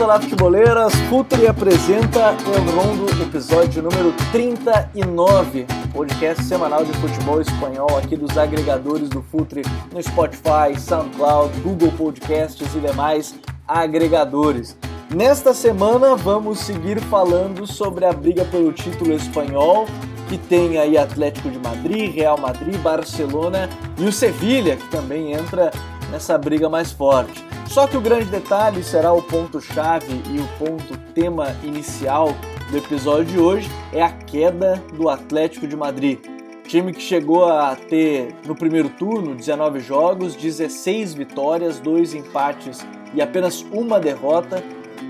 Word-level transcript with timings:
Olá, 0.00 0.20
futeboleiras. 0.20 0.94
Futre 1.08 1.48
apresenta 1.48 2.36
El 2.54 2.70
Rondo, 2.70 3.20
episódio 3.20 3.82
número 3.82 4.14
39, 4.30 5.66
podcast 5.92 6.44
semanal 6.44 6.84
de 6.84 6.92
futebol 6.98 7.40
espanhol 7.40 7.98
aqui 7.98 8.16
dos 8.16 8.38
agregadores 8.38 9.08
do 9.08 9.20
Futre 9.22 9.62
no 9.92 10.00
Spotify, 10.00 10.78
SoundCloud, 10.78 11.60
Google 11.62 11.90
Podcasts 11.98 12.72
e 12.76 12.78
demais 12.78 13.34
agregadores. 13.66 14.78
Nesta 15.12 15.52
semana 15.52 16.14
vamos 16.14 16.60
seguir 16.60 17.00
falando 17.00 17.66
sobre 17.66 18.04
a 18.04 18.12
briga 18.12 18.44
pelo 18.44 18.72
título 18.72 19.12
espanhol, 19.12 19.88
que 20.28 20.38
tem 20.38 20.78
aí 20.78 20.96
Atlético 20.96 21.50
de 21.50 21.58
Madrid, 21.58 22.14
Real 22.14 22.38
Madrid, 22.38 22.76
Barcelona 22.76 23.68
e 23.98 24.04
o 24.04 24.12
Sevilha, 24.12 24.76
que 24.76 24.88
também 24.90 25.32
entra 25.32 25.72
nessa 26.10 26.36
briga 26.38 26.68
mais 26.68 26.92
forte. 26.92 27.44
Só 27.66 27.86
que 27.86 27.96
o 27.96 28.00
grande 28.00 28.26
detalhe 28.26 28.82
será 28.82 29.12
o 29.12 29.22
ponto-chave 29.22 30.22
e 30.30 30.38
o 30.40 30.48
ponto 30.58 30.96
tema 31.14 31.54
inicial 31.62 32.34
do 32.70 32.76
episódio 32.76 33.24
de 33.26 33.38
hoje 33.38 33.70
é 33.92 34.02
a 34.02 34.10
queda 34.10 34.82
do 34.94 35.08
Atlético 35.08 35.66
de 35.66 35.76
Madrid. 35.76 36.18
Time 36.64 36.92
que 36.92 37.00
chegou 37.00 37.46
a 37.46 37.74
ter 37.74 38.34
no 38.46 38.54
primeiro 38.54 38.90
turno 38.90 39.34
19 39.34 39.80
jogos, 39.80 40.34
16 40.34 41.14
vitórias, 41.14 41.78
2 41.80 42.14
empates 42.14 42.86
e 43.14 43.22
apenas 43.22 43.62
uma 43.72 43.98
derrota, 43.98 44.62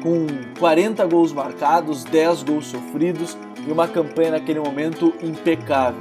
com 0.02 0.26
40 0.58 1.04
gols 1.06 1.32
marcados, 1.32 2.04
10 2.04 2.44
gols 2.44 2.66
sofridos 2.66 3.36
e 3.66 3.72
uma 3.72 3.88
campanha 3.88 4.32
naquele 4.32 4.60
momento 4.60 5.12
impecável. 5.20 6.00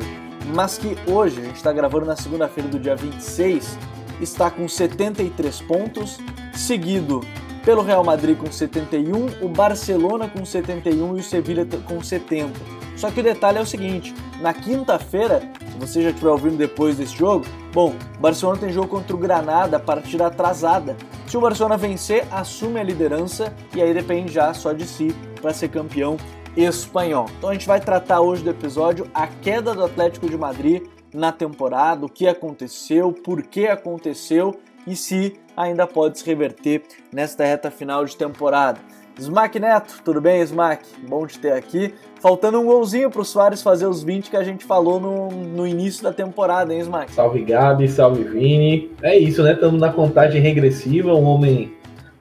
Mas 0.54 0.78
que 0.78 0.96
hoje, 1.10 1.40
a 1.42 1.44
gente 1.44 1.56
está 1.56 1.74
gravando 1.74 2.06
na 2.06 2.16
segunda-feira 2.16 2.70
do 2.70 2.80
dia 2.80 2.96
26, 2.96 3.78
está 4.22 4.50
com 4.50 4.68
73 4.68 5.62
pontos, 5.62 6.18
seguido 6.54 7.22
pelo 7.64 7.84
Real 7.84 8.04
Madrid 8.04 8.38
com 8.38 8.50
71, 8.50 9.44
o 9.44 9.50
Barcelona 9.50 10.30
com 10.30 10.46
71 10.46 11.18
e 11.18 11.20
o 11.20 11.24
Sevilha 11.24 11.68
com 11.86 12.02
70. 12.02 12.54
Só 12.96 13.12
que 13.12 13.20
o 13.20 13.24
detalhe 13.24 13.58
é 13.58 13.62
o 13.62 13.66
seguinte: 13.66 14.14
na 14.40 14.54
quinta-feira, 14.54 15.42
se 15.72 15.78
você 15.78 16.02
já 16.02 16.10
estiver 16.10 16.30
ouvindo 16.30 16.58
depois 16.58 16.98
desse 16.98 17.18
jogo, 17.18 17.46
bom, 17.74 17.94
o 18.18 18.22
Barcelona 18.22 18.60
tem 18.60 18.72
jogo 18.72 18.88
contra 18.88 19.16
o 19.16 19.20
Granada, 19.20 19.80
partida 19.80 20.28
atrasada. 20.28 20.96
Se 21.28 21.38
o 21.38 21.42
Barcelona 21.42 21.76
vencer, 21.76 22.26
assume 22.32 22.80
a 22.80 22.84
liderança 22.84 23.54
e 23.76 23.82
aí 23.82 23.94
depende 23.94 24.32
já 24.32 24.54
só 24.54 24.72
de 24.72 24.88
si 24.88 25.14
para 25.42 25.54
ser 25.54 25.68
campeão 25.68 26.18
espanhol. 26.56 27.28
Então 27.38 27.50
a 27.50 27.54
gente 27.54 27.68
vai 27.68 27.80
tratar 27.80 28.22
hoje 28.22 28.44
do 28.44 28.50
episódio 28.50 29.08
a 29.14 29.28
queda 29.28 29.74
do 29.74 29.84
Atlético 29.84 30.30
de 30.30 30.38
Madrid 30.38 30.84
na 31.14 31.32
temporada, 31.32 32.06
o 32.06 32.10
que 32.10 32.28
aconteceu, 32.28 33.12
por 33.12 33.44
que 33.44 33.68
aconteceu 33.68 34.60
e 34.86 34.96
se 34.96 35.34
ainda 35.56 35.86
pode 35.88 36.20
se 36.20 36.26
reverter 36.26 36.84
nesta 37.12 37.44
reta 37.44 37.72
final 37.72 38.06
de 38.06 38.16
temporada. 38.16 38.80
Smack 39.20 39.60
Neto, 39.60 40.00
tudo 40.06 40.22
bem, 40.22 40.42
Smack? 40.42 40.86
Bom 41.08 41.26
te 41.26 41.40
ter 41.40 41.52
aqui. 41.52 41.92
Faltando 42.22 42.60
um 42.60 42.66
golzinho 42.66 43.10
para 43.10 43.22
o 43.22 43.26
Soares 43.26 43.64
fazer 43.64 43.88
os 43.88 44.04
20 44.04 44.30
que 44.30 44.38
a 44.38 44.44
gente 44.44 44.64
falou 44.64 45.00
no, 45.00 45.32
no 45.32 45.66
início 45.66 46.04
da 46.04 46.14
temporada, 46.14 46.72
hein, 46.72 46.82
Smack? 46.82 47.12
Salve 47.12 47.42
Gabi, 47.42 47.88
salve 47.88 48.24
Vini. 48.24 48.92
É 49.02 49.18
isso, 49.18 49.42
né? 49.42 49.54
Estamos 49.54 49.82
na 49.82 49.92
contagem 49.92 50.40
regressiva, 50.40 51.14
o 51.14 51.24
homem 51.24 51.74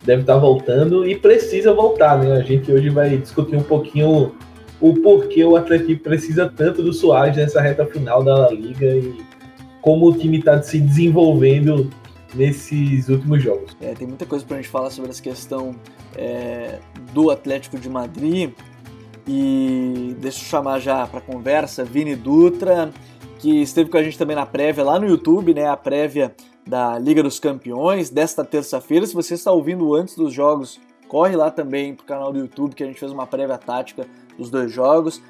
deve 0.02 0.22
estar 0.22 0.34
tá 0.34 0.38
voltando 0.38 1.06
e 1.06 1.14
precisa 1.14 1.74
voltar, 1.74 2.18
né? 2.18 2.32
A 2.32 2.42
gente 2.42 2.72
hoje 2.72 2.88
vai 2.88 3.18
discutir 3.18 3.56
um 3.56 3.62
pouquinho 3.62 4.32
o 4.80 4.94
porquê 4.94 5.44
o 5.44 5.56
Atlético 5.56 6.02
precisa 6.02 6.52
tanto 6.54 6.82
do 6.82 6.92
Soares 6.92 7.36
nessa 7.36 7.60
reta 7.60 7.86
final 7.86 8.22
da 8.22 8.50
Liga 8.50 8.94
e 8.96 9.24
como 9.80 10.08
o 10.08 10.18
time 10.18 10.38
está 10.38 10.60
se 10.62 10.80
desenvolvendo 10.80 11.90
nesses 12.34 13.08
últimos 13.08 13.42
jogos. 13.42 13.76
É, 13.80 13.94
tem 13.94 14.06
muita 14.06 14.26
coisa 14.26 14.44
para 14.44 14.56
a 14.56 14.60
gente 14.60 14.70
falar 14.70 14.90
sobre 14.90 15.10
essa 15.10 15.22
questão 15.22 15.74
é, 16.16 16.78
do 17.12 17.30
Atlético 17.30 17.78
de 17.78 17.88
Madrid. 17.88 18.50
E 19.28 20.14
deixa 20.20 20.38
eu 20.40 20.44
chamar 20.44 20.78
já 20.78 21.06
para 21.06 21.20
conversa 21.20 21.84
Vini 21.84 22.14
Dutra, 22.14 22.92
que 23.38 23.62
esteve 23.62 23.90
com 23.90 23.96
a 23.96 24.02
gente 24.02 24.16
também 24.16 24.36
na 24.36 24.46
prévia 24.46 24.84
lá 24.84 25.00
no 25.00 25.08
YouTube, 25.08 25.52
né? 25.52 25.66
A 25.66 25.76
prévia 25.76 26.34
da 26.66 26.98
Liga 26.98 27.22
dos 27.22 27.40
Campeões 27.40 28.10
desta 28.10 28.44
terça-feira. 28.44 29.06
Se 29.06 29.14
você 29.14 29.34
está 29.34 29.50
ouvindo 29.50 29.94
antes 29.94 30.16
dos 30.16 30.32
jogos, 30.32 30.80
corre 31.08 31.34
lá 31.34 31.50
também 31.50 31.94
pro 31.94 32.06
canal 32.06 32.32
do 32.32 32.38
YouTube 32.38 32.74
que 32.74 32.84
a 32.84 32.86
gente 32.86 33.00
fez 33.00 33.10
uma 33.10 33.26
prévia 33.26 33.58
tática 33.58 34.06
dos 34.38 34.50
dois 34.50 34.72
jogos 34.72 35.20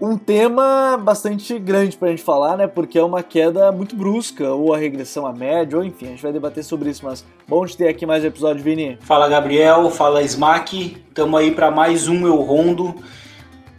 um 0.00 0.16
tema 0.16 0.98
bastante 1.02 1.58
grande 1.58 1.96
para 1.96 2.08
a 2.08 2.10
gente 2.10 2.22
falar, 2.22 2.56
né? 2.56 2.66
Porque 2.66 2.98
é 2.98 3.02
uma 3.02 3.22
queda 3.22 3.72
muito 3.72 3.96
brusca, 3.96 4.50
ou 4.52 4.74
a 4.74 4.78
regressão 4.78 5.26
à 5.26 5.32
média, 5.32 5.78
ou 5.78 5.84
enfim, 5.84 6.06
a 6.06 6.10
gente 6.10 6.22
vai 6.22 6.32
debater 6.32 6.62
sobre 6.62 6.90
isso, 6.90 7.04
mas 7.04 7.24
bom 7.48 7.64
de 7.64 7.76
ter 7.76 7.88
aqui 7.88 8.04
mais 8.04 8.22
um 8.22 8.26
episódio, 8.26 8.62
Vini. 8.62 8.98
Fala 9.00 9.28
Gabriel, 9.28 9.90
fala 9.90 10.22
Smack, 10.22 11.02
estamos 11.08 11.40
aí 11.40 11.50
para 11.50 11.70
mais 11.70 12.08
um 12.08 12.26
Eu 12.26 12.36
Rondo. 12.36 12.94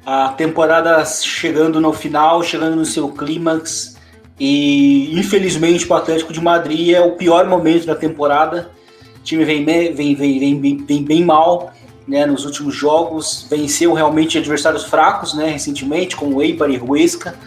A 0.05 0.29
temporada 0.29 1.03
chegando 1.05 1.79
no 1.79 1.91
final, 1.93 2.41
chegando 2.41 2.75
no 2.75 2.85
seu 2.85 3.09
clímax, 3.09 3.97
e 4.39 5.17
infelizmente 5.19 5.87
o 5.87 5.93
Atlético 5.93 6.33
de 6.33 6.41
Madrid 6.41 6.95
é 6.95 7.01
o 7.01 7.11
pior 7.11 7.45
momento 7.45 7.85
da 7.85 7.95
temporada. 7.95 8.71
O 9.19 9.23
time 9.23 9.43
vem, 9.43 9.63
vem, 9.63 9.93
vem, 9.93 10.15
vem, 10.15 10.77
vem 10.77 11.03
bem 11.03 11.23
mal 11.23 11.73
né, 12.07 12.25
nos 12.25 12.45
últimos 12.45 12.73
jogos, 12.73 13.45
venceu 13.49 13.93
realmente 13.93 14.37
adversários 14.37 14.85
fracos, 14.85 15.33
né, 15.33 15.49
recentemente, 15.49 16.15
como 16.15 16.37
o 16.37 16.41
Eibar 16.41 16.69
e 16.69 16.79
Huesca, 16.79 17.37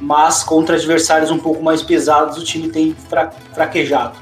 mas 0.00 0.42
contra 0.42 0.74
adversários 0.74 1.30
um 1.30 1.38
pouco 1.38 1.62
mais 1.62 1.82
pesados 1.82 2.36
o 2.36 2.44
time 2.44 2.68
tem 2.68 2.94
fra 3.08 3.30
fraquejado. 3.54 4.18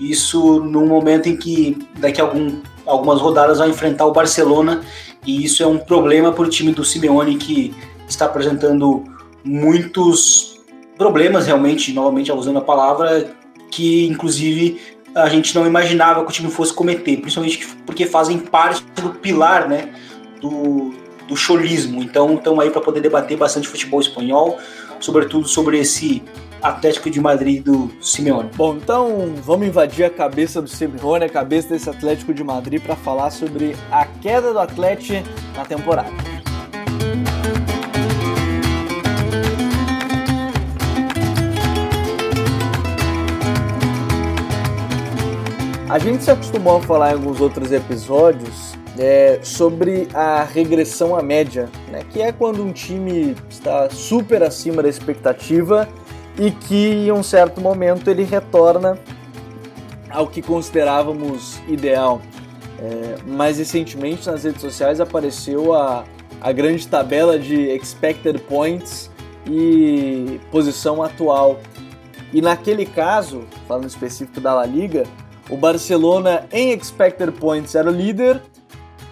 Isso 0.00 0.60
num 0.60 0.86
momento 0.86 1.28
em 1.28 1.36
que 1.36 1.78
daqui 1.98 2.20
a 2.20 2.24
algum, 2.24 2.60
algumas 2.86 3.20
rodadas 3.20 3.58
vai 3.58 3.68
enfrentar 3.68 4.06
o 4.06 4.12
Barcelona 4.12 4.80
e 5.26 5.44
isso 5.44 5.62
é 5.62 5.66
um 5.66 5.78
problema 5.78 6.32
para 6.32 6.44
o 6.44 6.48
time 6.48 6.72
do 6.72 6.84
Simeone 6.84 7.36
que 7.36 7.74
está 8.08 8.24
apresentando 8.24 9.04
muitos 9.44 10.60
problemas 10.96 11.46
realmente, 11.46 11.92
novamente 11.92 12.32
usando 12.32 12.58
a 12.58 12.62
palavra, 12.62 13.30
que 13.70 14.06
inclusive 14.06 14.80
a 15.14 15.28
gente 15.28 15.54
não 15.54 15.66
imaginava 15.66 16.24
que 16.24 16.30
o 16.30 16.32
time 16.32 16.50
fosse 16.50 16.72
cometer, 16.72 17.18
principalmente 17.18 17.66
porque 17.86 18.06
fazem 18.06 18.38
parte 18.38 18.84
do 19.00 19.10
pilar, 19.10 19.68
né, 19.68 19.90
do, 20.40 20.94
do 21.28 21.36
cholismo. 21.36 22.02
Então, 22.02 22.34
estão 22.34 22.60
aí 22.60 22.70
para 22.70 22.80
poder 22.80 23.00
debater 23.00 23.36
bastante 23.36 23.68
futebol 23.68 24.00
espanhol, 24.00 24.58
sobretudo 25.00 25.46
sobre 25.46 25.78
esse 25.78 26.22
Atlético 26.62 27.10
de 27.10 27.20
Madrid 27.20 27.62
do 27.62 27.90
Simeone. 28.00 28.48
Bom, 28.54 28.76
então 28.76 29.34
vamos 29.42 29.66
invadir 29.66 30.04
a 30.04 30.10
cabeça 30.10 30.62
do 30.62 30.68
Simeone, 30.68 31.24
a 31.24 31.28
cabeça 31.28 31.68
desse 31.68 31.90
Atlético 31.90 32.32
de 32.32 32.44
Madrid 32.44 32.80
para 32.80 32.94
falar 32.94 33.30
sobre 33.30 33.76
a 33.90 34.06
queda 34.06 34.52
do 34.52 34.60
Atlético 34.60 35.28
na 35.56 35.64
temporada. 35.64 36.12
A 45.92 45.98
gente 45.98 46.24
se 46.24 46.30
acostumou 46.30 46.78
a 46.78 46.80
falar 46.80 47.10
em 47.10 47.12
alguns 47.16 47.38
outros 47.38 47.70
episódios 47.70 48.72
é, 48.98 49.38
sobre 49.42 50.08
a 50.14 50.42
regressão 50.42 51.14
à 51.14 51.22
média, 51.22 51.68
né? 51.90 52.02
que 52.08 52.22
é 52.22 52.32
quando 52.32 52.64
um 52.64 52.72
time 52.72 53.36
está 53.50 53.90
super 53.90 54.42
acima 54.42 54.82
da 54.82 54.88
expectativa 54.88 55.86
e 56.38 56.50
que 56.50 57.08
em 57.08 57.12
um 57.12 57.22
certo 57.22 57.60
momento 57.60 58.08
ele 58.08 58.24
retorna 58.24 58.98
ao 60.08 60.26
que 60.26 60.40
considerávamos 60.40 61.60
ideal. 61.68 62.22
É, 62.78 63.30
mais 63.30 63.58
recentemente 63.58 64.26
nas 64.26 64.44
redes 64.44 64.62
sociais 64.62 64.98
apareceu 64.98 65.74
a, 65.74 66.04
a 66.40 66.52
grande 66.52 66.88
tabela 66.88 67.38
de 67.38 67.68
expected 67.68 68.38
points 68.38 69.10
e 69.46 70.40
posição 70.50 71.02
atual. 71.02 71.60
E 72.32 72.40
naquele 72.40 72.86
caso, 72.86 73.44
falando 73.68 73.88
específico 73.88 74.40
da 74.40 74.54
La 74.54 74.64
Liga, 74.64 75.04
o 75.52 75.56
Barcelona 75.58 76.46
em 76.50 76.72
expected 76.72 77.30
points 77.32 77.74
era 77.74 77.90
o 77.90 77.92
líder 77.92 78.40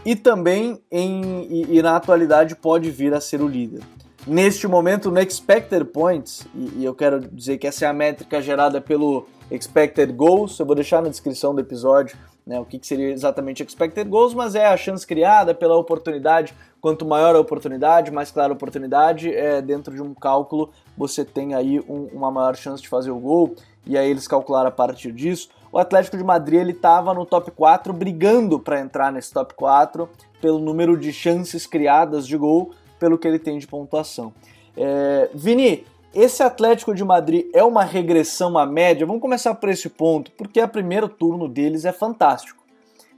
e 0.07 0.17
também 0.17 0.81
em, 0.91 1.47
e, 1.51 1.77
e 1.77 1.83
na 1.83 1.97
atualidade 1.97 2.57
pode 2.57 2.91
vir 2.91 3.13
a 3.13 3.21
ser 3.21 3.43
o 3.43 3.47
líder. 3.47 3.83
Neste 4.27 4.67
momento, 4.67 5.11
no 5.11 5.21
expected 5.21 5.85
points, 5.85 6.47
e, 6.55 6.79
e, 6.79 6.85
eu 6.87 6.95
quero 6.95 7.21
dizer 7.21 7.59
que 7.59 7.67
essa 7.67 7.85
é 7.85 7.89
a 7.89 7.93
métrica 7.93 8.41
gerada 8.41 8.81
pelo 8.81 9.27
expected 9.51 10.11
goals, 10.15 10.59
eu 10.59 10.65
vou 10.65 10.75
deixar 10.75 11.03
na 11.03 11.11
descrição 11.11 11.55
do 11.55 11.61
episódio 11.61 12.17
né, 12.47 12.59
o 12.59 12.65
que, 12.65 12.79
que 12.79 12.87
seria 12.87 13.11
exatamente 13.11 13.63
expected 13.63 14.09
goals, 14.09 14.33
mas 14.33 14.55
é 14.55 14.65
a 14.67 14.77
chance 14.79 15.07
criada 15.07 15.55
pela 15.55 15.77
oportunidade. 15.77 16.55
Quanto 16.81 17.05
maior 17.05 17.37
a 17.37 17.41
oportunidade, 17.41 18.11
mais 18.11 18.31
clara 18.31 18.51
a 18.51 18.57
oportunidade, 18.57 19.31
é, 19.31 19.61
dentro 19.61 19.95
de 19.95 20.01
um 20.01 20.15
cálculo 20.15 20.71
você 20.97 21.23
tem 21.23 21.53
aí 21.53 21.81
um, 21.81 22.09
uma 22.15 22.31
maior 22.31 22.57
chance 22.57 22.83
de 22.83 22.89
fazer 22.89 23.11
o 23.11 23.19
gol, 23.19 23.55
e 23.87 23.99
aí 23.99 24.11
eles 24.11 24.27
calcularam 24.27 24.69
a 24.69 24.73
partir 24.73 25.13
disso 25.13 25.51
o 25.73 25.79
Atlético 25.79 26.17
de 26.17 26.25
Madrid 26.25 26.61
ele 26.61 26.73
estava 26.73 27.15
no 27.15 27.25
top 27.25 27.51
4, 27.51 27.93
brigando 27.93 28.59
para 28.59 28.81
entrar 28.81 29.13
nesse 29.13 29.33
top 29.33 29.55
4 29.55 30.09
pelo 30.41 30.59
número 30.59 30.97
de 30.97 31.13
chances 31.13 31.67
criadas 31.67 32.27
de 32.27 32.37
gol, 32.37 32.73
pelo 32.99 33.19
que 33.19 33.29
ele 33.29 33.39
tem 33.39 33.59
de 33.59 33.67
pontuação. 33.67 34.33
É, 34.77 35.31
Vini, 35.35 35.85
esse 36.13 36.43
Atlético 36.43 36.95
de 36.95 37.05
Madrid 37.05 37.47
é 37.55 37.63
uma 37.63 37.85
regressão 37.85 38.59
à 38.59 38.67
média? 38.67 39.07
Vamos 39.07 39.23
começar 39.23 39.55
por 39.55 39.69
esse 39.69 39.89
ponto, 39.89 40.33
porque 40.33 40.61
o 40.61 40.69
primeiro 40.69 41.09
turno 41.09 41.49
deles 41.49 41.85
é 41.85 41.93
fantástico. 41.93 42.61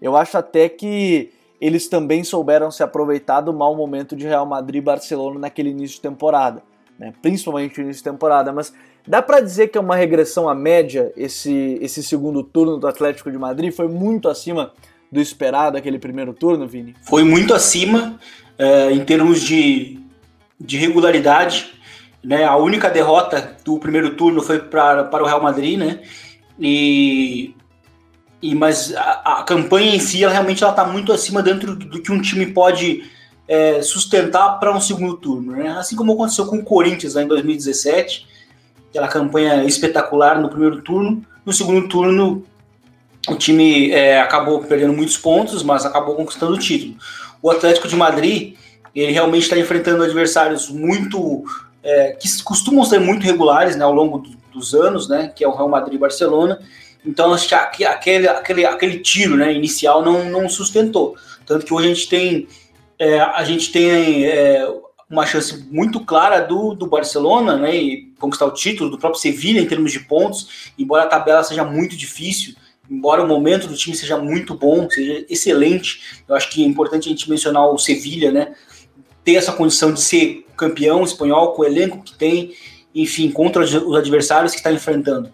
Eu 0.00 0.16
acho 0.16 0.37
até 0.37 0.69
que 0.69 1.32
eles 1.60 1.88
também 1.88 2.25
souberam 2.25 2.70
se 2.70 2.82
aproveitar 2.82 3.40
do 3.40 3.52
mau 3.52 3.75
momento 3.75 4.16
de 4.16 4.26
Real 4.26 4.44
Madrid 4.44 4.82
e 4.82 4.84
Barcelona 4.84 5.38
naquele 5.38 5.70
início 5.70 5.96
de 5.96 6.02
temporada, 6.02 6.62
né? 6.99 7.14
principalmente 7.22 7.78
no 7.78 7.84
início 7.84 8.02
de 8.02 8.10
temporada. 8.10 8.52
Mas 8.52 8.75
dá 9.06 9.22
para 9.22 9.40
dizer 9.40 9.69
que 9.69 9.78
é 9.78 9.81
uma 9.81 9.96
regressão 9.96 10.49
à 10.49 10.54
média 10.54 11.12
esse, 11.16 11.78
esse 11.81 12.02
segundo 12.02 12.43
turno 12.43 12.78
do 12.78 12.87
Atlético 12.87 13.31
de 13.31 13.38
Madrid? 13.38 13.72
Foi 13.72 13.88
muito 13.88 14.28
acima 14.28 14.72
do 15.10 15.20
esperado 15.20 15.76
aquele 15.76 15.99
primeiro 15.99 16.32
turno, 16.32 16.66
Vini? 16.66 16.94
Foi 17.02 17.22
muito 17.22 17.54
acima 17.54 18.19
é, 18.58 18.93
em 18.93 19.04
termos 19.04 19.40
de, 19.43 20.00
de 20.58 20.78
regularidade. 20.78 21.72
Né? 22.25 22.44
A 22.44 22.56
única 22.56 22.88
derrota 22.88 23.56
do 23.64 23.78
primeiro 23.78 24.14
turno 24.14 24.40
foi 24.40 24.58
pra, 24.58 25.04
para 25.04 25.22
o 25.22 25.26
Real 25.26 25.43
Madrid, 25.43 25.78
né? 25.78 26.00
E 26.58 27.54
e, 28.43 28.56
mas 28.56 28.93
a, 28.96 29.38
a 29.38 29.43
campanha 29.44 29.94
em 29.94 30.00
si, 30.00 30.25
ela 30.25 30.32
realmente 30.32 30.64
está 30.64 30.84
muito 30.84 31.12
acima 31.12 31.40
dentro 31.40 31.76
do, 31.76 31.87
do, 31.87 32.02
que 32.02 32.10
um 32.10 32.20
time 32.20 32.46
pode 32.46 33.04
é, 33.46 33.81
sustentar 33.82 34.58
para 34.58 34.76
um 34.76 34.81
segundo 34.81 35.16
turno. 35.16 35.52
Né? 35.52 35.69
Assim 35.69 35.94
como 35.94 36.12
aconteceu 36.12 36.46
com 36.46 36.56
o 36.56 36.64
Corinthians 36.64 37.14
em 37.14 37.26
2017, 37.26 38.26
aquela 38.92 39.08
campanha 39.08 39.64
espetacular 39.64 40.40
no 40.40 40.48
primeiro 40.48 40.82
turno. 40.82 41.24
No 41.44 41.52
segundo 41.52 41.88
turno, 41.88 42.44
o 43.26 43.34
time 43.34 43.90
é, 43.90 44.20
acabou 44.20 44.62
perdendo 44.62 44.92
muitos 44.92 45.16
pontos, 45.16 45.62
mas 45.62 45.84
acabou 45.84 46.14
conquistando 46.14 46.52
o 46.52 46.58
título. 46.58 46.94
O 47.40 47.50
Atlético 47.50 47.88
de 47.88 47.96
Madrid, 47.96 48.54
ele 48.94 49.10
realmente 49.10 49.44
está 49.44 49.58
enfrentando 49.58 50.04
adversários 50.04 50.68
muito. 50.68 51.42
É, 51.82 52.12
que 52.12 52.28
costumam 52.44 52.84
ser 52.84 53.00
muito 53.00 53.24
regulares 53.24 53.74
né, 53.74 53.82
ao 53.82 53.92
longo 53.92 54.18
do, 54.18 54.30
dos 54.52 54.72
anos, 54.72 55.08
né, 55.08 55.32
que 55.34 55.42
é 55.42 55.48
o 55.48 55.52
Real 55.52 55.68
Madrid 55.68 55.94
e 55.94 55.98
Barcelona, 55.98 56.60
então, 57.04 57.34
acho 57.34 57.48
que 57.48 57.84
aquele, 57.84 58.28
aquele, 58.28 58.64
aquele 58.64 58.98
tiro 59.00 59.36
né, 59.36 59.52
inicial 59.52 60.04
não, 60.04 60.24
não 60.24 60.48
sustentou. 60.48 61.16
Tanto 61.44 61.66
que 61.66 61.74
hoje 61.74 61.86
a 61.86 61.94
gente 61.94 62.08
tem, 62.08 62.48
é, 62.98 63.20
a 63.20 63.44
gente 63.44 63.72
tem 63.72 64.24
é, 64.24 64.64
uma 65.12 65.26
chance 65.26 65.67
muito 65.70 66.00
clara 66.00 66.41
do, 66.41 66.73
do 66.73 66.87
Barcelona 66.87 67.59
né, 67.59 67.76
e 67.76 68.12
conquistar 68.19 68.47
o 68.47 68.50
título, 68.50 68.88
do 68.88 68.99
próprio 68.99 69.20
Sevilha 69.20 69.61
em 69.61 69.67
termos 69.67 69.93
de 69.93 70.00
pontos, 70.00 70.73
embora 70.79 71.03
a 71.03 71.06
tabela 71.06 71.44
seja 71.44 71.62
muito 71.62 71.94
difícil, 71.94 72.55
embora 72.91 73.23
o 73.23 73.29
momento 73.29 73.69
do 73.69 73.76
time 73.76 73.94
seja 73.94 74.17
muito 74.17 74.55
bom, 74.55 74.88
seja 74.88 75.26
excelente. 75.29 76.23
Eu 76.26 76.35
acho 76.35 76.49
que 76.49 76.64
é 76.64 76.67
importante 76.67 77.09
a 77.09 77.11
gente 77.11 77.29
mencionar 77.29 77.69
o 77.69 77.79
Sevilha, 77.79 78.32
né? 78.32 78.55
Ter 79.23 79.35
essa 79.35 79.53
condição 79.53 79.93
de 79.93 80.00
ser 80.00 80.47
campeão 80.56 81.05
espanhol 81.05 81.53
com 81.53 81.61
o 81.61 81.64
elenco 81.67 82.03
que 82.03 82.17
tem, 82.17 82.55
enfim, 82.94 83.31
contra 83.31 83.62
os 83.62 83.94
adversários 83.94 84.53
que 84.53 84.59
está 84.59 84.73
enfrentando. 84.73 85.31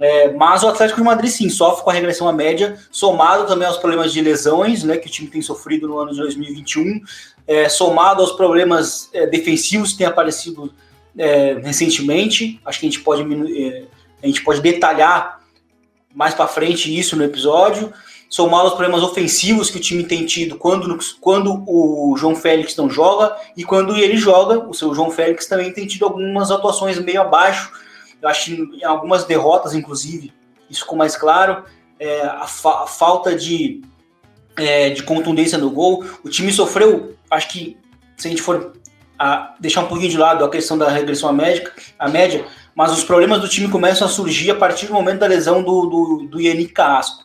É, 0.00 0.32
mas 0.32 0.62
o 0.62 0.68
Atlético 0.68 0.98
de 0.98 1.04
Madrid 1.04 1.30
sim 1.30 1.50
sofre 1.50 1.84
com 1.84 1.90
a 1.90 1.92
regressão 1.92 2.26
à 2.26 2.32
média, 2.32 2.78
somado 2.90 3.46
também 3.46 3.68
aos 3.68 3.76
problemas 3.76 4.10
de 4.14 4.22
lesões 4.22 4.82
né, 4.82 4.96
que 4.96 5.06
o 5.06 5.10
time 5.10 5.28
tem 5.28 5.42
sofrido 5.42 5.86
no 5.86 5.98
ano 5.98 6.10
de 6.12 6.16
2021, 6.16 7.02
é, 7.46 7.68
somado 7.68 8.22
aos 8.22 8.32
problemas 8.32 9.10
é, 9.12 9.26
defensivos 9.26 9.92
que 9.92 9.98
têm 9.98 10.06
aparecido 10.06 10.72
é, 11.18 11.60
recentemente. 11.62 12.58
Acho 12.64 12.80
que 12.80 12.86
a 12.86 12.90
gente 12.90 13.02
pode, 13.02 13.22
é, 13.62 13.84
a 14.22 14.26
gente 14.26 14.42
pode 14.42 14.62
detalhar 14.62 15.38
mais 16.14 16.32
para 16.32 16.48
frente 16.48 16.98
isso 16.98 17.14
no 17.14 17.22
episódio. 17.22 17.92
Somado 18.26 18.68
aos 18.68 18.74
problemas 18.74 19.02
ofensivos 19.02 19.68
que 19.68 19.76
o 19.76 19.80
time 19.80 20.04
tem 20.04 20.24
tido 20.24 20.56
quando, 20.56 20.98
quando 21.20 21.64
o 21.66 22.14
João 22.16 22.34
Félix 22.34 22.74
não 22.76 22.88
joga 22.88 23.36
e 23.56 23.64
quando 23.64 23.96
ele 23.96 24.16
joga, 24.16 24.66
o 24.66 24.72
seu 24.72 24.94
João 24.94 25.10
Félix 25.10 25.46
também 25.46 25.72
tem 25.72 25.86
tido 25.86 26.06
algumas 26.06 26.50
atuações 26.50 26.98
meio 26.98 27.20
abaixo 27.20 27.70
eu 28.22 28.28
acho 28.28 28.52
em 28.52 28.84
algumas 28.84 29.24
derrotas, 29.24 29.74
inclusive, 29.74 30.32
isso 30.68 30.82
ficou 30.82 30.96
mais 30.96 31.16
claro. 31.16 31.64
É, 31.98 32.22
a, 32.22 32.46
fa 32.46 32.84
a, 32.84 32.86
falta 32.86 33.34
de, 33.34 33.82
é, 34.56 34.90
de 34.90 35.02
contundência 35.02 35.58
no 35.58 35.70
gol. 35.70 36.04
O 36.24 36.28
time 36.28 36.52
sofreu, 36.52 37.14
acho 37.30 37.48
que 37.48 37.76
se 38.16 38.28
a 38.28 38.30
gente 38.30 38.42
for 38.42 38.72
a 39.18 39.54
deixar 39.60 39.82
um 39.82 39.86
pouquinho 39.86 40.10
de 40.10 40.16
lado 40.16 40.44
a 40.44 40.50
questão 40.50 40.78
da 40.78 40.88
regressão 40.88 41.28
à, 41.28 41.32
médica, 41.32 41.72
à 41.98 42.08
média, 42.08 42.46
mas 42.74 42.90
os 42.90 43.04
problemas 43.04 43.40
do 43.40 43.48
time 43.48 43.68
começam 43.68 44.06
a 44.06 44.10
surgir 44.10 44.50
a 44.50 44.54
partir 44.54 44.86
do 44.86 44.94
momento 44.94 45.18
da 45.18 45.26
lesão 45.26 45.62
do, 45.62 45.86
do, 45.86 46.28
do 46.30 46.40
Yannick 46.40 46.72
Carrasco. 46.72 47.24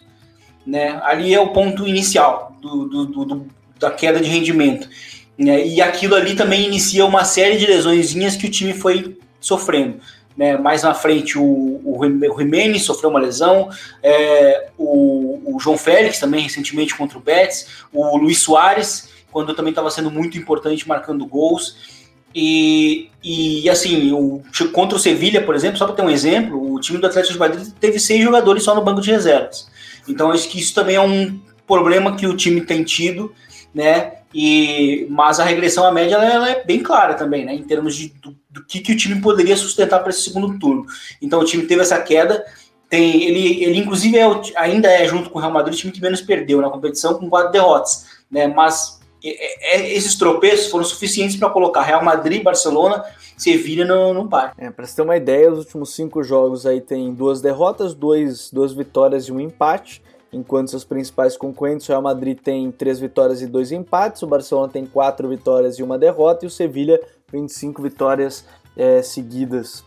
Né? 0.68 1.00
Ali 1.04 1.34
é 1.34 1.40
o 1.40 1.54
ponto 1.54 1.88
inicial 1.88 2.54
do, 2.62 2.86
do, 2.86 3.06
do 3.06 3.48
da 3.80 3.92
queda 3.92 4.20
de 4.20 4.30
rendimento. 4.30 4.90
Né? 5.38 5.66
E 5.66 5.82
aquilo 5.82 6.16
ali 6.16 6.36
também 6.36 6.66
inicia 6.66 7.06
uma 7.06 7.24
série 7.24 7.58
de 7.58 7.66
lesõezinhas 7.66 8.36
que 8.36 8.48
o 8.48 8.52
time 8.52 8.74
foi 8.74 9.18
sofrendo. 9.40 10.00
Né, 10.36 10.58
mais 10.58 10.84
na 10.84 10.94
frente, 10.94 11.38
o, 11.38 11.44
o, 11.44 12.38
Jimenez 12.38 12.84
sofreu 12.84 13.10
uma 13.10 13.22
lesão, 13.22 13.70
é, 14.04 14.68
o, 14.78 15.56
o, 15.56 15.60
João 15.62 15.78
Félix 15.78 16.20
também 16.20 16.42
recentemente 16.42 16.94
contra 16.94 17.18
o 17.18 17.22
Betis, 17.22 17.68
o 17.94 18.18
Luiz 18.18 18.40
Soares, 18.40 19.08
quando 19.32 19.54
também 19.54 19.72
estava 19.72 19.90
sendo 19.90 20.12
muito 20.12 20.38
importante 20.38 20.88
marcando 20.88 21.26
gols. 21.26 21.96
E, 22.36 23.10
e 23.24 23.70
assim, 23.70 24.12
o, 24.12 24.44
contra 24.74 24.98
o 24.98 25.00
Sevilha, 25.00 25.42
por 25.42 25.56
exemplo, 25.56 25.78
só 25.78 25.86
para 25.86 25.96
ter 25.96 26.02
um 26.02 26.10
exemplo, 26.10 26.74
o 26.74 26.80
time 26.82 26.98
do 26.98 27.08
Atlético 27.08 27.34
de 27.34 27.40
Madrid 27.40 27.68
teve 27.80 27.98
seis 27.98 28.22
jogadores 28.22 28.64
só 28.64 28.76
no 28.76 28.84
banco 28.84 29.00
de 29.00 29.10
reservas. 29.10 29.70
Então, 30.06 30.32
acho 30.32 30.50
que 30.50 30.60
isso 30.60 30.74
também 30.74 30.98
é 30.98 31.02
um 31.02 31.40
problema 31.66 32.16
que 32.16 32.28
o 32.28 32.36
time 32.36 32.60
tem 32.60 32.84
tido, 32.84 33.34
né? 33.74 34.16
E, 34.38 35.08
mas 35.10 35.40
a 35.40 35.46
regressão 35.46 35.86
à 35.86 35.92
média 35.94 36.16
ela, 36.16 36.26
ela 36.26 36.50
é 36.50 36.62
bem 36.66 36.84
clara 36.84 37.14
também, 37.14 37.46
né? 37.46 37.56
Em 37.56 37.64
termos 37.64 37.96
de, 37.96 38.10
do, 38.22 38.36
do 38.50 38.66
que, 38.66 38.82
que 38.82 38.92
o 38.92 38.98
time 38.98 39.22
poderia 39.22 39.56
sustentar 39.56 40.02
para 40.02 40.10
esse 40.10 40.24
segundo 40.24 40.60
turno. 40.60 40.86
Então 41.22 41.40
o 41.40 41.46
time 41.46 41.64
teve 41.64 41.82
essa 41.82 42.02
queda. 42.02 42.46
Tem, 42.90 43.24
ele, 43.24 43.64
ele 43.64 43.80
inclusive 43.80 44.18
é, 44.18 44.26
ainda 44.58 44.90
é, 44.90 45.08
junto 45.08 45.30
com 45.30 45.40
o 45.40 45.42
Real 45.42 45.54
Madrid, 45.54 45.74
o 45.74 45.78
time 45.78 45.94
que 45.94 46.02
menos 46.02 46.20
perdeu 46.20 46.60
na 46.60 46.70
competição, 46.70 47.14
com 47.14 47.30
quatro 47.30 47.54
derrotas. 47.54 48.08
Né? 48.30 48.46
Mas 48.46 49.00
é, 49.24 49.78
é, 49.78 49.94
esses 49.94 50.16
tropeços 50.16 50.70
foram 50.70 50.84
suficientes 50.84 51.38
para 51.38 51.50
colocar 51.50 51.84
Real 51.84 52.04
Madrid, 52.04 52.44
Barcelona, 52.44 53.06
Sevilha 53.38 53.86
no, 53.86 54.14
no 54.14 54.28
par. 54.28 54.54
É, 54.58 54.70
para 54.70 54.86
você 54.86 54.98
ter 54.98 55.02
uma 55.02 55.16
ideia, 55.16 55.50
os 55.50 55.60
últimos 55.60 55.94
cinco 55.94 56.22
jogos 56.22 56.66
aí 56.66 56.82
tem 56.82 57.14
duas 57.14 57.40
derrotas, 57.40 57.94
dois, 57.94 58.52
duas 58.52 58.74
vitórias 58.74 59.30
e 59.30 59.32
um 59.32 59.40
empate 59.40 60.02
enquanto 60.36 60.70
seus 60.70 60.84
principais 60.84 61.38
concorrentes, 61.38 61.88
o 61.88 61.92
Real 61.92 62.02
Madrid 62.02 62.38
tem 62.38 62.70
três 62.70 63.00
vitórias 63.00 63.42
e 63.42 63.48
dois 63.48 63.72
empates, 63.72 64.22
o 64.22 64.28
Barcelona 64.28 64.68
tem 64.68 64.86
quatro 64.86 65.30
vitórias 65.30 65.80
e 65.80 65.84
uma 65.84 65.98
derrota, 65.98 66.44
e 66.44 66.48
o 66.48 66.52
Sevilha 66.52 67.02
25 67.32 67.82
vitórias 67.82 68.46
é, 68.76 69.02
seguidas 69.02 69.84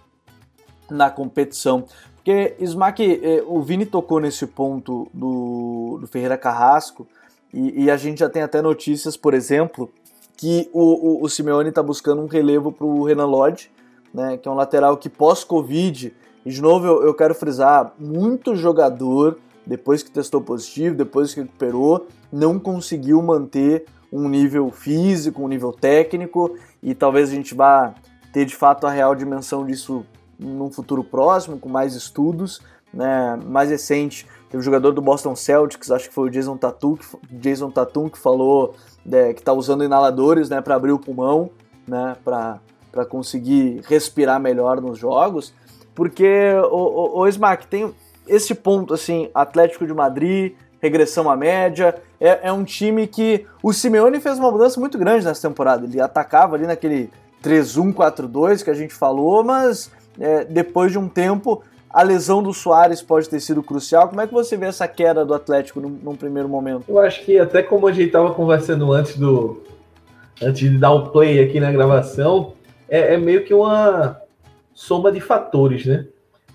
na 0.91 1.11
competição. 1.11 1.85
Porque, 2.15 2.57
Smack, 2.61 3.21
é, 3.23 3.45
o 3.47 3.61
Vini 3.61 3.85
tocou 3.85 4.21
nesse 4.21 4.47
ponto 4.47 5.07
do, 5.13 5.99
do 6.01 6.07
Ferreira 6.07 6.39
Carrasco, 6.39 7.07
e, 7.53 7.85
e, 7.85 7.91
a 7.91 7.97
gente 7.97 8.21
já 8.21 8.29
tem 8.29 8.43
até 8.43 8.61
notícias, 8.61 9.17
por 9.17 9.33
exemplo, 9.33 9.91
que 10.37 10.69
o, 10.73 11.23
o, 11.23 11.25
o 11.25 11.29
Simeone 11.31 11.71
está 11.71 11.83
buscando 11.83 12.21
um 12.21 12.27
relevo 12.27 12.71
para 12.71 12.87
o 12.87 13.05
Renan 13.05 13.25
Lodge, 13.25 13.71
né, 14.13 14.37
que 14.37 14.47
é 14.47 14.51
um 14.51 14.55
lateral 14.55 14.97
que 14.99 15.09
pós-Covid, 15.09 16.15
e 16.45 16.51
de 16.51 16.61
novo 16.61 16.87
eu, 16.87 17.03
eu 17.05 17.15
quero 17.15 17.35
frisar, 17.35 17.95
muito 17.99 18.55
jogador 18.55 19.39
depois 19.69 20.03
que 20.03 20.11
testou 20.11 20.41
positivo, 20.41 20.97
depois 20.97 21.35
que 21.35 21.43
recuperou, 21.43 22.09
não 22.33 22.59
conseguiu 22.59 23.21
manter 23.21 23.85
um 24.11 24.27
nível 24.27 24.71
físico, 24.71 25.43
um 25.43 25.49
nível 25.49 25.73
técnico, 25.73 26.57
e 26.83 26.95
talvez 26.95 27.29
a 27.29 27.35
gente 27.35 27.55
vá 27.55 27.95
ter 28.33 28.47
de 28.47 28.57
fato 28.57 28.87
a 28.87 28.91
real 28.91 29.15
dimensão 29.15 29.67
disso 29.67 30.07
num 30.39 30.71
futuro 30.71 31.05
próximo, 31.05 31.59
com 31.59 31.69
mais 31.69 31.95
estudos. 31.95 32.61
Né, 32.91 33.39
mais 33.45 33.69
recente, 33.69 34.27
teve 34.49 34.57
um 34.57 34.63
jogador 34.63 34.93
do 34.93 35.03
Boston 35.03 35.37
Celtics, 35.37 35.91
acho 35.91 36.09
que 36.09 36.15
foi 36.15 36.29
o 36.29 36.31
Jason 36.31 36.57
Tatum, 36.57 36.97
que, 36.97 37.07
Jason 37.33 37.71
Tatum, 37.71 38.09
que 38.09 38.17
falou 38.17 38.75
né, 39.05 39.35
que 39.35 39.41
está 39.41 39.53
usando 39.53 39.85
inaladores 39.85 40.49
né, 40.49 40.63
para 40.63 40.75
abrir 40.75 40.93
o 40.93 40.99
pulmão, 40.99 41.51
né, 41.87 42.17
para 42.25 43.05
conseguir 43.11 43.83
respirar 43.85 44.41
melhor 44.41 44.81
nos 44.81 44.99
jogos. 44.99 45.53
Porque, 45.95 46.55
o, 46.71 47.19
o, 47.19 47.21
o 47.21 47.29
Smack, 47.29 47.67
tem, 47.67 47.95
esse 48.29 48.55
ponto, 48.55 48.95
assim, 48.95 49.31
Atlético 49.35 49.87
de 49.87 49.95
Madrid, 49.95 50.55
regressão 50.81 51.31
à 51.31 51.37
média, 51.37 51.95
é, 52.21 52.49
é, 52.49 52.53
um 52.53 52.65
time 52.65 53.07
que 53.07 53.47
o 53.63 53.73
Simeone 53.73 54.21
fez 54.21 54.39
uma 54.39 54.51
mudança 54.51 54.79
muito 54.79 54.99
grande 54.99 55.25
nessa 55.25 55.49
temporada. 55.49 55.85
Ele 55.85 56.01
atacava 56.01 56.57
ali 56.57 56.67
naquele 56.67 57.11
3-1-4-2 57.43 58.63
que 58.63 58.71
a 58.71 58.75
gente 58.75 58.95
falou, 58.95 59.43
mas 59.43 59.91
é, 60.19 60.45
depois 60.45 60.93
de 60.93 60.99
um 60.99 61.09
tempo 61.09 61.63
a 61.91 62.03
lesão 62.03 62.43
do 62.43 62.53
Soares 62.53 63.01
pode 63.01 63.29
ter 63.29 63.41
sido 63.41 63.63
crucial. 63.63 64.09
Como 64.09 64.21
é 64.21 64.27
que 64.27 64.33
você 64.33 64.57
vê 64.57 64.67
essa 64.67 64.87
queda 64.87 65.25
do 65.25 65.33
Atlético 65.33 65.81
num, 65.81 65.89
num 65.89 66.17
primeiro 66.17 66.49
momento? 66.49 66.85
Eu 66.87 66.99
acho 66.99 67.25
que 67.25 67.39
até 67.39 67.63
como 67.63 67.87
a 67.87 67.93
gente 67.93 68.09
estava 68.09 68.35
conversando 68.35 68.93
antes 68.93 69.17
do 69.17 69.63
antes 70.41 70.61
de 70.61 70.79
dar 70.79 70.93
o 70.93 71.09
play 71.11 71.41
aqui 71.43 71.59
na 71.59 71.73
gravação, 71.73 72.53
é, 72.89 73.15
é 73.15 73.17
meio 73.17 73.45
que 73.45 73.53
uma 73.53 74.21
soma 74.73 75.11
de 75.11 75.21
fatores, 75.21 75.85
né? 75.85 76.07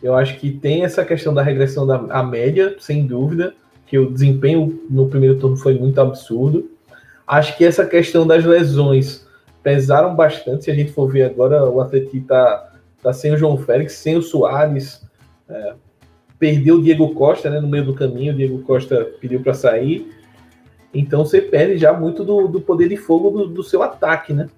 Eu 0.03 0.13
acho 0.13 0.37
que 0.37 0.51
tem 0.51 0.83
essa 0.83 1.05
questão 1.05 1.33
da 1.33 1.41
regressão 1.41 1.87
da 1.87 2.21
média, 2.21 2.75
sem 2.77 3.07
dúvida, 3.07 3.55
que 3.87 3.97
o 3.97 4.11
desempenho 4.11 4.83
no 4.89 5.07
primeiro 5.07 5.39
turno 5.39 5.55
foi 5.55 5.75
muito 5.75 5.99
absurdo. 6.01 6.69
Acho 7.25 7.57
que 7.57 7.63
essa 7.63 7.85
questão 7.85 8.27
das 8.27 8.43
lesões 8.43 9.25
pesaram 9.63 10.13
bastante. 10.13 10.65
Se 10.65 10.71
a 10.71 10.75
gente 10.75 10.91
for 10.91 11.09
ver 11.09 11.23
agora, 11.23 11.63
o 11.63 11.79
Atlético 11.79 12.19
tá, 12.27 12.73
tá 13.01 13.13
sem 13.13 13.31
o 13.33 13.37
João 13.37 13.57
Félix, 13.57 13.93
sem 13.93 14.17
o 14.17 14.21
Soares, 14.21 15.07
é, 15.47 15.73
perdeu 16.37 16.75
o 16.75 16.81
Diego 16.83 17.13
Costa 17.13 17.49
né, 17.49 17.61
no 17.61 17.67
meio 17.69 17.85
do 17.85 17.93
caminho. 17.93 18.33
O 18.33 18.35
Diego 18.35 18.61
Costa 18.63 19.09
pediu 19.21 19.41
para 19.41 19.53
sair. 19.53 20.11
Então 20.93 21.25
você 21.25 21.41
perde 21.41 21.77
já 21.77 21.93
muito 21.93 22.25
do, 22.25 22.47
do 22.47 22.59
poder 22.59 22.89
de 22.89 22.97
fogo 22.97 23.31
do, 23.31 23.47
do, 23.47 23.63
seu 23.63 23.81
ataque, 23.81 24.33
né? 24.33 24.49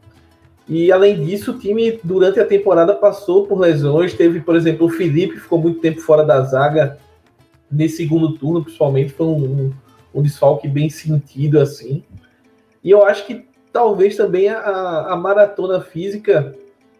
E 0.68 0.92
além 0.92 1.24
disso, 1.24 1.52
o 1.52 1.60
time 1.60 2.00
durante 2.04 2.40
a 2.40 2.46
temporada 2.46 2.94
passou 2.94 3.46
por 3.46 3.60
lesões. 3.60 4.14
Teve, 4.14 4.40
por 4.40 4.56
exemplo, 4.56 4.88
o 4.88 4.90
Felipe 4.90 5.40
ficou 5.40 5.62
muito 5.62 5.80
tempo 5.80 6.02
fora 6.02 6.24
da 6.24 6.42
zaga 6.42 6.98
nesse 7.72 7.98
segundo 7.98 8.34
turno, 8.34 8.64
principalmente, 8.64 9.12
foi 9.12 9.28
um, 9.28 9.72
um, 10.14 10.22
desfalque 10.22 10.68
bem 10.68 10.90
sentido 10.90 11.60
assim. 11.60 12.04
E 12.84 12.90
eu 12.90 13.04
acho 13.06 13.26
que 13.26 13.46
talvez 13.72 14.16
também 14.16 14.50
a, 14.50 15.08
a 15.10 15.16
maratona 15.16 15.82
física 15.82 16.56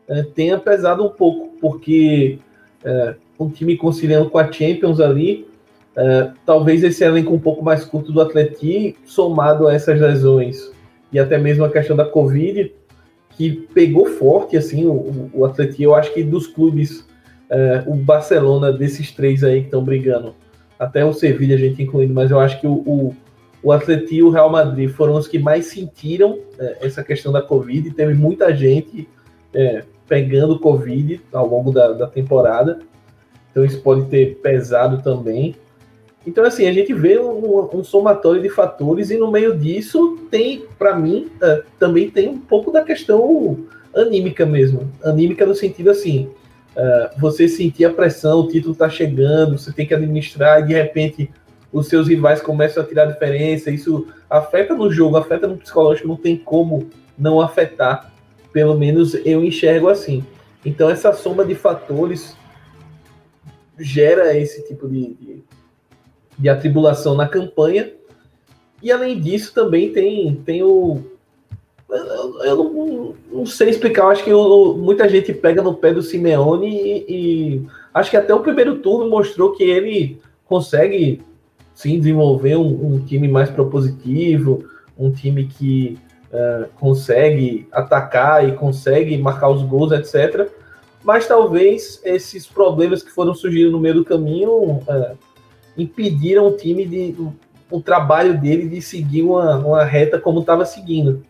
é, 0.08 0.24
tenha 0.24 0.58
pesado 0.60 1.04
um 1.04 1.10
pouco, 1.10 1.56
porque 1.60 2.40
é, 2.84 3.16
um 3.40 3.50
time 3.50 3.78
conciliando 3.78 4.30
com 4.30 4.38
a 4.38 4.52
Champions 4.52 5.00
ali, 5.00 5.48
é, 5.96 6.32
talvez 6.46 6.84
esse 6.84 7.04
elenco 7.04 7.34
um 7.34 7.40
pouco 7.40 7.64
mais 7.64 7.86
curto 7.86 8.12
do 8.12 8.22
Atleti, 8.22 8.98
somado 9.06 9.68
a 9.68 9.74
essas 9.74 10.00
lesões 10.00 10.72
e 11.12 11.20
até 11.20 11.38
mesmo 11.38 11.64
a 11.64 11.72
questão 11.72 11.96
da 11.96 12.06
Covid, 12.06 12.74
que 13.36 13.68
pegou 13.74 14.06
forte 14.06 14.58
assim 14.58 14.86
o, 14.86 15.30
o 15.34 15.46
Atleti. 15.46 15.84
Eu 15.84 15.94
acho 15.94 16.14
que 16.14 16.24
dos 16.24 16.48
clubes, 16.48 17.06
é, 17.50 17.84
o 17.86 17.96
Barcelona 17.96 18.72
desses 18.72 19.12
três 19.12 19.44
aí 19.44 19.60
que 19.60 19.68
estão 19.68 19.84
brigando, 19.84 20.34
até 20.80 21.04
o 21.06 21.14
Sevilla 21.14 21.56
a 21.56 21.58
gente 21.58 21.84
incluindo, 21.84 22.14
mas 22.14 22.32
eu 22.32 22.40
acho 22.40 22.60
que 22.60 22.68
o, 22.68 22.74
o, 22.74 23.16
o 23.62 23.72
Atleti 23.72 24.16
e 24.16 24.24
o 24.24 24.30
Real 24.30 24.50
Madrid 24.50 24.90
foram 24.90 25.16
os 25.16 25.28
que 25.28 25.40
mais 25.40 25.68
sentiram 25.68 26.40
é, 26.60 26.78
essa 26.82 27.04
questão 27.04 27.32
da 27.32 27.42
Covid. 27.42 27.92
Teve 27.92 28.14
muita 28.14 28.54
gente 28.56 29.08
é, 29.54 29.84
pegando 30.08 30.60
Covid 30.60 31.22
ao 31.34 31.48
longo 31.48 31.72
da, 31.72 31.92
da 31.92 32.08
temporada. 32.08 32.80
Então 33.52 33.66
isso 33.66 33.82
pode 33.82 34.06
ter 34.08 34.36
pesado 34.36 35.02
também. 35.02 35.56
Então, 36.26 36.44
assim, 36.44 36.68
a 36.68 36.74
gente 36.74 36.94
vê 36.94 37.20
um, 37.20 37.70
um, 37.74 37.84
somatório 37.84 38.42
de 38.42 38.50
fatores 38.50 39.12
e 39.12 39.18
no 39.18 39.32
meio 39.32 39.56
disso 39.56 40.18
tem, 40.32 40.66
para 40.78 40.96
mim, 40.96 41.30
uh, 41.36 41.64
também 41.78 42.10
tem 42.10 42.28
um 42.28 42.40
pouco 42.40 42.72
da 42.72 42.82
questão 42.82 43.58
anímica 43.96 44.46
mesmo. 44.46 44.92
Anímica 45.04 45.46
no 45.46 45.54
sentido 45.54 45.92
assim, 45.92 46.30
uh, 46.76 47.20
você 47.20 47.48
sentir 47.48 47.86
a 47.86 47.94
pressão, 47.94 48.40
o 48.40 48.48
título 48.48 48.74
está 48.74 48.90
chegando, 48.90 49.58
você 49.58 49.72
tem 49.72 49.86
que 49.86 49.94
administrar 49.94 50.62
e 50.62 50.68
de 50.68 50.74
repente 50.74 51.30
os 51.72 51.88
seus 51.88 52.08
rivais 52.08 52.42
começam 52.42 52.82
a 52.82 52.86
tirar 52.86 53.06
diferença, 53.06 53.70
isso 53.70 54.08
afeta 54.30 54.74
no 54.74 54.92
jogo, 54.92 55.18
afeta 55.18 55.48
no 55.48 55.58
psicológico, 55.58 56.08
não 56.08 56.16
tem 56.16 56.38
como 56.38 56.90
não 57.18 57.40
afetar. 57.40 58.12
Pelo 58.52 58.78
menos 58.78 59.14
eu 59.26 59.44
enxergo 59.44 59.90
assim. 59.90 60.26
Então 60.66 60.90
essa 60.90 61.14
soma 61.14 61.46
de 61.46 61.54
fatores 61.54 62.36
gera 63.78 64.36
esse 64.38 64.66
tipo 64.68 64.88
de, 64.88 65.14
de 65.16 65.44
de 66.38 66.50
atribulação 66.50 67.16
na 67.16 67.28
campanha. 67.28 67.92
E 68.82 68.92
além 68.92 69.20
disso, 69.20 69.54
também 69.54 69.92
tem, 69.92 70.36
tem 70.46 70.64
o. 70.64 71.02
Eu, 71.90 72.44
eu 72.44 72.56
não, 72.56 73.16
não, 73.32 73.46
sei 73.46 73.70
explicar, 73.70 74.08
acho 74.08 74.24
que 74.24 74.30
eu, 74.30 74.76
muita 74.78 75.08
gente 75.08 75.32
pega 75.34 75.62
no 75.62 75.74
pé 75.74 75.94
do 75.94 76.02
Simeone 76.02 76.68
e, 76.68 77.06
e, 77.08 77.68
acho 77.94 78.10
que 78.10 78.18
até 78.18 78.34
o 78.34 78.42
primeiro 78.42 78.80
turno 78.80 79.10
mostrou 79.10 79.54
que 79.54 79.64
ele 79.64 80.20
consegue 80.46 81.22
sim 81.74 82.00
desenvolver 82.00 82.56
um, 82.58 82.96
um 82.96 83.00
time 83.00 83.28
mais 83.28 83.50
propositivo, 83.50 84.66
um 84.98 85.12
time 85.12 85.46
que 85.46 85.98
uh, 86.32 86.68
consegue 86.80 87.68
atacar 87.72 88.48
e 88.48 88.54
consegue 88.54 89.18
marcar 89.18 89.50
os 89.50 89.62
gols, 89.62 89.92
etc. 89.92 90.50
Mas 91.04 91.28
talvez 91.28 92.02
esses 92.04 92.48
problemas 92.48 93.04
que 93.04 93.12
foram 93.12 93.34
surgindo 93.36 93.72
no 93.72 93.80
meio 93.80 93.96
do 93.96 94.06
caminho 94.06 94.52
uh, 94.52 95.18
impediram 95.78 96.48
o 96.48 96.58
time 96.58 96.86
de 96.86 97.16
o 97.70 97.82
trabalho 97.82 98.40
dele 98.40 98.70
de 98.70 98.82
seguir 98.82 99.24
uma, 99.24 99.58
uma 99.58 99.84
reta 99.84 100.20
como 100.20 100.42
estava 100.42 100.66
seguindo. 100.66 101.24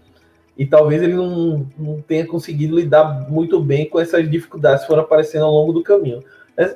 E 0.58 0.66
talvez 0.66 1.02
ele 1.02 1.14
não, 1.14 1.66
não 1.78 2.02
tenha 2.02 2.26
conseguido 2.26 2.76
lidar 2.76 3.30
muito 3.30 3.60
bem 3.60 3.90
com 3.90 4.00
essas 4.00 4.30
dificuldades 4.30 4.82
que 4.82 4.88
foram 4.88 5.04
aparecendo 5.04 5.46
ao 5.46 5.52
longo 5.52 5.74
do 5.74 5.84
caminho. 5.84 6.24
É, 6.58 6.76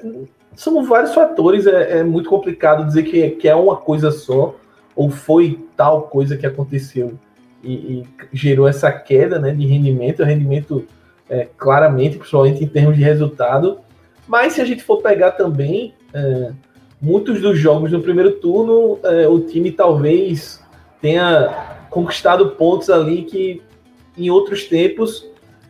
são 0.55 0.83
vários 0.83 1.13
fatores, 1.13 1.65
é, 1.65 1.99
é, 1.99 2.03
muito 2.03 2.29
complicado 2.29 2.85
dizer 2.85 3.03
que, 3.03 3.29
que 3.31 3.47
é 3.47 3.55
uma 3.55 3.77
coisa 3.77 4.11
só, 4.11 4.55
ou 4.95 5.09
foi 5.09 5.65
tal 5.77 6.03
coisa 6.03 6.35
que 6.35 6.45
aconteceu 6.45 7.17
e, 7.63 7.73
e 7.73 8.07
gerou 8.33 8.67
essa 8.67 8.91
queda 8.91 9.39
né, 9.39 9.53
de 9.53 9.65
rendimento, 9.65 10.23
rendimento 10.23 10.85
é, 11.29 11.47
claramente, 11.57 12.17
principalmente 12.17 12.63
em 12.63 12.67
termos 12.67 12.97
de 12.97 13.03
resultado. 13.03 13.79
Mas 14.27 14.53
se 14.53 14.61
a 14.61 14.65
gente 14.65 14.83
for 14.83 15.01
pegar 15.01 15.31
também, 15.31 15.93
é, 16.13 16.51
muitos 17.01 17.41
dos 17.41 17.58
jogos 17.58 17.91
no 17.91 18.01
primeiro 18.01 18.34
turno, 18.34 19.00
é, 19.03 19.27
o 19.27 19.39
time 19.39 19.72
talvez 19.72 20.62
tenha 21.01 21.86
conquistado 21.89 22.51
pontos 22.51 22.89
ali 22.89 23.24
que 23.24 23.62
em 24.18 24.29
outros 24.29 24.65
tempos, 24.65 25.25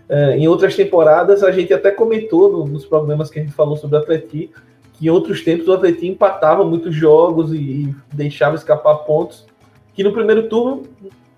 é, 0.07 0.37
em 0.37 0.47
outras 0.47 0.75
temporadas, 0.75 1.43
a 1.43 1.51
gente 1.51 1.73
até 1.73 1.91
comentou 1.91 2.51
no, 2.51 2.65
nos 2.65 2.85
problemas 2.85 3.29
que 3.29 3.39
a 3.39 3.43
gente 3.43 3.53
falou 3.53 3.77
sobre 3.77 3.97
o 3.97 3.99
Atleti, 3.99 4.49
que 4.93 5.05
em 5.05 5.09
outros 5.09 5.43
tempos 5.43 5.67
o 5.67 5.73
Atleti 5.73 6.07
empatava 6.07 6.63
muitos 6.63 6.95
jogos 6.95 7.53
e, 7.53 7.57
e 7.57 7.95
deixava 8.11 8.55
escapar 8.55 8.95
pontos, 8.99 9.45
que 9.93 10.03
no 10.03 10.11
primeiro 10.11 10.49
turno 10.49 10.83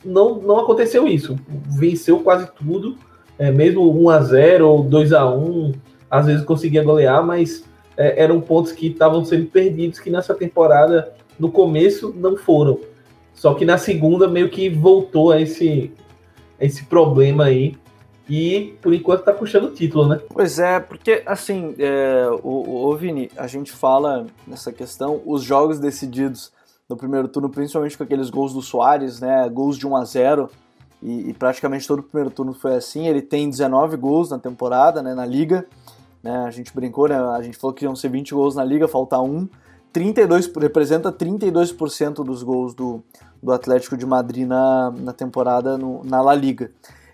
não, 0.03 0.35
não 0.35 0.57
aconteceu 0.57 1.07
isso. 1.07 1.37
Venceu 1.67 2.19
quase 2.19 2.49
tudo, 2.53 2.95
é, 3.37 3.51
mesmo 3.51 3.91
1 4.03 4.09
a 4.09 4.21
0 4.21 4.67
ou 4.67 4.83
2 4.83 5.13
a 5.13 5.29
1 5.29 5.73
às 6.09 6.25
vezes 6.25 6.43
conseguia 6.43 6.83
golear, 6.83 7.25
mas 7.25 7.63
é, 7.97 8.21
eram 8.23 8.39
pontos 8.41 8.71
que 8.71 8.87
estavam 8.87 9.23
sendo 9.23 9.47
perdidos, 9.47 9.99
que 9.99 10.09
nessa 10.09 10.33
temporada, 10.33 11.13
no 11.39 11.51
começo, 11.51 12.13
não 12.17 12.37
foram. 12.37 12.79
Só 13.33 13.53
que 13.53 13.65
na 13.65 13.77
segunda 13.77 14.27
meio 14.27 14.49
que 14.49 14.69
voltou 14.69 15.31
a 15.31 15.41
esse, 15.41 15.91
a 16.59 16.65
esse 16.65 16.85
problema 16.85 17.45
aí. 17.45 17.75
E 18.29 18.77
por 18.81 18.93
enquanto 18.93 19.23
tá 19.23 19.33
puxando 19.33 19.65
o 19.65 19.71
título, 19.71 20.07
né? 20.07 20.21
Pois 20.29 20.57
é, 20.57 20.79
porque 20.79 21.21
assim, 21.25 21.75
é, 21.77 22.29
o, 22.43 22.87
o 22.87 22.95
Vini, 22.95 23.29
a 23.35 23.45
gente 23.45 23.71
fala 23.71 24.25
nessa 24.47 24.71
questão, 24.71 25.21
os 25.25 25.43
jogos 25.43 25.79
decididos 25.79 26.51
no 26.87 26.95
primeiro 26.95 27.27
turno, 27.27 27.49
principalmente 27.49 27.97
com 27.97 28.03
aqueles 28.03 28.29
gols 28.29 28.53
do 28.53 28.61
Soares, 28.61 29.19
né? 29.19 29.49
Gols 29.49 29.77
de 29.77 29.87
1 29.87 29.95
a 29.95 30.05
0 30.05 30.49
e, 31.01 31.29
e 31.29 31.33
praticamente 31.33 31.87
todo 31.87 31.99
o 31.99 32.03
primeiro 32.03 32.29
turno 32.29 32.53
foi 32.53 32.75
assim. 32.75 33.07
Ele 33.07 33.21
tem 33.21 33.49
19 33.49 33.97
gols 33.97 34.29
na 34.29 34.37
temporada, 34.37 35.01
né? 35.01 35.13
Na 35.13 35.25
liga. 35.25 35.65
Né? 36.23 36.45
A 36.45 36.51
gente 36.51 36.73
brincou, 36.73 37.07
né? 37.07 37.15
A 37.15 37.41
gente 37.41 37.57
falou 37.57 37.73
que 37.73 37.85
iam 37.85 37.95
ser 37.95 38.09
20 38.09 38.33
gols 38.33 38.55
na 38.55 38.63
liga, 38.63 38.87
falta 38.87 39.19
um. 39.19 39.47
32, 39.91 40.49
representa 40.55 41.11
32% 41.11 42.23
dos 42.23 42.43
gols 42.43 42.73
do, 42.73 43.03
do 43.41 43.51
Atlético 43.51 43.97
de 43.97 44.05
Madrid 44.05 44.47
na, 44.47 44.91
na 44.91 45.13
temporada 45.13 45.77
no, 45.77 46.03
na 46.03 46.21
La 46.21 46.33
Liga. 46.33 46.71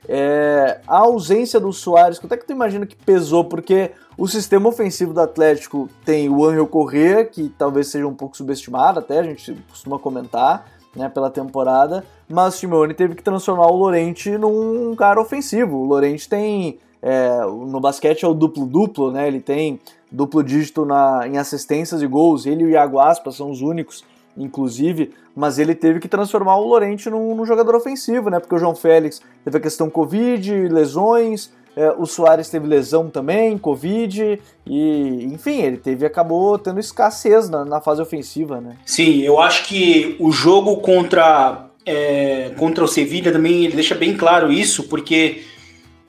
É, 0.07 0.79
a 0.87 0.99
ausência 0.99 1.59
do 1.59 1.73
Soares, 1.73 2.19
quanto 2.19 2.33
é 2.33 2.37
que 2.37 2.45
tu 2.45 2.53
imagina 2.53 2.85
que 2.85 2.95
pesou? 2.95 3.43
Porque 3.43 3.91
o 4.17 4.27
sistema 4.27 4.69
ofensivo 4.69 5.13
do 5.13 5.19
Atlético 5.19 5.89
tem 6.05 6.29
o 6.29 6.45
Angel 6.45 6.67
Correa, 6.67 7.25
que 7.25 7.49
talvez 7.57 7.87
seja 7.87 8.07
um 8.07 8.13
pouco 8.13 8.37
subestimado, 8.37 8.99
até 8.99 9.19
a 9.19 9.23
gente 9.23 9.53
costuma 9.69 9.99
comentar 9.99 10.65
né, 10.95 11.09
pela 11.09 11.29
temporada, 11.29 12.05
mas 12.29 12.55
o 12.55 12.57
Simeone 12.57 12.93
teve 12.93 13.15
que 13.15 13.23
transformar 13.23 13.67
o 13.67 13.75
Lorente 13.75 14.37
num 14.37 14.95
cara 14.95 15.19
ofensivo. 15.19 15.77
O 15.77 15.85
Lorente 15.85 16.29
tem 16.29 16.79
é, 17.01 17.41
no 17.45 17.79
basquete 17.79 18.23
é 18.23 18.27
o 18.27 18.33
duplo-duplo, 18.33 19.11
né? 19.11 19.27
Ele 19.27 19.39
tem 19.39 19.79
duplo 20.11 20.43
dígito 20.43 20.85
na, 20.85 21.27
em 21.27 21.37
assistências 21.37 22.01
e 22.01 22.07
gols. 22.07 22.45
Ele 22.45 22.63
e 22.63 22.65
o 22.65 22.69
Iago 22.69 22.99
Aspas 22.99 23.35
são 23.35 23.51
os 23.51 23.61
únicos, 23.61 24.03
inclusive, 24.35 25.11
mas 25.35 25.59
ele 25.59 25.75
teve 25.75 25.99
que 25.99 26.07
transformar 26.07 26.57
o 26.57 26.67
Lorente 26.67 27.09
num, 27.09 27.35
num 27.35 27.45
jogador 27.45 27.75
ofensivo, 27.75 28.29
né? 28.29 28.39
Porque 28.39 28.55
o 28.55 28.59
João 28.59 28.75
Félix 28.75 29.21
teve 29.43 29.57
a 29.57 29.61
questão 29.61 29.89
Covid, 29.89 30.67
lesões, 30.69 31.51
é, 31.77 31.91
o 31.91 32.07
Soares 32.07 32.49
teve 32.49 32.65
lesão 32.65 33.07
também, 33.07 33.55
Covid, 33.55 34.39
e 34.65 35.29
enfim, 35.31 35.61
ele 35.61 35.77
teve 35.77 36.07
acabou 36.07 36.57
tendo 36.57 36.79
escassez 36.79 37.51
na, 37.51 37.63
na 37.63 37.79
fase 37.79 38.01
ofensiva, 38.01 38.59
né? 38.59 38.77
Sim, 38.83 39.21
eu 39.21 39.39
acho 39.39 39.67
que 39.67 40.15
o 40.19 40.31
jogo 40.31 40.77
contra, 40.77 41.67
é, 41.85 42.51
contra 42.57 42.83
o 42.83 42.87
Sevilla 42.87 43.31
também 43.31 43.65
ele 43.65 43.75
deixa 43.75 43.93
bem 43.93 44.17
claro 44.17 44.51
isso, 44.51 44.87
porque 44.87 45.43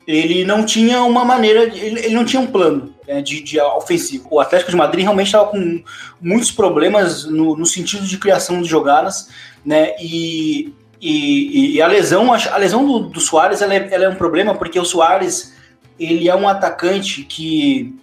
ele 0.08 0.42
não 0.42 0.64
tinha 0.64 1.02
uma 1.02 1.22
maneira, 1.22 1.64
ele, 1.64 2.08
não 2.14 2.24
tinha 2.24 2.40
um 2.40 2.46
plano 2.46 2.94
né, 3.06 3.20
de, 3.20 3.42
de, 3.42 3.60
ofensivo. 3.60 4.26
O 4.30 4.40
Atlético 4.40 4.70
de 4.70 4.76
Madrid 4.76 5.02
realmente 5.02 5.26
estava 5.26 5.50
com 5.50 5.82
muitos 6.18 6.50
problemas 6.50 7.26
no, 7.26 7.54
no, 7.54 7.66
sentido 7.66 8.06
de 8.06 8.16
criação 8.16 8.62
de 8.62 8.68
jogadas, 8.68 9.28
né? 9.62 9.92
E, 10.00 10.72
e, 10.98 11.74
e 11.74 11.82
a 11.82 11.86
lesão, 11.86 12.32
a 12.32 12.56
lesão 12.56 12.86
do, 12.86 13.00
do 13.00 13.20
Soares, 13.20 13.60
ela 13.60 13.74
é, 13.74 13.86
ela 13.90 14.06
é, 14.06 14.08
um 14.08 14.14
problema 14.14 14.54
porque 14.54 14.80
o 14.80 14.84
Soares 14.84 15.52
ele 16.00 16.26
é 16.26 16.34
um 16.34 16.48
atacante 16.48 17.22
que 17.24 17.94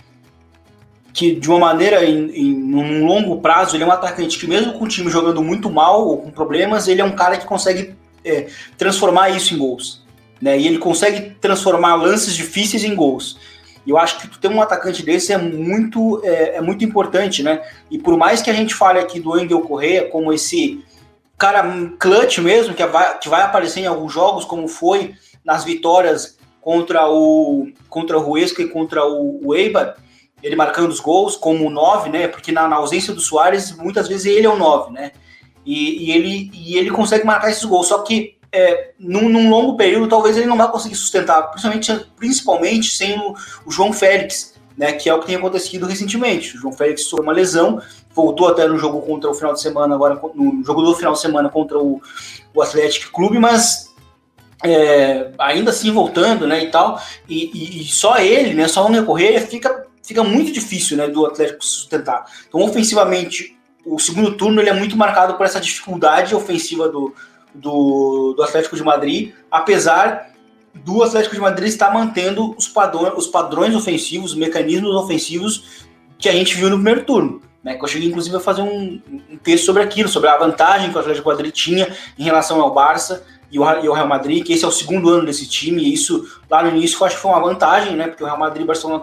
que 1.12 1.34
de 1.34 1.50
uma 1.50 1.60
maneira 1.60 2.04
em, 2.06 2.30
em 2.30 2.54
num 2.54 3.06
longo 3.06 3.42
prazo 3.42 3.76
ele 3.76 3.84
é 3.84 3.88
um 3.88 3.92
atacante 3.92 4.38
que 4.38 4.46
mesmo 4.46 4.74
com 4.74 4.84
o 4.84 4.88
time 4.88 5.10
jogando 5.10 5.42
muito 5.42 5.72
mal 5.72 6.06
ou 6.06 6.18
com 6.18 6.30
problemas 6.30 6.90
ele 6.90 7.00
é 7.00 7.06
um 7.06 7.16
cara 7.16 7.38
que 7.38 7.46
consegue 7.46 7.96
é, 8.24 8.48
transformar 8.78 9.30
isso 9.30 9.54
em 9.54 9.58
gols 9.58 10.05
né? 10.42 10.58
E 10.58 10.68
ele 10.68 10.77
consegue 10.77 11.36
transformar 11.39 11.96
lances 11.96 12.36
difíceis 12.36 12.84
em 12.84 12.96
gols. 12.96 13.38
E 13.86 13.89
eu 13.92 13.98
acho 13.98 14.20
que 14.20 14.27
tu 14.27 14.39
ter 14.39 14.48
um 14.48 14.62
atacante 14.62 15.04
desse 15.04 15.32
é 15.32 15.38
muito, 15.38 16.20
é, 16.24 16.58
é, 16.58 16.62
muito 16.62 16.84
importante, 16.84 17.44
né? 17.44 17.62
E 17.89 18.00
por 18.00 18.18
mais 18.18 18.42
que 18.42 18.50
a 18.50 18.54
gente 18.54 18.74
fale 18.74 19.00
aqui 19.00 19.20
do 19.20 19.34
Angel 19.34 19.62
Correa 19.62 20.10
como 20.10 20.34
esse 20.34 20.84
cara 21.38 21.63
clutch 22.00 22.39
mesmo, 22.39 22.74
que 22.74 22.86
vai, 22.86 23.18
que 23.20 23.30
vai 23.30 23.44
aparecer 23.44 23.82
em 23.82 23.86
alguns 23.86 24.12
jogos, 24.12 24.46
como 24.46 24.68
foi 24.68 25.13
nas 25.44 25.63
vitórias 25.63 26.38
contra 26.60 27.08
o 27.08 27.68
contra 27.88 28.18
o 28.18 28.32
Huesca 28.32 28.63
e 28.63 28.70
contra 28.70 29.06
o, 29.06 29.39
o 29.46 29.56
Eibar, 29.56 29.96
ele 30.42 30.56
marcando 30.56 30.89
os 30.89 31.00
gols 31.00 31.36
como 31.36 31.70
9, 31.70 32.10
né? 32.10 32.27
Porque 32.27 32.51
na, 32.51 32.68
na, 32.68 32.77
ausência 32.77 33.13
do 33.13 33.22
Soares, 33.22 33.75
muitas 33.77 34.08
vezes 34.08 34.25
ele 34.25 34.48
é 34.48 34.50
o 34.50 34.58
9, 34.58 34.92
né? 34.92 35.12
E, 35.63 36.06
e, 36.06 36.12
ele, 36.12 36.51
e 36.54 36.77
ele 36.77 36.89
consegue 36.89 37.25
marcar 37.25 37.50
esses 37.50 37.65
gols. 37.65 37.88
Só 37.88 38.00
que 38.00 38.35
é, 38.56 38.92
num, 38.98 39.28
num, 39.28 39.50
longo 39.50 39.76
período, 39.76 40.08
talvez 40.08 40.38
ele 40.38 40.46
não 40.46 40.58
vai 40.58 40.72
conseguir 40.72 40.96
sustentar, 40.96 41.52
principalmente, 41.52 42.08
principalmente 42.16 42.96
sem 42.96 43.20
o, 43.20 43.36
o, 43.66 43.72
João 43.72 43.92
Félix, 43.92 44.54
né? 44.78 44.94
Que 44.94 45.10
é 45.10 45.14
o 45.14 45.20
que 45.20 45.26
tem 45.26 45.36
acontecido 45.36 45.86
recentemente. 45.86 46.56
O 46.56 46.60
João 46.62 46.74
Félix 46.74 47.04
sofreu 47.04 47.24
uma 47.24 47.34
lesão, 47.34 47.82
voltou 48.14 48.48
até 48.48 48.66
no 48.66 48.78
jogo 48.78 49.02
contra 49.02 49.30
o 49.30 49.34
final 49.34 49.54
de 49.54 49.62
semana, 49.62 49.94
agora 49.94 50.20
no 50.34 50.64
jogo 50.64 50.82
do 50.82 50.96
final 50.96 51.14
de 51.14 51.20
semana 51.20 51.50
contra 51.50 51.78
o, 51.78 52.02
o 52.54 52.62
Atlético 52.62 53.12
Clube, 53.12 53.38
mas 53.38 53.94
é, 54.64 55.32
ainda 55.38 55.72
assim 55.72 55.92
voltando, 55.92 56.48
né, 56.48 56.64
e 56.64 56.72
tal, 56.72 57.02
e, 57.28 57.52
e, 57.54 57.82
e 57.82 57.86
só 57.86 58.18
ele, 58.18 58.54
né, 58.54 58.70
só 58.70 58.86
o 58.86 58.90
Necorreia 58.90 59.42
fica 59.42 59.86
fica 60.02 60.24
muito 60.24 60.52
difícil 60.52 60.96
né, 60.98 61.08
do 61.08 61.26
Atlético 61.26 61.66
sustentar. 61.66 62.26
Então, 62.48 62.62
ofensivamente, 62.62 63.58
o 63.84 63.98
segundo 63.98 64.38
turno 64.38 64.62
ele 64.62 64.70
é 64.70 64.74
muito 64.74 64.96
marcado 64.96 65.34
por 65.34 65.46
essa 65.48 65.60
dificuldade 65.60 66.36
ofensiva 66.36 66.88
do, 66.88 67.14
do, 67.56 68.34
do 68.36 68.44
Atlético 68.44 68.76
de 68.76 68.84
Madrid, 68.84 69.34
apesar 69.50 70.32
do 70.74 71.04
Atlético 71.04 71.36
de 71.36 71.42
Madrid 71.42 71.70
estar 71.70 71.94
mantendo 71.94 72.54
os, 72.58 72.68
padrões, 72.68 73.14
os 73.16 73.28
padrões 73.28 73.74
ofensivos, 73.74 74.32
os 74.32 74.38
mecanismos 74.38 74.94
ofensivos 74.96 75.86
que 76.18 76.28
a 76.28 76.34
gente 76.34 76.56
viu 76.56 76.70
no 76.70 76.76
primeiro 76.76 77.04
turno. 77.04 77.42
Né, 77.64 77.80
eu 77.82 77.88
cheguei, 77.88 78.10
inclusive, 78.10 78.36
a 78.36 78.40
fazer 78.40 78.62
um, 78.62 79.02
um 79.32 79.38
texto 79.38 79.66
sobre 79.66 79.82
aquilo, 79.82 80.08
sobre 80.08 80.30
a 80.30 80.38
vantagem 80.38 80.92
que 80.92 80.98
o 80.98 81.00
Atlético 81.00 81.28
de 81.30 81.36
Madrid 81.36 81.54
tinha 81.54 81.96
em 82.20 82.24
relação 82.24 82.62
ao 82.62 82.74
Barça 82.74 83.26
e 83.52 83.60
o, 83.60 83.64
Real 83.64 84.08
Madrid, 84.08 84.44
que 84.44 84.54
esse 84.54 84.66
é 84.66 84.68
o 84.68 84.72
segundo 84.72 85.10
ano 85.10 85.26
desse 85.26 85.48
time, 85.48 85.82
e 85.82 85.94
isso 85.94 86.28
lá 86.50 86.62
no 86.62 86.70
início 86.70 86.98
eu 87.00 87.06
acho 87.06 87.16
que 87.16 87.22
foi 87.22 87.32
uma 87.32 87.40
vantagem, 87.40 87.96
né? 87.96 88.08
Porque 88.08 88.24
o 88.24 88.26
Real 88.26 88.38
Madrid 88.38 88.62
e 88.62 88.64
o 88.64 88.68
Barcelona 88.68 88.98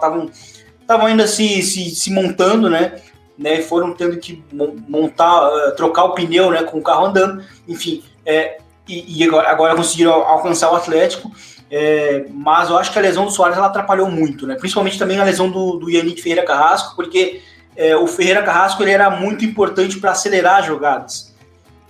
estavam 0.81 1.07
ainda 1.07 1.25
se, 1.27 1.61
se, 1.63 1.89
se 1.89 2.11
montando, 2.11 2.69
né? 2.69 3.01
né? 3.37 3.61
Foram 3.61 3.93
tendo 3.93 4.17
que 4.17 4.43
montar, 4.87 5.47
uh, 5.47 5.75
trocar 5.75 6.03
o 6.05 6.13
pneu, 6.13 6.51
né? 6.51 6.63
Com 6.63 6.77
o 6.77 6.83
carro 6.83 7.07
andando, 7.07 7.43
enfim. 7.67 8.03
É, 8.25 8.57
e, 8.87 9.19
e 9.19 9.23
agora, 9.23 9.49
agora, 9.49 9.75
conseguiram 9.75 10.13
alcançar 10.13 10.71
o 10.71 10.75
Atlético. 10.75 11.31
É, 11.69 12.25
mas 12.29 12.69
eu 12.69 12.77
acho 12.77 12.91
que 12.91 12.99
a 12.99 13.01
lesão 13.01 13.25
do 13.25 13.31
Soares 13.31 13.57
ela 13.57 13.67
atrapalhou 13.67 14.09
muito, 14.09 14.45
né? 14.45 14.55
Principalmente 14.55 14.99
também 14.99 15.19
a 15.19 15.23
lesão 15.23 15.49
do, 15.49 15.77
do 15.77 15.89
Yannick 15.89 16.21
Ferreira 16.21 16.45
Carrasco, 16.45 16.95
porque 16.95 17.41
é, 17.75 17.95
o 17.95 18.05
Ferreira 18.05 18.43
Carrasco 18.43 18.83
ele 18.83 18.91
era 18.91 19.09
muito 19.09 19.43
importante 19.43 19.99
para 19.99 20.11
acelerar 20.11 20.59
as 20.59 20.67
jogadas, 20.67 21.33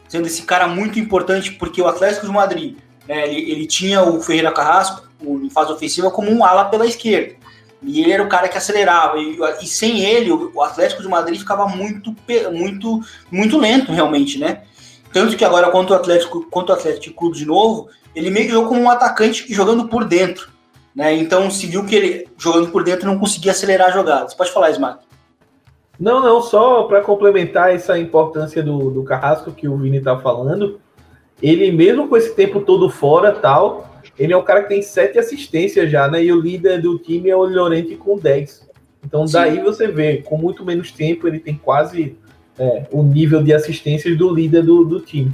sendo 0.08 0.28
esse 0.28 0.44
cara 0.44 0.68
muito 0.68 0.98
importante 1.00 1.52
porque 1.52 1.82
o 1.82 1.88
Atlético 1.88 2.26
de 2.26 2.32
Madrid, 2.32 2.78
né, 3.06 3.28
ele, 3.28 3.52
ele 3.52 3.68
tinha 3.68 4.02
o 4.02 4.22
Ferreira 4.22 4.54
Carrasco 4.54 5.06
em 5.22 5.50
fase 5.50 5.72
ofensiva 5.74 6.10
como 6.10 6.32
um 6.32 6.46
ala 6.46 6.66
pela 6.66 6.86
esquerda. 6.86 7.36
E 7.82 8.02
ele 8.02 8.14
era 8.14 8.24
o 8.24 8.30
cara 8.30 8.48
que 8.48 8.58
acelerava. 8.58 9.18
E, 9.18 9.38
e 9.62 9.68
sem 9.68 10.02
ele, 10.06 10.32
o 10.32 10.62
Atlético 10.62 11.02
de 11.02 11.08
Madrid 11.08 11.38
ficava 11.38 11.68
muito, 11.68 12.16
muito, 12.54 13.02
muito 13.30 13.58
lento, 13.58 13.92
realmente, 13.92 14.40
né? 14.40 14.62
Tanto 15.14 15.38
que 15.38 15.46
agora, 15.46 15.70
contra 15.70 15.96
o 15.96 16.00
Atlético, 16.00 16.50
contra 16.50 16.76
o 16.76 16.78
Atlético 16.78 17.16
Clube 17.16 17.38
de 17.38 17.46
novo, 17.46 17.88
ele 18.16 18.32
meio 18.32 18.48
que 18.48 18.52
jogou 18.52 18.70
como 18.70 18.82
um 18.82 18.90
atacante 18.90 19.46
jogando 19.54 19.88
por 19.88 20.04
dentro. 20.04 20.50
Né? 20.96 21.14
Então 21.16 21.50
se 21.50 21.68
viu 21.68 21.86
que 21.86 21.96
ele, 21.96 22.28
jogando 22.38 22.70
por 22.70 22.84
dentro, 22.84 23.08
não 23.08 23.20
conseguia 23.20 23.52
acelerar 23.52 23.90
a 23.90 23.92
jogada. 23.92 24.28
Você 24.28 24.36
pode 24.36 24.52
falar, 24.52 24.72
Smack. 24.72 25.04
Não, 26.00 26.22
não, 26.22 26.42
só 26.42 26.84
para 26.84 27.02
complementar 27.02 27.74
essa 27.74 27.98
importância 27.98 28.64
do, 28.64 28.90
do 28.90 29.04
Carrasco 29.04 29.52
que 29.52 29.68
o 29.68 29.78
Vini 29.78 30.02
tá 30.02 30.18
falando, 30.18 30.82
ele 31.42 31.72
mesmo 31.72 32.08
com 32.08 32.18
esse 32.18 32.34
tempo 32.34 32.62
todo 32.62 32.90
fora 32.90 33.32
tal, 33.32 33.94
ele 34.18 34.34
é 34.34 34.38
um 34.38 34.44
cara 34.44 34.64
que 34.64 34.70
tem 34.70 34.82
sete 34.82 35.20
assistências 35.20 35.92
já, 35.92 36.08
né? 36.08 36.24
E 36.24 36.32
o 36.32 36.40
líder 36.40 36.82
do 36.82 36.98
time 36.98 37.30
é 37.30 37.36
o 37.36 37.46
Llorente 37.46 37.96
com 37.96 38.18
10. 38.18 38.68
Então 39.06 39.28
Sim. 39.28 39.34
daí 39.34 39.60
você 39.60 39.88
vê, 39.88 40.18
com 40.18 40.38
muito 40.38 40.66
menos 40.66 40.92
tempo, 40.92 41.28
ele 41.28 41.40
tem 41.40 41.56
quase 41.56 42.18
é, 42.58 42.86
o 42.92 43.04
nível 43.04 43.44
de 43.44 43.54
assistências 43.54 44.18
do 44.18 44.34
líder 44.34 44.64
do, 44.64 44.86
do 44.86 45.00
time. 45.00 45.32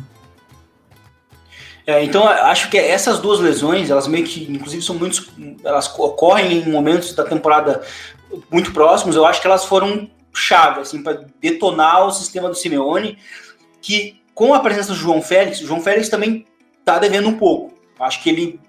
É, 1.85 2.03
então 2.03 2.27
acho 2.27 2.69
que 2.69 2.77
essas 2.77 3.19
duas 3.19 3.39
lesões, 3.39 3.89
elas 3.89 4.07
meio 4.07 4.23
que, 4.23 4.43
inclusive, 4.51 4.83
são 4.83 4.95
muitos, 4.95 5.27
elas 5.63 5.87
ocorrem 5.97 6.59
em 6.59 6.69
momentos 6.69 7.13
da 7.15 7.23
temporada 7.23 7.81
muito 8.51 8.71
próximos. 8.71 9.15
Eu 9.15 9.25
acho 9.25 9.41
que 9.41 9.47
elas 9.47 9.65
foram 9.65 10.09
chave 10.31 10.81
assim 10.81 11.01
para 11.01 11.25
detonar 11.41 12.05
o 12.05 12.11
sistema 12.11 12.47
do 12.47 12.55
Simeone, 12.55 13.17
que 13.81 14.21
com 14.35 14.53
a 14.53 14.59
presença 14.59 14.89
do 14.89 14.99
João 14.99 15.21
Félix, 15.21 15.61
o 15.61 15.67
João 15.67 15.81
Félix 15.81 16.09
também 16.09 16.45
está 16.79 16.99
devendo 16.99 17.27
um 17.27 17.37
pouco. 17.37 17.73
Acho 17.99 18.21
que 18.23 18.29
ele 18.29 18.59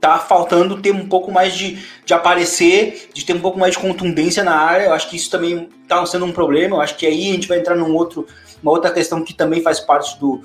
tá 0.00 0.18
faltando 0.18 0.80
ter 0.80 0.92
um 0.92 1.08
pouco 1.08 1.30
mais 1.30 1.54
de, 1.54 1.78
de 2.04 2.14
aparecer, 2.14 3.10
de 3.12 3.24
ter 3.24 3.34
um 3.34 3.40
pouco 3.40 3.58
mais 3.58 3.74
de 3.74 3.80
contundência 3.80 4.44
na 4.44 4.56
área. 4.56 4.84
Eu 4.84 4.92
acho 4.92 5.08
que 5.10 5.16
isso 5.16 5.30
também 5.30 5.68
tá 5.86 6.04
sendo 6.06 6.24
um 6.24 6.32
problema. 6.32 6.76
Eu 6.76 6.80
acho 6.80 6.96
que 6.96 7.06
aí 7.06 7.30
a 7.30 7.32
gente 7.32 7.48
vai 7.48 7.58
entrar 7.58 7.74
num 7.74 7.94
outro, 7.94 8.26
uma 8.62 8.72
outra 8.72 8.90
questão 8.90 9.24
que 9.24 9.34
também 9.34 9.60
faz 9.60 9.80
parte 9.80 10.18
do, 10.18 10.40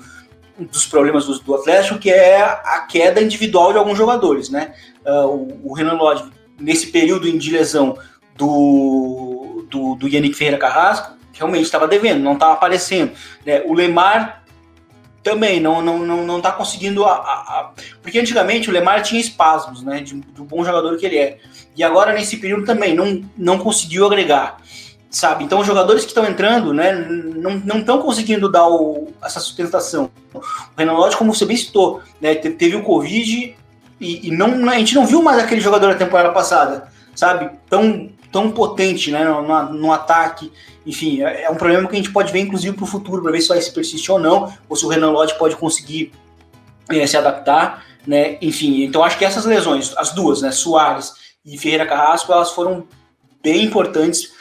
dos 0.58 0.86
problemas 0.86 1.26
do, 1.26 1.38
do 1.38 1.54
Atlético, 1.54 1.98
que 1.98 2.10
é 2.10 2.42
a 2.42 2.86
queda 2.88 3.22
individual 3.22 3.72
de 3.72 3.78
alguns 3.78 3.98
jogadores, 3.98 4.48
né? 4.48 4.74
Uh, 5.04 5.26
o, 5.26 5.70
o, 5.70 5.74
Renan 5.74 5.94
Lodge, 5.94 6.24
nesse 6.58 6.88
período 6.88 7.30
de 7.30 7.50
lesão 7.50 7.98
do, 8.36 9.66
do, 9.70 9.94
do 9.94 10.08
Yannick 10.08 10.34
Ferreira 10.34 10.58
Carrasco, 10.58 11.12
realmente 11.32 11.64
estava 11.64 11.86
devendo, 11.86 12.22
não 12.22 12.34
estava 12.34 12.54
aparecendo. 12.54 13.12
Né? 13.44 13.62
O 13.66 13.74
Lemar 13.74 14.43
também 15.24 15.58
não 15.58 15.82
não 15.82 15.98
não, 16.00 16.24
não 16.24 16.40
tá 16.40 16.52
conseguindo 16.52 17.04
a, 17.04 17.12
a, 17.12 17.14
a, 17.14 17.70
porque 18.02 18.18
antigamente 18.18 18.68
o 18.68 18.72
Lemar 18.72 19.02
tinha 19.02 19.20
espasmos 19.20 19.82
né 19.82 20.00
de, 20.00 20.14
do 20.14 20.44
bom 20.44 20.62
jogador 20.64 20.96
que 20.98 21.06
ele 21.06 21.18
é. 21.18 21.38
E 21.76 21.82
agora 21.82 22.12
nesse 22.12 22.36
período 22.36 22.66
também 22.66 22.94
não 22.94 23.24
não 23.36 23.58
conseguiu 23.58 24.06
agregar 24.06 24.58
sabe? 25.10 25.44
Então 25.44 25.60
os 25.60 25.66
jogadores 25.66 26.02
que 26.02 26.10
estão 26.10 26.26
entrando 26.26 26.72
né 26.74 26.92
não 26.92 27.78
estão 27.78 28.02
conseguindo 28.02 28.48
dar 28.48 28.68
o, 28.68 29.08
essa 29.24 29.40
sustentação. 29.40 30.10
O 30.34 30.40
Renan 30.76 30.92
Lodge 30.92 31.16
como 31.16 31.34
você 31.34 31.46
bem 31.46 31.56
citou 31.56 32.02
né 32.20 32.34
teve 32.34 32.76
o 32.76 32.82
covid 32.82 33.56
e, 34.00 34.28
e 34.28 34.30
não 34.30 34.68
a 34.68 34.78
gente 34.78 34.94
não 34.94 35.06
viu 35.06 35.22
mais 35.22 35.38
aquele 35.38 35.60
jogador 35.60 35.88
da 35.88 35.98
temporada 35.98 36.32
passada 36.32 36.92
sabe? 37.14 37.50
Tão 37.70 38.10
tão 38.34 38.50
potente 38.50 39.12
né, 39.12 39.22
no, 39.22 39.72
no 39.72 39.92
ataque. 39.92 40.52
Enfim, 40.84 41.22
é, 41.22 41.44
é, 41.44 41.50
um 41.50 41.54
problema 41.54 41.86
que 41.88 41.94
a 41.94 41.96
gente 41.96 42.10
pode 42.10 42.32
ver, 42.32 42.40
inclusive, 42.40 42.74
para 42.74 42.82
o 42.82 42.86
futuro, 42.86 43.22
para 43.22 43.30
ver 43.30 43.40
se 43.40 43.48
vai 43.48 43.60
se 43.60 43.72
persistir 43.72 44.12
ou 44.12 44.18
não, 44.18 44.52
ou 44.68 44.74
se 44.74 44.84
o 44.84 44.88
Renan 44.88 45.12
Lodge 45.12 45.38
pode 45.38 45.54
conseguir 45.54 46.10
é, 46.88 47.06
se 47.06 47.16
adaptar. 47.16 47.86
Né? 48.04 48.36
Enfim, 48.42 48.82
então 48.82 49.04
acho 49.04 49.16
que 49.16 49.24
essas 49.24 49.44
lesões, 49.44 49.94
as 49.96 50.10
duas, 50.10 50.42
né, 50.42 50.50
Soares 50.50 51.12
e 51.46 51.56
Ferreira 51.56 51.86
Carrasco, 51.86 52.32
elas 52.32 52.50
foram 52.50 52.88
bem 53.40 53.62
importantes 53.62 54.32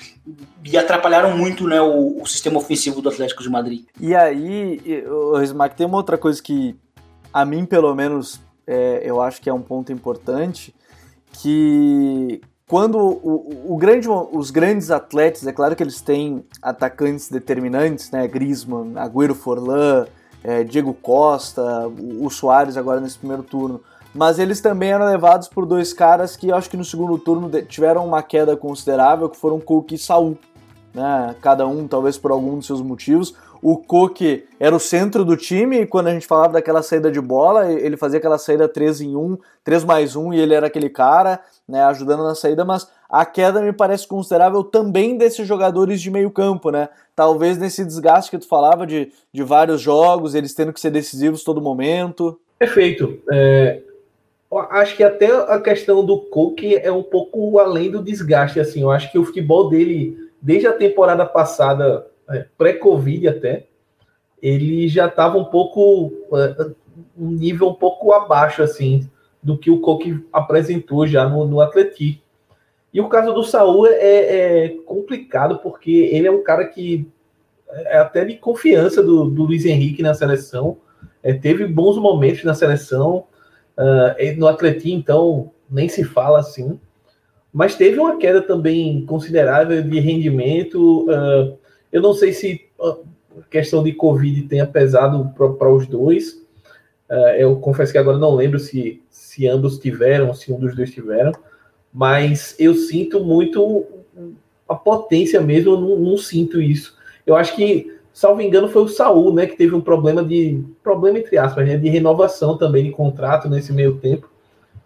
e 0.66 0.76
atrapalharam 0.76 1.38
muito 1.38 1.68
né, 1.68 1.80
o, 1.80 2.20
o, 2.20 2.26
sistema 2.26 2.58
ofensivo 2.58 3.00
do 3.00 3.10
Atlético 3.10 3.44
de 3.44 3.50
Madrid. 3.50 3.86
E 4.02 4.16
aí, 4.16 5.06
o 5.08 5.40
Smack, 5.44 5.76
tem 5.76 5.86
uma 5.86 5.98
outra 5.98 6.18
coisa 6.18 6.42
que, 6.42 6.76
a 7.32 7.46
mim, 7.46 7.64
pelo 7.64 7.94
menos, 7.94 8.42
é, 8.66 9.04
eu 9.06 9.22
acho 9.22 9.40
que 9.40 9.52
é 9.52 9.54
um 9.54 9.62
ponto 9.62 9.92
importante, 9.92 10.74
que 11.32 12.42
quando 12.74 12.98
o, 12.98 13.74
o, 13.76 13.78
grande, 13.78 14.10
os 14.10 14.50
grandes 14.50 14.90
atletas, 14.90 15.46
é 15.46 15.52
claro 15.52 15.76
que 15.76 15.84
eles 15.84 16.02
têm 16.02 16.44
atacantes 16.60 17.30
determinantes, 17.30 18.10
né? 18.10 18.28
Griezmann, 18.28 18.98
Agüero 18.98 19.36
Forlan, 19.36 20.08
é, 20.44 20.64
Diego 20.64 20.92
Costa, 20.92 21.62
o, 21.88 22.26
o 22.26 22.32
Soares 22.32 22.76
agora 22.76 23.00
nesse 23.00 23.20
primeiro 23.20 23.44
turno. 23.44 23.80
Mas 24.12 24.40
eles 24.40 24.60
também 24.60 24.90
eram 24.90 25.06
levados 25.06 25.48
por 25.48 25.68
dois 25.68 25.94
caras 25.94 26.36
que 26.36 26.48
eu 26.48 26.56
acho 26.56 26.68
que 26.68 26.76
no 26.76 26.84
segundo 26.84 27.16
turno 27.20 27.48
tiveram 27.62 28.08
uma 28.08 28.24
queda 28.24 28.58
considerável, 28.58 29.30
que 29.30 29.38
foram 29.38 29.60
Cook 29.60 29.92
e 29.92 29.98
Saul. 30.00 30.36
Né? 30.96 31.36
Cada 31.44 31.68
um, 31.68 31.88
talvez 31.88 32.18
por 32.18 32.32
algum 32.32 32.56
dos 32.56 32.66
seus 32.66 32.82
motivos. 32.82 33.36
O 33.64 33.78
Cook 33.78 34.44
era 34.60 34.76
o 34.76 34.80
centro 34.80 35.24
do 35.24 35.38
time, 35.38 35.82
e 35.82 35.88
quando 35.88 36.08
a 36.08 36.14
gente 36.14 36.28
falava 36.28 36.54
daquela 36.54 36.84
saída 36.84 37.10
de 37.10 37.22
bola, 37.22 37.72
ele 37.72 37.96
fazia 37.96 38.20
aquela 38.20 38.38
saída 38.38 38.68
3 38.68 39.02
em 39.02 39.16
1, 39.16 39.38
3 39.64 39.86
mais 39.86 40.18
1, 40.18 40.34
e 40.34 40.40
ele 40.42 40.54
era 40.54 40.68
aquele 40.68 40.90
cara 40.90 41.40
né, 41.68 41.82
ajudando 41.86 42.24
na 42.24 42.36
saída, 42.36 42.66
mas 42.66 42.90
a 43.10 43.26
queda 43.26 43.62
me 43.62 43.72
parece 43.72 44.06
considerável 44.06 44.66
também 44.66 45.18
desses 45.18 45.48
jogadores 45.48 46.02
de 46.02 46.12
meio 46.12 46.30
campo, 46.30 46.72
né? 46.72 46.90
Talvez 47.16 47.58
nesse 47.58 47.86
desgaste 47.86 48.30
que 48.30 48.38
tu 48.38 48.48
falava 48.48 48.86
de, 48.86 49.12
de 49.32 49.44
vários 49.44 49.80
jogos, 49.80 50.36
eles 50.36 50.54
tendo 50.54 50.74
que 50.74 50.80
ser 50.82 50.92
decisivos 50.92 51.44
todo 51.44 51.62
momento. 51.62 52.38
Perfeito. 52.60 53.18
É, 53.32 53.82
acho 54.72 54.98
que 54.98 55.04
até 55.04 55.32
a 55.32 55.60
questão 55.62 56.06
do 56.06 56.18
Cook 56.20 56.64
é 56.64 56.92
um 56.92 57.04
pouco 57.04 57.60
além 57.60 57.90
do 57.90 58.04
desgaste, 58.04 58.60
assim. 58.60 58.82
Eu 58.82 58.92
acho 58.92 59.12
que 59.12 59.18
o 59.18 59.26
futebol 59.26 59.70
dele, 59.70 60.18
desde 60.42 60.68
a 60.68 60.74
temporada 60.74 61.26
passada, 61.26 62.06
pré-Covid 62.58 63.28
até, 63.28 63.68
ele 64.42 64.88
já 64.88 65.08
estava 65.08 65.38
um 65.38 65.46
pouco 65.46 66.12
é, 66.34 66.72
um 67.18 67.32
nível 67.32 67.70
um 67.70 67.74
pouco 67.74 68.14
abaixo, 68.14 68.62
assim, 68.62 69.10
do 69.42 69.58
que 69.58 69.72
o 69.72 69.80
Coque 69.80 70.24
apresentou 70.32 71.08
já 71.08 71.28
no, 71.28 71.46
no 71.46 71.62
Atleti. 71.62 72.22
E 72.94 73.02
o 73.02 73.10
caso 73.10 73.34
do 73.34 73.44
Saul 73.44 73.88
é, 73.88 73.96
é, 73.96 74.70
complicado, 74.86 75.60
porque 75.60 75.92
ele 75.92 76.28
é 76.28 76.32
um 76.32 76.44
cara 76.44 76.66
que 76.66 77.08
é 77.70 77.98
até 77.98 78.24
de 78.24 78.36
confiança 78.36 79.02
do, 79.02 79.30
do 79.30 79.44
Luiz 79.44 79.66
Henrique 79.66 80.04
na 80.04 80.14
seleção, 80.14 80.78
é, 81.24 81.34
teve 81.34 81.66
bons 81.66 81.98
momentos 81.98 82.44
na 82.44 82.54
seleção. 82.54 83.26
Uh, 83.76 84.38
no 84.38 84.48
Atletim, 84.48 84.94
então, 84.94 85.52
nem 85.70 85.90
se 85.90 86.04
fala 86.04 86.40
assim. 86.40 86.80
Mas 87.52 87.76
teve 87.76 88.00
uma 88.00 88.18
queda 88.18 88.42
também 88.42 89.06
considerável 89.06 89.82
de 89.82 90.00
rendimento. 90.00 91.10
Uh, 91.10 91.58
eu 91.94 92.02
não 92.02 92.14
sei 92.16 92.34
se 92.34 92.66
a 92.82 92.98
questão 93.52 93.84
de 93.84 93.94
Covid 93.94 94.48
tenha 94.48 94.66
pesado 94.66 95.32
para 95.38 95.72
os 95.72 95.86
dois. 95.86 96.44
Uh, 97.08 97.36
eu 97.38 97.56
confesso 97.58 97.92
que 97.92 98.00
agora 98.00 98.18
não 98.18 98.34
lembro 98.34 98.60
se, 98.60 99.02
se 99.12 99.48
ambos 99.48 99.78
tiveram, 99.78 100.34
se 100.34 100.52
um 100.52 100.60
dos 100.60 100.76
dois 100.76 100.92
tiveram. 100.92 101.32
Mas 101.94 102.56
eu 102.58 102.74
sinto 102.74 103.24
muito 103.24 103.86
a 104.68 104.74
potência 104.74 105.40
mesmo, 105.40 105.74
eu 105.74 105.80
não, 105.80 106.00
não 106.00 106.18
sinto 106.18 106.60
isso. 106.60 106.98
Eu 107.28 107.36
acho 107.36 107.56
que 107.56 107.96
salvo 108.12 108.42
engano, 108.42 108.68
foi 108.68 108.82
o 108.84 108.88
Saul, 108.88 109.34
né, 109.34 109.46
que 109.46 109.56
teve 109.56 109.76
um 109.76 109.82
problema 109.82 110.24
de 110.24 110.64
problema 110.84 111.20
entre 111.20 111.38
aspas, 111.38 111.68
né, 111.68 111.78
de 111.78 111.90
renovação 111.90 112.58
também 112.58 112.84
de 112.86 112.92
contrato 112.92 113.48
nesse 113.48 113.72
meio 113.72 113.98
tempo. 113.98 114.30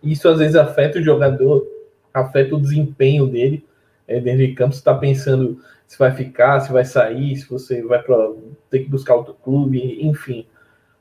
Isso 0.03 0.27
às 0.27 0.39
vezes 0.39 0.55
afeta 0.57 0.99
o 0.99 1.03
jogador, 1.03 1.65
afeta 2.13 2.55
o 2.55 2.61
desempenho 2.61 3.27
dele 3.27 3.63
é, 4.07 4.19
dentro 4.19 4.45
de 4.45 4.53
campo. 4.53 4.73
Você 4.73 4.79
está 4.79 4.93
pensando 4.93 5.59
se 5.85 5.97
vai 5.97 6.11
ficar, 6.11 6.59
se 6.59 6.71
vai 6.71 6.85
sair, 6.85 7.35
se 7.35 7.49
você 7.49 7.81
vai 7.81 8.01
pra, 8.01 8.31
ter 8.69 8.79
que 8.79 8.89
buscar 8.89 9.15
outro 9.15 9.35
clube, 9.43 9.99
enfim. 10.05 10.45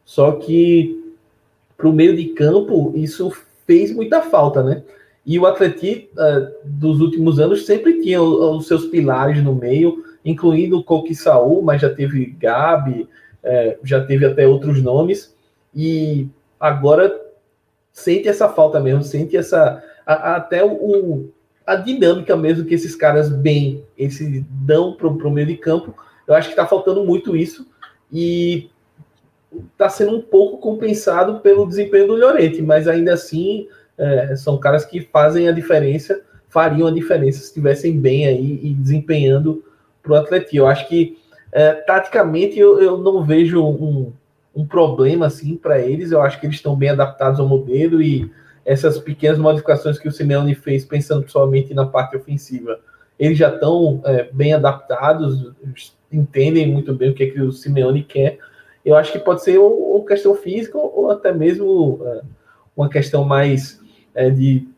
Só 0.04 0.32
que 0.32 1.14
para 1.76 1.88
o 1.88 1.92
meio 1.92 2.16
de 2.16 2.26
campo 2.26 2.92
isso 2.94 3.30
fez 3.66 3.94
muita 3.94 4.22
falta, 4.22 4.62
né? 4.62 4.82
E 5.24 5.38
o 5.38 5.46
Atleti 5.46 6.08
uh, 6.12 6.54
dos 6.64 7.00
últimos 7.00 7.40
anos 7.40 7.66
sempre 7.66 8.00
tinha 8.00 8.22
os, 8.22 8.68
seus 8.68 8.86
pilares 8.86 9.42
no 9.42 9.54
meio 9.54 10.04
incluindo 10.26 10.78
o 10.78 10.82
Coque 10.82 11.14
Saul, 11.14 11.62
mas 11.62 11.80
já 11.80 11.88
teve 11.88 12.26
Gabi, 12.26 13.08
é, 13.44 13.78
já 13.84 14.04
teve 14.04 14.26
até 14.26 14.44
outros 14.46 14.82
nomes, 14.82 15.32
e 15.72 16.26
agora 16.58 17.16
sente 17.92 18.26
essa 18.26 18.48
falta 18.48 18.80
mesmo, 18.80 19.04
sente 19.04 19.36
essa 19.36 19.80
a, 20.04 20.14
a, 20.14 20.36
até 20.36 20.64
o, 20.64 21.30
a 21.66 21.74
dinâmica 21.74 22.36
mesmo 22.36 22.64
que 22.64 22.74
esses 22.74 22.94
caras 22.94 23.28
bem 23.28 23.84
esse 23.98 24.46
dão 24.48 24.94
para 24.94 25.08
o 25.08 25.30
meio 25.30 25.46
de 25.46 25.56
campo. 25.56 25.94
Eu 26.26 26.34
acho 26.34 26.48
que 26.48 26.52
está 26.52 26.66
faltando 26.66 27.04
muito 27.04 27.36
isso 27.36 27.66
e 28.12 28.70
está 29.72 29.88
sendo 29.88 30.16
um 30.16 30.20
pouco 30.20 30.58
compensado 30.58 31.40
pelo 31.40 31.66
desempenho 31.66 32.06
do 32.06 32.16
Llorente, 32.16 32.62
mas 32.62 32.86
ainda 32.86 33.14
assim 33.14 33.68
é, 33.98 34.36
são 34.36 34.58
caras 34.58 34.84
que 34.84 35.00
fazem 35.00 35.48
a 35.48 35.52
diferença, 35.52 36.22
fariam 36.48 36.86
a 36.86 36.92
diferença 36.92 37.38
se 37.38 37.46
estivessem 37.46 37.98
bem 37.98 38.26
aí 38.26 38.60
e 38.62 38.74
desempenhando 38.74 39.64
para 40.02 40.12
o 40.12 40.16
Atlético. 40.16 40.56
Eu 40.56 40.66
acho 40.66 40.86
que 40.88 41.18
é, 41.52 41.72
taticamente 41.72 42.58
eu, 42.58 42.80
eu 42.80 42.98
não 42.98 43.24
vejo 43.24 43.64
um, 43.64 44.12
um 44.54 44.66
problema 44.66 45.26
assim 45.26 45.56
para 45.56 45.80
eles. 45.80 46.12
Eu 46.12 46.22
acho 46.22 46.38
que 46.38 46.46
eles 46.46 46.56
estão 46.56 46.76
bem 46.76 46.90
adaptados 46.90 47.40
ao 47.40 47.48
modelo 47.48 48.00
e 48.00 48.30
essas 48.66 48.98
pequenas 48.98 49.38
modificações 49.38 49.96
que 49.96 50.08
o 50.08 50.12
Simeone 50.12 50.54
fez, 50.54 50.84
pensando 50.84 51.30
somente 51.30 51.72
na 51.72 51.86
parte 51.86 52.16
ofensiva, 52.16 52.80
eles 53.18 53.38
já 53.38 53.48
estão 53.48 54.02
é, 54.04 54.28
bem 54.32 54.52
adaptados, 54.52 55.52
entendem 56.12 56.66
muito 56.66 56.92
bem 56.92 57.10
o 57.10 57.14
que, 57.14 57.22
é 57.22 57.30
que 57.30 57.40
o 57.40 57.52
Simeone 57.52 58.02
quer. 58.02 58.38
Eu 58.84 58.96
acho 58.96 59.12
que 59.12 59.20
pode 59.20 59.44
ser 59.44 59.56
ou, 59.56 59.92
ou 59.92 60.04
questão 60.04 60.34
física 60.34 60.76
ou 60.76 61.10
até 61.10 61.32
mesmo 61.32 62.00
é, 62.04 62.20
uma 62.76 62.88
questão 62.88 63.24
mais 63.24 63.80
é, 64.12 64.28
de 64.28 64.68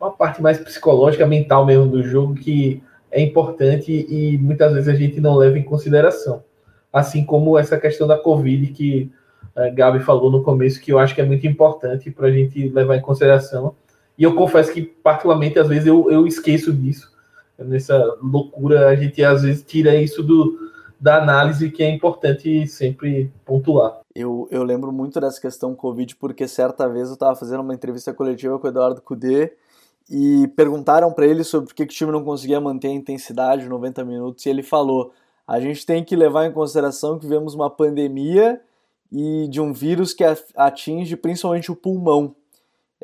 uma 0.00 0.12
parte 0.12 0.40
mais 0.40 0.58
psicológica, 0.58 1.26
mental 1.26 1.66
mesmo 1.66 1.88
do 1.88 2.02
jogo 2.04 2.36
que 2.36 2.80
é 3.10 3.20
importante 3.20 3.90
e 4.08 4.38
muitas 4.38 4.72
vezes 4.72 4.88
a 4.88 4.94
gente 4.94 5.20
não 5.20 5.34
leva 5.34 5.58
em 5.58 5.64
consideração. 5.64 6.44
Assim 6.92 7.24
como 7.24 7.58
essa 7.58 7.78
questão 7.78 8.06
da 8.06 8.16
Covid 8.16 8.68
que 8.68 9.10
a 9.54 9.66
eh, 9.66 9.70
Gabi 9.70 10.00
falou 10.00 10.30
no 10.30 10.42
começo, 10.42 10.80
que 10.80 10.92
eu 10.92 10.98
acho 10.98 11.14
que 11.14 11.20
é 11.20 11.24
muito 11.24 11.46
importante 11.46 12.10
para 12.10 12.28
a 12.28 12.30
gente 12.30 12.68
levar 12.68 12.96
em 12.96 13.02
consideração. 13.02 13.74
E 14.16 14.22
eu 14.22 14.34
confesso 14.34 14.72
que, 14.72 14.82
particularmente, 14.82 15.58
às 15.58 15.68
vezes 15.68 15.86
eu, 15.86 16.10
eu 16.10 16.26
esqueço 16.26 16.72
disso. 16.72 17.12
Nessa 17.58 17.96
loucura, 18.22 18.88
a 18.88 18.94
gente 18.94 19.22
às 19.22 19.42
vezes 19.42 19.62
tira 19.62 19.94
isso 19.96 20.22
do, 20.22 20.70
da 21.00 21.22
análise 21.22 21.70
que 21.70 21.82
é 21.82 21.90
importante 21.90 22.66
sempre 22.66 23.32
pontuar. 23.44 24.00
Eu, 24.14 24.48
eu 24.50 24.64
lembro 24.64 24.92
muito 24.92 25.20
dessa 25.20 25.40
questão 25.40 25.74
Covid, 25.74 26.16
porque 26.16 26.48
certa 26.48 26.88
vez 26.88 27.08
eu 27.08 27.14
estava 27.14 27.36
fazendo 27.36 27.60
uma 27.60 27.74
entrevista 27.74 28.12
coletiva 28.12 28.58
com 28.58 28.66
o 28.66 28.70
Eduardo 28.70 29.00
Cudê 29.00 29.52
e 30.10 30.48
perguntaram 30.56 31.12
para 31.12 31.26
ele 31.26 31.44
sobre 31.44 31.68
por 31.68 31.74
que, 31.74 31.82
o 31.82 31.86
time 31.86 32.10
não 32.10 32.24
conseguia 32.24 32.60
manter 32.60 32.88
a 32.88 32.92
intensidade 32.92 33.62
de 33.62 33.68
90 33.68 34.04
minutos 34.04 34.44
e 34.44 34.48
ele 34.48 34.62
falou: 34.62 35.12
a 35.46 35.60
gente 35.60 35.86
tem 35.86 36.02
que 36.02 36.16
levar 36.16 36.46
em 36.46 36.52
consideração 36.52 37.18
que 37.18 37.26
vemos 37.26 37.54
uma 37.54 37.70
pandemia 37.70 38.60
e 39.10 39.48
de 39.48 39.60
um 39.60 39.72
vírus 39.72 40.12
que 40.12 40.24
atinge 40.54 41.16
principalmente 41.16 41.70
o 41.70 41.76
pulmão. 41.76 42.34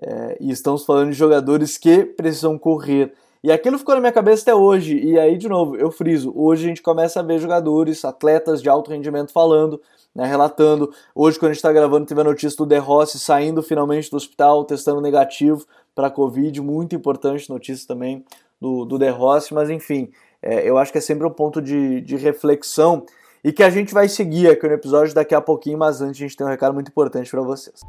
É, 0.01 0.37
e 0.41 0.51
estamos 0.51 0.85
falando 0.85 1.11
de 1.11 1.17
jogadores 1.17 1.79
que 1.79 2.05
precisam 2.05 2.59
correr. 2.59 3.13
E 3.43 3.53
aquilo 3.53 3.79
ficou 3.79 3.95
na 3.95 4.01
minha 4.01 4.13
cabeça 4.13 4.43
até 4.43 4.55
hoje. 4.55 4.99
E 4.99 5.19
aí, 5.19 5.37
de 5.37 5.49
novo, 5.49 5.77
eu 5.77 5.91
friso: 5.91 6.33
hoje 6.35 6.65
a 6.65 6.69
gente 6.69 6.83
começa 6.83 7.21
a 7.21 7.23
ver 7.23 7.39
jogadores, 7.39 8.05
atletas 8.05 8.63
de 8.63 8.69
alto 8.69 8.91
rendimento 8.91 9.33
falando, 9.33 9.81
né, 10.15 10.27
relatando. 10.27 10.93
Hoje, 11.15 11.39
quando 11.39 11.51
a 11.51 11.53
gente 11.53 11.59
está 11.59 11.73
gravando, 11.73 12.07
teve 12.07 12.21
a 12.21 12.25
notícia 12.25 12.57
do 12.57 12.67
De 12.67 12.79
Rossi 12.79 13.19
saindo 13.19 13.63
finalmente 13.63 14.11
do 14.11 14.17
hospital, 14.17 14.65
testando 14.65 15.01
negativo 15.01 15.67
para 15.95 16.07
a 16.07 16.11
Covid, 16.11 16.61
muito 16.61 16.97
importante 16.97 17.51
notícia 17.51 17.87
também 17.87 18.25
do, 18.61 18.85
do 18.85 18.99
De 18.99 19.11
Rossi, 19.11 19.53
mas 19.53 19.69
enfim, 19.69 20.11
é, 20.43 20.69
eu 20.69 20.79
acho 20.79 20.91
que 20.91 20.99
é 20.99 21.01
sempre 21.01 21.27
um 21.27 21.31
ponto 21.31 21.61
de, 21.61 22.01
de 22.01 22.17
reflexão 22.17 23.05
e 23.45 23.53
que 23.53 23.63
a 23.63 23.69
gente 23.69 23.93
vai 23.93 24.09
seguir 24.09 24.49
aqui 24.49 24.67
no 24.67 24.73
episódio 24.73 25.15
daqui 25.15 25.35
a 25.35 25.41
pouquinho, 25.41 25.77
mas 25.79 26.01
antes 26.01 26.19
a 26.21 26.25
gente 26.25 26.37
tem 26.37 26.47
um 26.47 26.51
recado 26.51 26.73
muito 26.73 26.89
importante 26.89 27.31
para 27.31 27.43
vocês. 27.43 27.81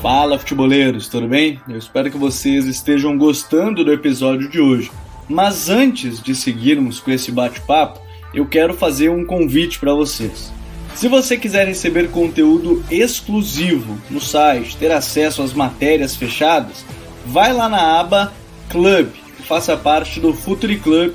Fala, 0.00 0.38
futeboleiros, 0.38 1.08
tudo 1.08 1.28
bem? 1.28 1.60
Eu 1.68 1.76
espero 1.76 2.10
que 2.10 2.16
vocês 2.16 2.64
estejam 2.64 3.18
gostando 3.18 3.84
do 3.84 3.92
episódio 3.92 4.48
de 4.48 4.60
hoje. 4.60 4.90
Mas 5.28 5.68
antes 5.68 6.22
de 6.22 6.34
seguirmos 6.34 6.98
com 7.00 7.10
esse 7.10 7.30
bate-papo, 7.30 8.00
eu 8.32 8.46
quero 8.46 8.72
fazer 8.72 9.10
um 9.10 9.26
convite 9.26 9.78
para 9.78 9.92
vocês. 9.92 10.52
Se 10.94 11.08
você 11.08 11.36
quiser 11.36 11.66
receber 11.66 12.10
conteúdo 12.10 12.82
exclusivo 12.90 13.98
no 14.10 14.20
site, 14.20 14.76
ter 14.76 14.92
acesso 14.92 15.42
às 15.42 15.52
matérias 15.52 16.16
fechadas, 16.16 16.84
vai 17.26 17.52
lá 17.52 17.68
na 17.68 18.00
aba 18.00 18.32
Club 18.70 19.08
faça 19.46 19.76
parte 19.76 20.18
do 20.18 20.34
Futuri 20.34 20.76
Club 20.76 21.14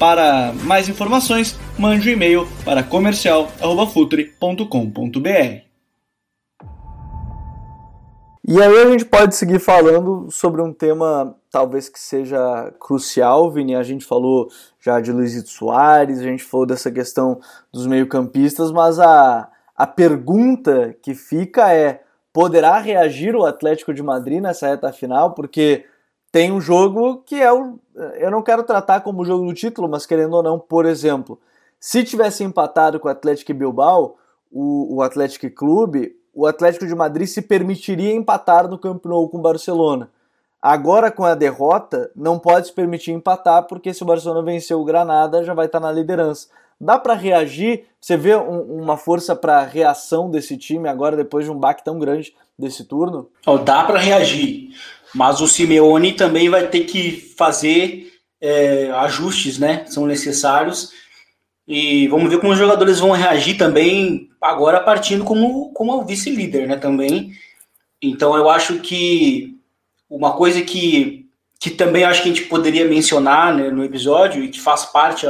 Para 0.00 0.52
mais 0.64 0.88
informações, 0.88 1.56
mande 1.78 2.08
um 2.08 2.12
e-mail 2.12 2.48
para 2.64 2.82
comercial@futre.com.br. 2.82 5.62
E 8.48 8.62
aí 8.62 8.78
a 8.78 8.90
gente 8.90 9.04
pode 9.04 9.36
seguir 9.36 9.58
falando 9.58 10.30
sobre 10.30 10.62
um 10.62 10.72
tema 10.72 11.36
talvez 11.50 11.90
que 11.90 12.00
seja 12.00 12.72
crucial, 12.80 13.50
Vini. 13.50 13.76
A 13.76 13.82
gente 13.82 14.06
falou 14.06 14.48
já 14.80 14.98
de 15.00 15.12
Luizito 15.12 15.50
Soares, 15.50 16.20
a 16.20 16.22
gente 16.22 16.44
falou 16.44 16.64
dessa 16.64 16.90
questão 16.90 17.38
dos 17.70 17.86
meio-campistas, 17.86 18.72
mas 18.72 18.98
a, 18.98 19.50
a 19.76 19.86
pergunta 19.86 20.96
que 21.02 21.14
fica 21.14 21.74
é: 21.74 22.02
poderá 22.32 22.78
reagir 22.78 23.36
o 23.36 23.44
Atlético 23.44 23.92
de 23.92 24.02
Madrid 24.02 24.40
nessa 24.40 24.66
reta 24.66 24.90
final? 24.94 25.34
Porque 25.34 25.84
tem 26.32 26.52
um 26.52 26.60
jogo 26.60 27.22
que 27.26 27.40
é 27.40 27.52
o. 27.52 27.78
Eu 28.18 28.30
não 28.30 28.42
quero 28.42 28.62
tratar 28.62 29.00
como 29.00 29.24
jogo 29.24 29.46
do 29.46 29.54
título, 29.54 29.88
mas 29.88 30.06
querendo 30.06 30.34
ou 30.34 30.42
não, 30.42 30.58
por 30.58 30.86
exemplo, 30.86 31.38
se 31.78 32.04
tivesse 32.04 32.44
empatado 32.44 33.00
com 33.00 33.08
o 33.08 33.10
Atlético 33.10 33.52
Bilbao, 33.54 34.16
o, 34.50 34.96
o 34.96 35.02
Atlético 35.02 35.50
Clube, 35.50 36.16
o 36.34 36.46
Atlético 36.46 36.86
de 36.86 36.94
Madrid 36.94 37.26
se 37.26 37.42
permitiria 37.42 38.14
empatar 38.14 38.68
no 38.68 38.78
Camp 38.78 39.04
Nou 39.04 39.28
com 39.28 39.38
o 39.38 39.42
Barcelona. 39.42 40.10
Agora, 40.62 41.10
com 41.10 41.24
a 41.24 41.34
derrota, 41.34 42.10
não 42.14 42.38
pode 42.38 42.66
se 42.66 42.72
permitir 42.72 43.12
empatar, 43.12 43.66
porque 43.66 43.94
se 43.94 44.02
o 44.02 44.06
Barcelona 44.06 44.42
vencer 44.42 44.76
o 44.76 44.84
Granada, 44.84 45.42
já 45.42 45.54
vai 45.54 45.66
estar 45.66 45.80
na 45.80 45.90
liderança. 45.90 46.48
Dá 46.78 46.98
para 46.98 47.14
reagir? 47.14 47.86
Você 48.00 48.16
vê 48.16 48.36
um, 48.36 48.82
uma 48.82 48.96
força 48.96 49.34
para 49.34 49.62
reação 49.62 50.30
desse 50.30 50.56
time 50.56 50.88
agora, 50.88 51.16
depois 51.16 51.44
de 51.44 51.50
um 51.50 51.58
baque 51.58 51.84
tão 51.84 51.98
grande 51.98 52.34
desse 52.58 52.84
turno? 52.84 53.28
Oh, 53.46 53.58
dá 53.58 53.84
para 53.84 53.98
reagir, 53.98 54.74
mas 55.14 55.40
o 55.40 55.48
Simeone 55.48 56.12
também 56.12 56.48
vai 56.48 56.66
ter 56.68 56.84
que 56.84 57.32
fazer 57.36 58.12
é, 58.40 58.90
ajustes, 58.92 59.58
né? 59.58 59.84
São 59.86 60.06
necessários 60.06 60.92
e 61.72 62.08
vamos 62.08 62.28
ver 62.28 62.40
como 62.40 62.52
os 62.52 62.58
jogadores 62.58 62.98
vão 62.98 63.12
reagir 63.12 63.56
também, 63.56 64.28
agora 64.40 64.80
partindo 64.80 65.24
como, 65.24 65.72
como 65.72 66.04
vice-líder, 66.04 66.66
né? 66.66 66.76
Também. 66.76 67.32
Então 68.02 68.36
eu 68.36 68.50
acho 68.50 68.80
que 68.80 69.56
uma 70.08 70.32
coisa 70.32 70.62
que, 70.62 71.28
que 71.60 71.70
também 71.70 72.02
acho 72.02 72.22
que 72.22 72.28
a 72.28 72.34
gente 72.34 72.48
poderia 72.48 72.88
mencionar 72.88 73.54
né, 73.54 73.70
no 73.70 73.84
episódio 73.84 74.42
e 74.42 74.48
que 74.48 74.60
faz 74.60 74.86
parte 74.86 75.26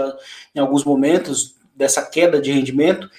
em 0.54 0.58
alguns 0.58 0.82
momentos 0.82 1.56
dessa 1.74 2.02
queda 2.02 2.40
de 2.40 2.52
rendimento 2.52 3.10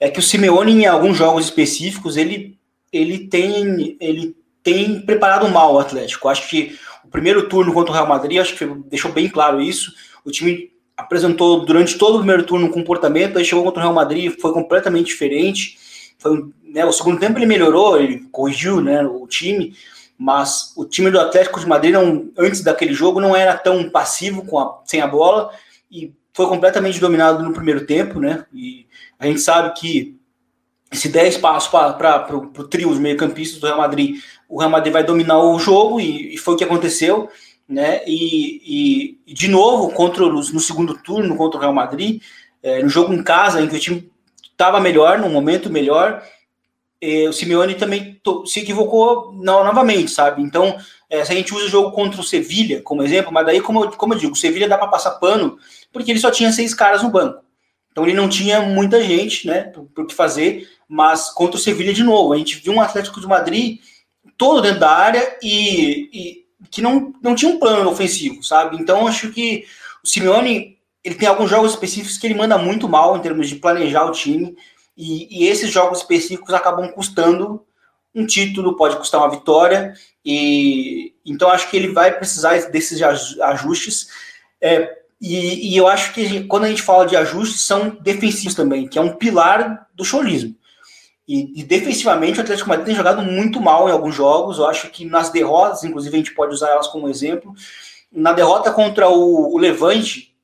é 0.00 0.08
que 0.08 0.18
o 0.18 0.22
Simeone 0.22 0.72
em 0.72 0.86
alguns 0.86 1.16
jogos 1.16 1.44
específicos 1.44 2.16
ele, 2.16 2.58
ele 2.92 3.26
tem 3.28 3.96
ele 4.00 4.34
tem 4.64 5.00
preparado 5.02 5.48
mal 5.48 5.74
o 5.74 5.78
Atlético. 5.78 6.28
Acho 6.28 6.48
que 6.48 6.76
o 7.04 7.08
primeiro 7.08 7.48
turno 7.48 7.72
contra 7.72 7.92
o 7.92 7.94
Real 7.94 8.08
Madrid 8.08 8.40
acho 8.40 8.56
que 8.56 8.64
deixou 8.88 9.12
bem 9.12 9.28
claro 9.28 9.60
isso. 9.60 9.92
O 10.24 10.30
time 10.30 10.72
apresentou 10.96 11.64
durante 11.66 11.98
todo 11.98 12.14
o 12.14 12.18
primeiro 12.18 12.44
turno 12.44 12.66
um 12.66 12.72
comportamento, 12.72 13.38
aí 13.38 13.44
chegou 13.44 13.62
contra 13.62 13.80
o 13.80 13.82
Real 13.82 13.94
Madrid, 13.94 14.34
foi 14.40 14.52
completamente 14.52 15.06
diferente. 15.06 15.78
Foi, 16.18 16.46
né, 16.62 16.84
o 16.84 16.92
segundo 16.92 17.20
tempo 17.20 17.38
ele 17.38 17.46
melhorou, 17.46 18.00
ele 18.00 18.26
corrigiu 18.32 18.80
né, 18.80 19.02
o 19.02 19.26
time, 19.26 19.76
mas 20.16 20.72
o 20.76 20.86
time 20.86 21.10
do 21.10 21.20
Atlético 21.20 21.60
de 21.60 21.66
Madrid, 21.66 21.92
não, 21.92 22.30
antes 22.38 22.62
daquele 22.62 22.94
jogo, 22.94 23.20
não 23.20 23.36
era 23.36 23.58
tão 23.58 23.90
passivo 23.90 24.46
com 24.46 24.58
a, 24.58 24.80
sem 24.86 25.02
a 25.02 25.06
bola 25.06 25.50
e 25.90 26.10
foi 26.32 26.46
completamente 26.46 26.98
dominado 26.98 27.42
no 27.42 27.52
primeiro 27.52 27.86
tempo, 27.86 28.18
né? 28.18 28.44
E 28.52 28.86
a 29.18 29.26
gente 29.26 29.40
sabe 29.40 29.78
que 29.78 30.16
se 30.94 31.08
der 31.08 31.26
espaço 31.26 31.70
para 31.70 32.36
o 32.36 32.64
trio, 32.64 32.90
os 32.90 32.98
meio-campistas 32.98 33.60
do 33.60 33.66
Real 33.66 33.78
Madrid, 33.78 34.16
o 34.48 34.58
Real 34.58 34.70
Madrid 34.70 34.92
vai 34.92 35.04
dominar 35.04 35.38
o 35.38 35.58
jogo 35.58 36.00
e, 36.00 36.34
e 36.34 36.38
foi 36.38 36.54
o 36.54 36.56
que 36.56 36.64
aconteceu 36.64 37.28
né? 37.68 38.02
E, 38.06 39.18
e, 39.26 39.34
de 39.34 39.48
novo, 39.48 39.90
contra 39.90 40.24
os, 40.24 40.52
no 40.52 40.60
segundo 40.60 40.94
turno 40.98 41.36
contra 41.36 41.58
o 41.58 41.60
Real 41.60 41.72
Madrid, 41.72 42.22
é, 42.62 42.82
no 42.82 42.88
jogo 42.88 43.12
em 43.12 43.22
casa, 43.22 43.60
em 43.60 43.68
que 43.68 43.76
o 43.76 43.80
time 43.80 44.10
estava 44.50 44.80
melhor, 44.80 45.18
no 45.18 45.28
momento 45.28 45.70
melhor, 45.70 46.22
o 47.28 47.32
Simeone 47.34 47.74
também 47.74 48.18
se 48.46 48.60
equivocou 48.60 49.30
no, 49.32 49.62
novamente, 49.62 50.10
sabe? 50.10 50.42
Então, 50.42 50.74
é, 51.10 51.22
se 51.22 51.32
a 51.32 51.34
gente 51.34 51.52
usa 51.52 51.66
o 51.66 51.68
jogo 51.68 51.92
contra 51.92 52.18
o 52.18 52.24
Sevilha 52.24 52.80
como 52.80 53.02
exemplo, 53.02 53.30
mas 53.30 53.44
daí, 53.44 53.60
como 53.60 53.84
eu, 53.84 53.90
como 53.90 54.14
eu 54.14 54.18
digo, 54.18 54.32
o 54.32 54.36
Sevilha 54.36 54.66
dá 54.66 54.78
para 54.78 54.88
passar 54.88 55.10
pano, 55.12 55.58
porque 55.92 56.10
ele 56.10 56.18
só 56.18 56.30
tinha 56.30 56.50
seis 56.50 56.72
caras 56.72 57.02
no 57.02 57.10
banco. 57.10 57.44
Então 57.92 58.04
ele 58.04 58.14
não 58.14 58.26
tinha 58.26 58.62
muita 58.62 59.02
gente, 59.02 59.46
né, 59.46 59.64
para 59.64 60.02
o 60.02 60.06
que 60.06 60.14
fazer, 60.14 60.66
mas 60.88 61.30
contra 61.30 61.56
o 61.56 61.60
Sevilha 61.60 61.92
de 61.92 62.02
novo, 62.02 62.32
a 62.32 62.36
gente 62.36 62.56
viu 62.56 62.72
um 62.72 62.80
Atlético 62.80 63.20
de 63.20 63.26
Madrid 63.26 63.80
todo 64.36 64.62
dentro 64.62 64.80
da 64.80 64.90
área 64.90 65.38
e, 65.42 66.10
e 66.12 66.44
que 66.70 66.82
não, 66.82 67.12
não 67.22 67.34
tinha 67.34 67.50
um 67.50 67.58
plano 67.58 67.90
ofensivo, 67.90 68.42
sabe? 68.42 68.76
Então 68.76 69.06
acho 69.06 69.30
que 69.30 69.64
o 70.02 70.08
Simeone 70.08 70.74
ele 71.04 71.14
tem 71.14 71.28
alguns 71.28 71.50
jogos 71.50 71.72
específicos 71.72 72.16
que 72.16 72.26
ele 72.26 72.34
manda 72.34 72.56
muito 72.56 72.88
mal 72.88 73.16
em 73.16 73.20
termos 73.20 73.48
de 73.48 73.56
planejar 73.56 74.06
o 74.06 74.12
time, 74.12 74.56
e, 74.96 75.42
e 75.42 75.46
esses 75.46 75.70
jogos 75.70 75.98
específicos 75.98 76.54
acabam 76.54 76.88
custando 76.88 77.64
um 78.14 78.24
título, 78.24 78.76
pode 78.76 78.96
custar 78.96 79.20
uma 79.20 79.30
vitória, 79.30 79.92
e 80.24 81.12
então 81.26 81.50
acho 81.50 81.68
que 81.68 81.76
ele 81.76 81.88
vai 81.88 82.16
precisar 82.16 82.56
desses 82.70 83.02
ajustes. 83.02 84.08
É, 84.60 84.98
e, 85.20 85.72
e, 85.72 85.76
eu 85.76 85.86
acho 85.86 86.14
que 86.14 86.44
quando 86.44 86.64
a 86.64 86.68
gente 86.68 86.82
fala 86.82 87.06
de 87.06 87.16
ajustes, 87.16 87.62
são 87.62 87.90
defensivos 88.00 88.54
também, 88.54 88.86
que 88.86 88.98
é 88.98 89.02
um 89.02 89.14
pilar 89.16 89.88
do 89.94 90.04
cholismo. 90.04 90.54
E, 91.26 91.60
e, 91.60 91.64
defensivamente 91.64 92.38
o 92.38 92.42
Atlético 92.42 92.68
Madrid 92.68 92.86
tem 92.86 92.94
jogado 92.94 93.22
muito 93.22 93.60
mal 93.60 93.88
em 93.88 93.92
alguns 93.92 94.14
jogos. 94.14 94.58
Eu 94.58 94.66
acho 94.66 94.90
que 94.90 95.06
nas 95.06 95.30
derrotas, 95.30 95.82
inclusive, 95.82 96.14
a 96.14 96.18
gente 96.18 96.34
pode 96.34 96.52
usar 96.52 96.70
elas 96.70 96.86
como 96.86 97.08
exemplo. 97.08 97.54
Na 98.12 98.32
derrota 98.32 98.70
contra 98.70 99.08
o, 99.08 99.54
o 99.54 99.58
Levante, 99.58 100.34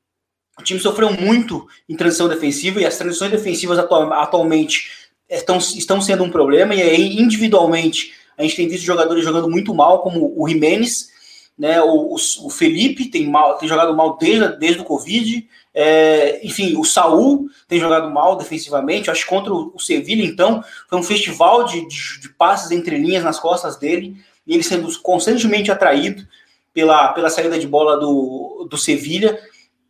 o 0.58 0.62
time 0.62 0.80
sofreu 0.80 1.12
muito 1.12 1.66
em 1.88 1.96
transição 1.96 2.28
defensiva 2.28 2.80
e 2.80 2.86
as 2.86 2.96
transições 2.96 3.30
defensivas 3.30 3.78
atual, 3.78 4.12
atualmente 4.12 4.90
estão, 5.28 5.58
estão 5.58 6.00
sendo 6.00 6.24
um 6.24 6.30
problema. 6.30 6.74
E 6.74 6.82
aí, 6.82 7.20
individualmente, 7.20 8.12
a 8.36 8.42
gente 8.42 8.56
tem 8.56 8.68
visto 8.68 8.84
jogadores 8.84 9.22
jogando 9.22 9.50
muito 9.50 9.74
mal, 9.74 10.02
como 10.02 10.32
o 10.34 10.48
Jimenez, 10.48 11.10
né? 11.58 11.80
O, 11.82 12.14
o, 12.14 12.14
o 12.14 12.50
Felipe 12.50 13.06
tem, 13.10 13.28
mal, 13.28 13.58
tem 13.58 13.68
jogado 13.68 13.94
mal 13.94 14.16
desde, 14.16 14.56
desde 14.56 14.80
o 14.80 14.84
Covid. 14.84 15.46
É, 15.72 16.44
enfim, 16.44 16.76
o 16.76 16.84
Saul 16.84 17.48
tem 17.68 17.78
jogado 17.78 18.10
mal 18.10 18.36
defensivamente. 18.36 19.10
Acho 19.10 19.22
que 19.22 19.28
contra 19.28 19.52
o, 19.52 19.78
Sevilha, 19.78 20.24
então, 20.24 20.62
foi 20.88 20.98
um 20.98 21.02
festival 21.02 21.64
de, 21.64 21.86
de, 21.86 22.20
de, 22.20 22.28
passes 22.30 22.70
entre 22.70 22.98
linhas 22.98 23.24
nas 23.24 23.38
costas 23.38 23.76
dele, 23.76 24.16
e 24.46 24.54
ele 24.54 24.62
sendo 24.62 24.90
constantemente 25.00 25.70
atraído 25.70 26.26
pela, 26.74 27.12
pela 27.12 27.30
saída 27.30 27.58
de 27.58 27.66
bola 27.66 27.98
do, 27.98 28.66
do 28.68 28.76
Sevilha. 28.76 29.38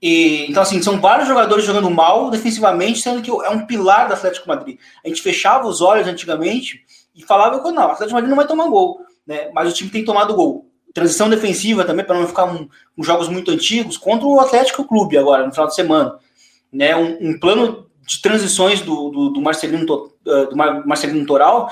E, 0.03 0.47
então, 0.51 0.63
assim, 0.63 0.83
são 0.83 1.01
vários 1.01 1.29
jogadores 1.29 1.65
jogando 1.65 1.91
mal 1.91 2.31
defensivamente, 2.31 3.01
sendo 3.01 3.23
que 3.23 3.31
é 3.31 3.51
um 3.51 3.67
pilar 3.67 4.09
do 4.09 4.15
Atlético 4.15 4.49
Madrid. 4.49 4.79
A 5.05 5.09
gente 5.09 5.23
fechava 5.23 5.67
os 5.67 5.81
olhos 5.81 6.07
antigamente 6.07 6.85
e 7.15 7.23
falava 7.23 7.63
que 7.63 7.71
não, 7.71 7.89
o 7.89 7.91
Atlético 7.93 8.15
Madrid 8.15 8.31
não 8.31 8.37
vai 8.37 8.47
tomar 8.47 8.69
gol, 8.69 9.01
né? 9.27 9.51
Mas 9.53 9.71
o 9.71 9.75
time 9.75 9.91
tem 9.91 10.05
tomado 10.05 10.35
gol 10.35 10.70
transição 10.93 11.29
defensiva 11.29 11.85
também, 11.85 12.05
para 12.05 12.19
não 12.19 12.27
ficar 12.27 12.45
um, 12.45 12.69
um, 12.97 13.03
jogos 13.03 13.29
muito 13.29 13.51
antigos, 13.51 13.97
contra 13.97 14.27
o 14.27 14.41
Atlético 14.41 14.85
Clube 14.85 15.17
agora, 15.17 15.47
no 15.47 15.53
final 15.53 15.67
de 15.67 15.75
semana. 15.75 16.15
Né, 16.73 16.95
um, 16.95 17.31
um 17.31 17.39
plano 17.39 17.87
de 18.07 18.23
transições 18.23 18.81
do, 18.81 19.11
do, 19.11 19.31
do, 19.31 19.41
Marcelino, 19.41 20.13
eh, 20.25 20.47
do 20.47 20.57
Marcelino 20.57 21.27
Toral 21.27 21.69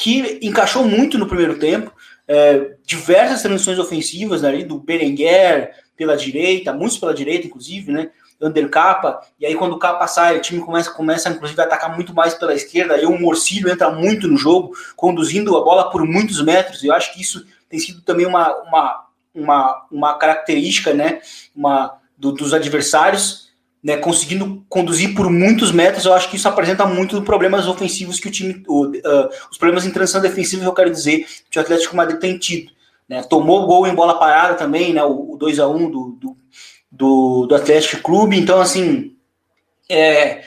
que 0.00 0.38
encaixou 0.40 0.82
muito 0.84 1.18
no 1.18 1.26
primeiro 1.26 1.58
tempo, 1.58 1.92
é, 2.26 2.74
diversas 2.86 3.42
transições 3.42 3.78
ofensivas 3.78 4.42
ali, 4.42 4.64
do 4.64 4.78
Berenguer 4.78 5.72
pela 5.94 6.16
direita, 6.16 6.72
muitos 6.72 6.96
pela 6.96 7.12
direita, 7.12 7.46
inclusive, 7.46 7.92
né? 7.92 8.10
Undercapa, 8.40 9.20
e 9.38 9.44
aí 9.44 9.54
quando 9.54 9.74
o 9.74 9.78
capa 9.78 10.06
sai, 10.06 10.38
o 10.38 10.40
time 10.40 10.62
começa, 10.62 10.90
começa 10.90 11.28
inclusive 11.28 11.60
a 11.60 11.64
atacar 11.64 11.94
muito 11.94 12.14
mais 12.14 12.32
pela 12.32 12.54
esquerda, 12.54 12.94
aí 12.94 13.04
o 13.04 13.20
Morcillo 13.20 13.68
entra 13.68 13.90
muito 13.90 14.26
no 14.26 14.38
jogo, 14.38 14.74
conduzindo 14.96 15.54
a 15.58 15.60
bola 15.60 15.90
por 15.90 16.06
muitos 16.06 16.42
metros, 16.42 16.82
e 16.82 16.86
eu 16.86 16.94
acho 16.94 17.12
que 17.12 17.20
isso 17.20 17.44
tem 17.70 17.78
sido 17.78 18.02
também 18.02 18.26
uma, 18.26 18.52
uma, 18.64 19.06
uma, 19.32 19.86
uma 19.90 20.18
característica 20.18 20.92
né, 20.92 21.20
uma, 21.54 21.96
do, 22.18 22.32
dos 22.32 22.52
adversários, 22.52 23.48
né, 23.82 23.96
conseguindo 23.96 24.62
conduzir 24.68 25.14
por 25.14 25.30
muitos 25.30 25.70
metros. 25.70 26.04
Eu 26.04 26.12
acho 26.12 26.28
que 26.28 26.36
isso 26.36 26.48
apresenta 26.48 26.84
muito 26.84 27.22
problemas 27.22 27.68
ofensivos 27.68 28.18
que 28.18 28.28
o 28.28 28.30
time, 28.30 28.62
o, 28.66 28.86
uh, 28.86 29.30
os 29.50 29.56
problemas 29.56 29.86
em 29.86 29.92
transição 29.92 30.20
defensiva, 30.20 30.64
eu 30.64 30.74
quero 30.74 30.90
dizer, 30.90 31.26
que 31.48 31.58
o 31.58 31.62
Atlético 31.62 31.96
Madrid 31.96 32.18
tem 32.18 32.36
tido. 32.36 32.72
Né, 33.08 33.22
tomou 33.22 33.66
gol 33.66 33.86
em 33.86 33.94
bola 33.94 34.18
parada 34.18 34.54
também, 34.54 34.92
né, 34.92 35.02
o, 35.04 35.32
o 35.32 35.36
2 35.36 35.60
a 35.60 35.68
1 35.68 35.90
do, 35.90 36.18
do, 36.20 36.36
do, 36.90 37.46
do 37.46 37.54
Atlético 37.54 38.02
Clube. 38.02 38.38
Então, 38.38 38.60
assim, 38.60 39.16
é, 39.88 40.42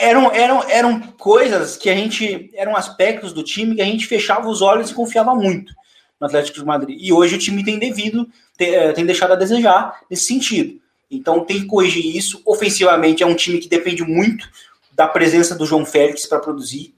eram, 0.00 0.32
eram, 0.32 0.62
eram 0.68 1.00
coisas 1.00 1.76
que 1.76 1.90
a 1.90 1.94
gente. 1.94 2.50
eram 2.54 2.76
aspectos 2.76 3.32
do 3.32 3.42
time 3.42 3.74
que 3.74 3.82
a 3.82 3.84
gente 3.84 4.06
fechava 4.06 4.48
os 4.48 4.62
olhos 4.62 4.90
e 4.90 4.94
confiava 4.94 5.34
muito 5.34 5.74
no 6.20 6.26
Atlético 6.26 6.58
de 6.58 6.64
Madrid. 6.64 6.98
E 7.00 7.12
hoje 7.12 7.34
o 7.34 7.38
time 7.38 7.64
tem 7.64 7.78
devido, 7.78 8.28
tem, 8.56 8.74
eh, 8.74 8.92
tem 8.92 9.04
deixado 9.04 9.32
a 9.32 9.36
desejar 9.36 10.00
nesse 10.10 10.24
sentido. 10.24 10.80
Então 11.10 11.44
tem 11.44 11.60
que 11.60 11.66
corrigir 11.66 12.16
isso. 12.16 12.40
Ofensivamente 12.44 13.22
é 13.22 13.26
um 13.26 13.34
time 13.34 13.58
que 13.58 13.68
depende 13.68 14.02
muito 14.02 14.48
da 14.92 15.06
presença 15.06 15.54
do 15.54 15.66
João 15.66 15.84
Félix 15.84 16.26
para 16.26 16.38
produzir. 16.38 16.94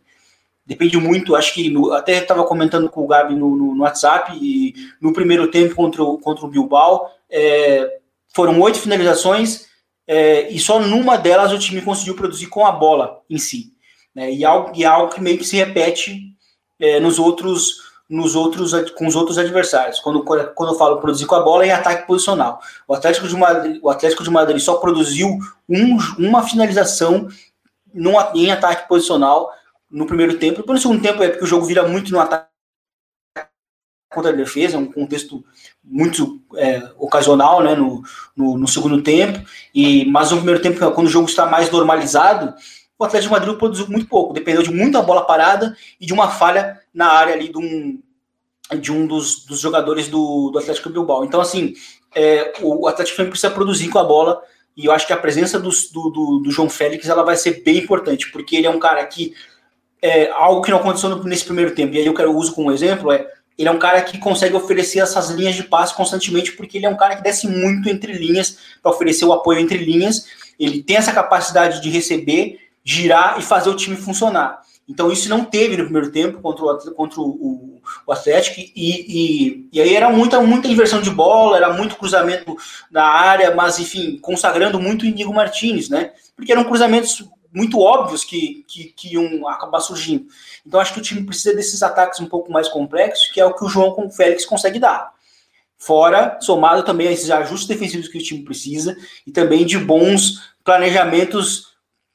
Depende 0.65 0.99
muito, 0.99 1.35
acho 1.35 1.55
que 1.55 1.71
no, 1.71 1.93
até 1.93 2.19
estava 2.19 2.45
comentando 2.45 2.91
com 2.91 3.03
o 3.03 3.07
Gabi 3.07 3.35
no, 3.35 3.57
no, 3.57 3.75
no, 3.75 3.83
WhatsApp, 3.83 4.37
e 4.39 4.75
no 5.01 5.15
primeiro 5.15 5.51
tempo 5.51 5.75
contra 5.75 6.03
o, 6.03 6.19
contra 6.19 6.45
o 6.45 6.49
Bilbao, 6.49 7.11
é, 7.31 8.01
foram 8.35 8.61
oito 8.61 8.79
finalizações, 8.79 9.68
é, 10.09 10.51
e 10.51 10.59
só 10.59 10.81
numa 10.81 11.19
delas 11.19 11.53
o 11.53 11.59
time 11.59 11.83
conseguiu 11.83 12.17
produzir 12.17 12.47
com 12.47 12.65
a 12.65 12.73
bola 12.73 13.21
em 13.29 13.37
si. 13.37 13.75
Né? 14.15 14.33
E, 14.33 14.43
algo, 14.43 14.73
e 14.75 14.83
algo 14.83 15.13
que 15.13 15.21
meio 15.21 15.37
que 15.37 15.45
se 15.45 15.57
repete 15.57 16.35
é, 16.81 16.99
nos 16.99 17.19
outros 17.19 17.87
nos 18.09 18.35
outros 18.35 18.73
com 18.93 19.07
os 19.07 19.15
outros 19.15 19.37
adversários. 19.37 20.01
Quando, 20.01 20.25
quando 20.25 20.73
eu 20.73 20.79
falo 20.79 20.99
produzir 20.99 21.27
com 21.27 21.35
a 21.35 21.43
bola 21.43 21.65
é 21.65 21.69
em 21.69 21.73
ataque 21.73 22.07
posicional. 22.07 22.59
O 22.89 22.95
Atlético 22.95 23.29
de 23.29 23.37
Madrid, 23.37 23.79
o 23.83 23.91
Atlético 23.91 24.25
de 24.25 24.31
Madrid 24.31 24.59
só 24.61 24.77
produziu 24.77 25.29
um, 25.69 25.99
uma 26.19 26.43
finalização 26.43 27.29
num, 27.93 28.15
em 28.35 28.51
ataque 28.51 28.89
posicional 28.89 29.53
no 29.91 30.07
primeiro 30.07 30.39
tempo. 30.39 30.65
E 30.67 30.73
no 30.73 30.79
segundo 30.79 31.03
tempo 31.03 31.23
é 31.23 31.29
porque 31.29 31.45
o 31.45 31.47
jogo 31.47 31.67
vira 31.67 31.87
muito 31.87 32.11
no 32.11 32.19
ataque 32.19 32.48
contra 34.09 34.31
a 34.31 34.35
defesa, 34.35 34.77
é 34.77 34.81
um 34.81 34.91
contexto 34.91 35.45
muito 35.85 36.41
é, 36.57 36.83
ocasional 36.99 37.63
né, 37.63 37.75
no, 37.75 38.03
no, 38.37 38.59
no, 38.59 38.69
segundo 38.69 39.03
tempo, 39.03 39.41
e 39.75 40.05
mas 40.07 40.31
no 40.31 40.39
primeiro 40.39 40.63
tempo, 40.63 40.79
quando 40.93 41.07
o 41.07 41.11
jogo 41.11 41.29
está 41.29 41.47
mais 41.47 41.71
normalizado, 41.71 42.55
o 42.99 43.05
Atlético 43.05 43.35
de 43.35 43.41
Madrid 43.41 43.59
produziu 43.59 43.87
muito 43.89 44.09
pouco, 44.09 44.33
dependeu 44.33 44.63
de 44.63 44.73
muita 44.73 45.03
bola 45.03 45.25
parada 45.25 45.77
e 46.01 46.07
de 46.07 46.13
uma 46.13 46.29
falha 46.29 46.81
na 46.93 47.07
área 47.07 47.35
ali 47.35 47.49
de 47.49 47.59
um, 47.59 48.01
de 48.81 48.91
um 48.91 49.07
dos, 49.07 49.45
dos 49.45 49.61
jogadores 49.61 50.09
do, 50.09 50.51
do 50.51 50.59
Atlético 50.59 50.91
Bilbao. 50.91 51.25
Então, 51.25 51.41
assim, 51.41 51.75
é, 52.15 52.55
o 52.61 52.89
Atlético 52.89 53.25
precisa 53.27 53.51
produzir 53.51 53.89
com 53.89 53.99
a 53.99 54.05
bola, 54.05 54.43
e 54.77 54.87
eu 54.87 54.93
acho 54.93 55.07
que 55.07 55.13
a 55.13 55.17
presença 55.17 55.59
do, 55.59 55.71
do, 55.93 56.39
do, 56.39 56.51
João 56.51 56.71
Félix 56.71 57.09
ela 57.09 57.23
vai 57.23 57.37
ser 57.37 57.63
bem 57.63 57.79
importante, 57.79 58.31
porque 58.31 58.57
ele 58.57 58.67
é 58.67 58.71
um 58.71 58.79
cara 58.79 59.05
que 59.07 59.35
é, 60.01 60.31
algo 60.31 60.63
que 60.63 60.71
não 60.71 60.79
aconteceu 60.79 61.23
nesse 61.25 61.45
primeiro 61.45 61.75
tempo, 61.75 61.95
e 61.95 61.99
aí 61.99 62.07
eu 62.07 62.15
quero 62.15 62.35
uso 62.35 62.55
como 62.55 62.71
exemplo, 62.71 63.13
é 63.13 63.27
ele 63.59 63.69
é 63.69 63.73
um 63.73 63.79
cara 63.79 64.01
que 64.03 64.17
consegue 64.19 64.55
oferecer 64.55 65.01
essas 65.01 65.31
linhas 65.31 65.57
de 65.57 65.65
passe 65.65 65.93
constantemente, 65.93 66.53
porque 66.53 66.79
ele 66.79 66.87
é 66.87 66.89
um 66.89 66.97
cara 66.97 67.17
que 67.17 67.23
desce 67.23 67.49
muito 67.49 67.89
entre 67.89 68.13
linhas 68.13 68.57
para 68.81 68.93
oferecer 68.93 69.25
o 69.25 69.33
apoio 69.33 69.59
entre 69.59 69.79
linhas. 69.79 70.27
Ele 70.59 70.81
tem 70.81 70.97
essa 70.97 71.13
capacidade 71.13 71.83
de 71.83 71.91
receber, 71.91 72.61
girar 72.85 73.37
e 73.39 73.43
fazer 73.43 73.69
o 73.69 73.77
time 73.77 73.97
funcionar. 73.97 74.63
Então 74.89 75.13
isso 75.13 75.29
não 75.29 75.45
teve 75.45 75.77
no 75.77 75.85
primeiro 75.85 76.11
tempo 76.11 76.41
contra 76.41 76.65
o, 76.65 76.95
contra 76.95 77.21
o, 77.21 77.83
o 78.07 78.13
Atlético 78.13 78.59
e, 78.59 78.71
e, 78.75 79.69
e, 79.71 79.81
aí 79.83 79.95
era 79.95 80.09
muita, 80.09 80.41
muita 80.41 80.69
inversão 80.69 81.03
de 81.03 81.11
bola, 81.11 81.59
era 81.59 81.73
muito 81.75 81.97
cruzamento 81.97 82.57
na 82.91 83.05
área, 83.05 83.55
mas 83.55 83.79
enfim, 83.79 84.19
consagrando 84.23 84.81
muito 84.81 85.03
o 85.03 85.07
Inigo 85.07 85.35
Martinez, 85.35 85.91
né? 85.91 86.13
Porque 86.35 86.53
eram 86.53 86.65
cruzamentos 86.65 87.29
muito 87.53 87.81
óbvios 87.81 88.25
que, 88.25 88.65
que, 88.69 88.85
que 88.85 89.15
iam 89.15 89.47
acabar 89.49 89.81
surgindo. 89.81 90.27
Então 90.67 90.81
acho 90.81 90.93
que 90.93 91.01
o 91.01 91.03
time 91.03 91.25
precisa 91.25 91.55
desses 91.55 91.83
ataques 91.83 92.21
um 92.21 92.27
pouco 92.27 92.53
mais 92.53 92.69
complexos, 92.69 93.29
que 93.29 93.41
é 93.41 93.45
o 93.45 93.55
que 93.55 93.65
o 93.65 93.69
João 93.69 93.93
com 93.93 94.07
o 94.07 94.11
Félix 94.11 94.45
consegue 94.45 94.79
dar. 94.79 95.13
Fora, 95.79 96.39
somado 96.41 96.83
também 96.83 97.07
a 97.07 97.13
esses 97.13 97.31
ajustes 97.31 97.69
defensivos 97.69 98.09
que 98.09 98.19
o 98.19 98.23
time 98.23 98.45
precisa 98.45 98.97
e 99.27 99.31
também 99.31 99.65
de 99.65 99.79
bons 99.79 100.53
planejamentos 100.65 101.69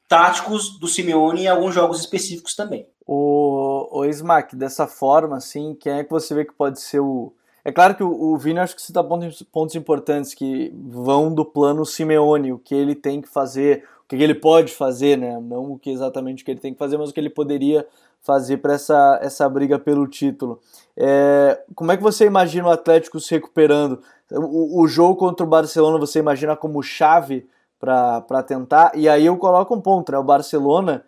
táticos 0.07 0.77
do 0.79 0.87
Simeone 0.87 1.43
em 1.43 1.47
alguns 1.47 1.73
jogos 1.73 1.99
específicos 1.99 2.55
também. 2.55 2.87
O, 3.05 3.99
o 3.99 4.05
Smack, 4.05 4.55
dessa 4.55 4.85
forma, 4.85 5.37
assim, 5.37 5.75
quem 5.75 5.93
é 5.93 6.03
que 6.03 6.11
você 6.11 6.35
vê 6.35 6.45
que 6.45 6.53
pode 6.53 6.79
ser 6.79 6.99
o. 6.99 7.33
É 7.65 7.71
claro 7.71 7.95
que 7.95 8.03
o, 8.03 8.11
o 8.11 8.37
Vini 8.37 8.59
acho 8.59 8.75
que 8.75 8.81
cita 8.81 9.03
pontos, 9.03 9.41
pontos 9.43 9.75
importantes 9.75 10.33
que 10.33 10.73
vão 10.75 11.33
do 11.33 11.45
plano 11.45 11.85
Simeone, 11.85 12.51
o 12.51 12.59
que 12.59 12.75
ele 12.75 12.93
tem 12.93 13.21
que 13.21 13.29
fazer, 13.29 13.87
que 14.17 14.23
ele 14.23 14.35
pode 14.35 14.73
fazer, 14.73 15.17
né? 15.17 15.39
Não 15.39 15.73
o 15.73 15.79
que 15.79 15.89
exatamente 15.89 16.43
que 16.43 16.51
ele 16.51 16.59
tem 16.59 16.73
que 16.73 16.79
fazer, 16.79 16.97
mas 16.97 17.09
o 17.09 17.13
que 17.13 17.19
ele 17.19 17.29
poderia 17.29 17.85
fazer 18.21 18.57
para 18.57 18.73
essa, 18.73 19.19
essa 19.21 19.47
briga 19.49 19.77
pelo 19.77 20.07
título. 20.07 20.59
É, 20.95 21.61
como 21.75 21.91
é 21.91 21.97
que 21.97 22.03
você 22.03 22.25
imagina 22.25 22.67
o 22.67 22.71
Atlético 22.71 23.19
se 23.19 23.33
recuperando? 23.33 24.01
O, 24.31 24.81
o 24.81 24.87
jogo 24.87 25.15
contra 25.15 25.45
o 25.45 25.49
Barcelona 25.49 25.97
você 25.97 26.19
imagina 26.19 26.55
como 26.55 26.81
chave 26.81 27.47
para 27.79 28.43
tentar? 28.47 28.91
E 28.95 29.09
aí 29.09 29.25
eu 29.25 29.37
coloco 29.37 29.75
um 29.75 29.81
ponto, 29.81 30.11
né? 30.11 30.17
O 30.17 30.23
Barcelona, 30.23 31.03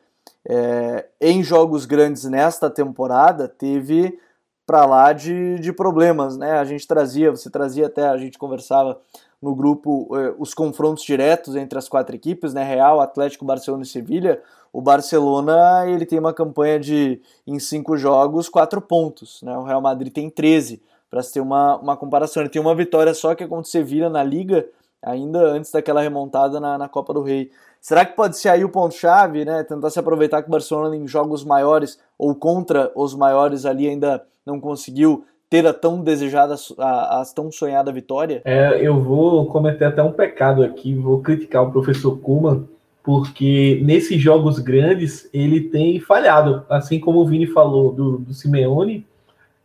é, 0.47 1.05
em 1.21 1.41
jogos 1.41 1.85
grandes 1.85 2.25
nesta 2.25 2.69
temporada, 2.69 3.47
teve 3.47 4.19
para 4.65 4.85
lá 4.85 5.13
de, 5.13 5.59
de 5.59 5.71
problemas, 5.71 6.37
né? 6.37 6.59
A 6.59 6.65
gente 6.65 6.87
trazia, 6.87 7.31
você 7.31 7.49
trazia 7.49 7.85
até, 7.85 8.07
a 8.07 8.17
gente 8.17 8.37
conversava 8.37 8.99
no 9.45 9.53
grupo 9.53 10.09
eh, 10.17 10.33
os 10.39 10.55
confrontos 10.55 11.03
diretos 11.03 11.55
entre 11.55 11.77
as 11.77 11.87
quatro 11.87 12.15
equipes, 12.15 12.51
né? 12.51 12.63
Real, 12.63 12.99
Atlético, 12.99 13.45
Barcelona 13.45 13.83
e 13.83 13.85
Sevilha. 13.85 14.41
O 14.73 14.81
Barcelona 14.81 15.85
ele 15.85 16.03
tem 16.03 16.17
uma 16.17 16.33
campanha 16.33 16.79
de 16.79 17.21
em 17.45 17.59
cinco 17.59 17.95
jogos 17.95 18.49
quatro 18.49 18.81
pontos, 18.81 19.43
né? 19.43 19.55
O 19.55 19.61
Real 19.61 19.79
Madrid 19.81 20.11
tem 20.11 20.31
13 20.31 20.81
para 21.11 21.21
se 21.21 21.31
ter 21.31 21.41
uma, 21.41 21.77
uma 21.77 21.95
comparação. 21.95 22.41
Ele 22.41 22.49
tem 22.49 22.59
uma 22.59 22.73
vitória 22.73 23.13
só 23.13 23.35
que 23.35 23.43
é 23.43 23.47
contra 23.47 23.67
o 23.67 23.71
Sevilha 23.71 24.09
na 24.09 24.23
Liga, 24.23 24.65
ainda 24.99 25.37
antes 25.41 25.69
daquela 25.69 26.01
remontada 26.01 26.59
na, 26.59 26.75
na 26.75 26.89
Copa 26.89 27.13
do 27.13 27.21
Rei. 27.21 27.51
Será 27.79 28.03
que 28.03 28.15
pode 28.15 28.39
ser 28.39 28.49
aí 28.49 28.65
o 28.65 28.69
ponto-chave, 28.69 29.45
né? 29.45 29.63
Tentar 29.63 29.91
se 29.91 29.99
aproveitar 29.99 30.41
que 30.41 30.47
o 30.47 30.51
Barcelona 30.51 30.95
em 30.95 31.07
jogos 31.07 31.43
maiores 31.43 31.99
ou 32.17 32.33
contra 32.33 32.91
os 32.95 33.13
maiores 33.13 33.63
ali 33.63 33.87
ainda 33.87 34.25
não 34.43 34.59
conseguiu 34.59 35.23
ter 35.49 35.65
a 35.65 35.73
tão 35.73 36.01
desejada, 36.01 36.55
a, 36.77 37.21
a, 37.21 37.25
tão 37.33 37.51
sonhada 37.51 37.91
vitória? 37.91 38.41
É, 38.45 38.79
eu 38.81 39.01
vou 39.01 39.45
cometer 39.47 39.85
até 39.85 40.01
um 40.01 40.11
pecado 40.11 40.63
aqui, 40.63 40.93
vou 40.95 41.21
criticar 41.21 41.63
o 41.63 41.71
professor 41.71 42.17
Kuman, 42.17 42.67
porque 43.03 43.79
nesses 43.83 44.19
jogos 44.19 44.59
grandes 44.59 45.29
ele 45.33 45.61
tem 45.61 45.99
falhado, 45.99 46.65
assim 46.69 46.99
como 46.99 47.19
o 47.19 47.27
Vini 47.27 47.45
falou 47.45 47.91
do, 47.91 48.17
do 48.17 48.33
Simeone, 48.33 49.05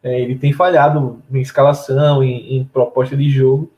é, 0.02 0.20
ele 0.20 0.36
tem 0.36 0.52
falhado 0.52 1.22
em 1.32 1.40
escalação, 1.40 2.22
em, 2.22 2.56
em, 2.56 2.64
proposta 2.64 3.16
de 3.16 3.28
jogo. 3.28 3.70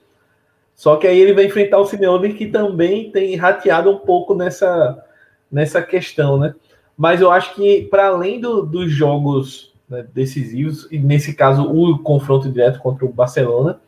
Só 0.74 0.96
que 0.96 1.06
aí 1.06 1.18
ele 1.18 1.32
vai 1.32 1.46
enfrentar 1.46 1.78
o 1.78 1.86
Simeone 1.86 2.34
que 2.34 2.46
também 2.46 3.10
tem 3.10 3.36
rateado 3.36 3.90
um 3.90 3.98
pouco 3.98 4.34
nessa, 4.34 5.04
nessa 5.50 5.82
questão, 5.82 6.38
né? 6.38 6.54
Mas 6.96 7.20
eu 7.20 7.30
acho 7.30 7.54
que 7.54 7.82
para 7.82 8.08
além 8.08 8.40
do, 8.40 8.62
dos 8.62 8.90
jogos 8.90 9.71
né, 9.92 10.07
decisivos, 10.14 10.88
e 10.90 10.98
nesse 10.98 11.35
caso 11.35 11.70
o 11.70 11.98
confronto 11.98 12.50
direto 12.50 12.81
contra 12.81 13.05
o 13.05 13.12
Barcelona. 13.12 13.78